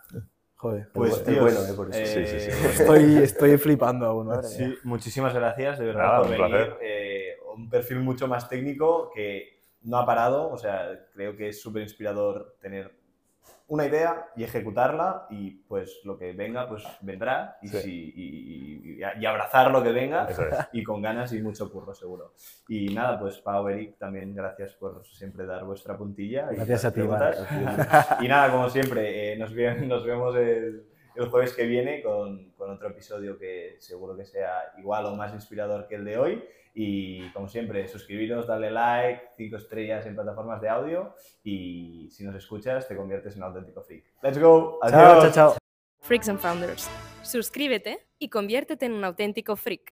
Joder. 0.59 0.89
Pues 0.93 1.13
Es 1.13 1.23
tíos, 1.23 1.39
bueno, 1.39 1.59
eh, 1.65 1.73
por 1.73 1.89
eso. 1.95 2.13
Sí, 2.13 2.25
sí, 2.27 2.39
sí. 2.41 2.49
eh, 2.51 2.69
Estoy, 2.71 3.17
estoy 3.23 3.57
flipando 3.57 4.05
aún, 4.07 4.27
madre 4.27 4.47
Sí, 4.49 4.63
mía. 4.65 4.75
muchísimas 4.83 5.33
gracias 5.33 5.79
de 5.79 5.85
verdad 5.85 6.01
Nada, 6.03 6.17
por 6.17 6.25
un 6.25 6.31
venir. 6.33 6.47
placer. 6.49 6.77
Eh, 6.81 7.37
un 7.55 7.69
perfil 7.69 7.99
mucho 8.01 8.27
más 8.27 8.49
técnico 8.49 9.09
que 9.15 9.63
no 9.83 9.97
ha 9.97 10.05
parado. 10.05 10.49
O 10.51 10.57
sea, 10.57 11.07
creo 11.13 11.37
que 11.37 11.47
es 11.47 11.61
súper 11.61 11.83
inspirador 11.83 12.57
tener 12.61 12.91
una 13.69 13.85
idea 13.85 14.27
y 14.35 14.43
ejecutarla 14.43 15.27
y 15.29 15.51
pues 15.67 16.01
lo 16.03 16.17
que 16.17 16.33
venga, 16.33 16.67
pues 16.67 16.83
vendrá 17.01 17.57
y, 17.61 17.67
Sí. 17.69 17.77
si- 17.79 18.13
y- 18.15 18.99
y- 18.99 19.21
y 19.21 19.25
abrazar 19.25 19.71
lo 19.71 19.81
que 19.81 19.91
venga 19.91 20.25
es. 20.27 20.37
y 20.73 20.83
con 20.83 21.01
ganas 21.01 21.31
y 21.33 21.41
mucho 21.41 21.71
curro 21.71 21.93
seguro. 21.93 22.33
Y 22.67 22.93
nada, 22.93 23.19
pues 23.19 23.37
Pau, 23.39 23.67
Eric, 23.69 23.97
también 23.97 24.33
gracias 24.35 24.73
por 24.73 25.05
siempre 25.05 25.45
dar 25.45 25.63
vuestra 25.65 25.95
puntilla. 25.97 26.49
y 26.51 26.55
Gracias 26.57 26.85
a 26.85 26.91
ti. 26.93 27.01
Y 28.21 28.27
nada, 28.27 28.51
como 28.51 28.69
siempre, 28.69 29.33
eh, 29.33 29.37
nos, 29.37 29.53
ve- 29.53 29.75
nos 29.85 30.03
vemos 30.05 30.35
el, 30.35 30.85
el 31.15 31.27
jueves 31.29 31.53
que 31.53 31.65
viene 31.65 32.01
con, 32.01 32.51
con 32.57 32.71
otro 32.71 32.89
episodio 32.89 33.37
que 33.37 33.75
seguro 33.79 34.15
que 34.17 34.25
sea 34.25 34.73
igual 34.77 35.05
o 35.05 35.15
más 35.15 35.33
inspirador 35.33 35.87
que 35.87 35.95
el 35.95 36.05
de 36.05 36.17
hoy. 36.17 36.43
Y 36.73 37.29
como 37.31 37.47
siempre, 37.47 37.87
suscribiros, 37.87 38.47
darle 38.47 38.71
like, 38.71 39.29
5 39.35 39.57
estrellas 39.57 40.05
en 40.05 40.15
plataformas 40.15 40.61
de 40.61 40.69
audio 40.69 41.15
y 41.43 42.09
si 42.11 42.23
nos 42.23 42.35
escuchas 42.35 42.87
te 42.87 42.95
conviertes 42.95 43.35
en 43.35 43.43
un 43.43 43.49
auténtico 43.49 43.81
freak. 43.81 44.05
¡Let's 44.21 44.39
go! 44.39 44.79
Chao, 44.87 45.21
chao, 45.21 45.31
chao. 45.31 45.57
Freaks 46.01 46.29
and 46.29 46.39
Founders. 46.39 46.89
Suscríbete 47.21 47.99
y 48.17 48.29
conviértete 48.29 48.85
en 48.85 48.93
un 48.93 49.03
auténtico 49.03 49.55
freak. 49.55 49.98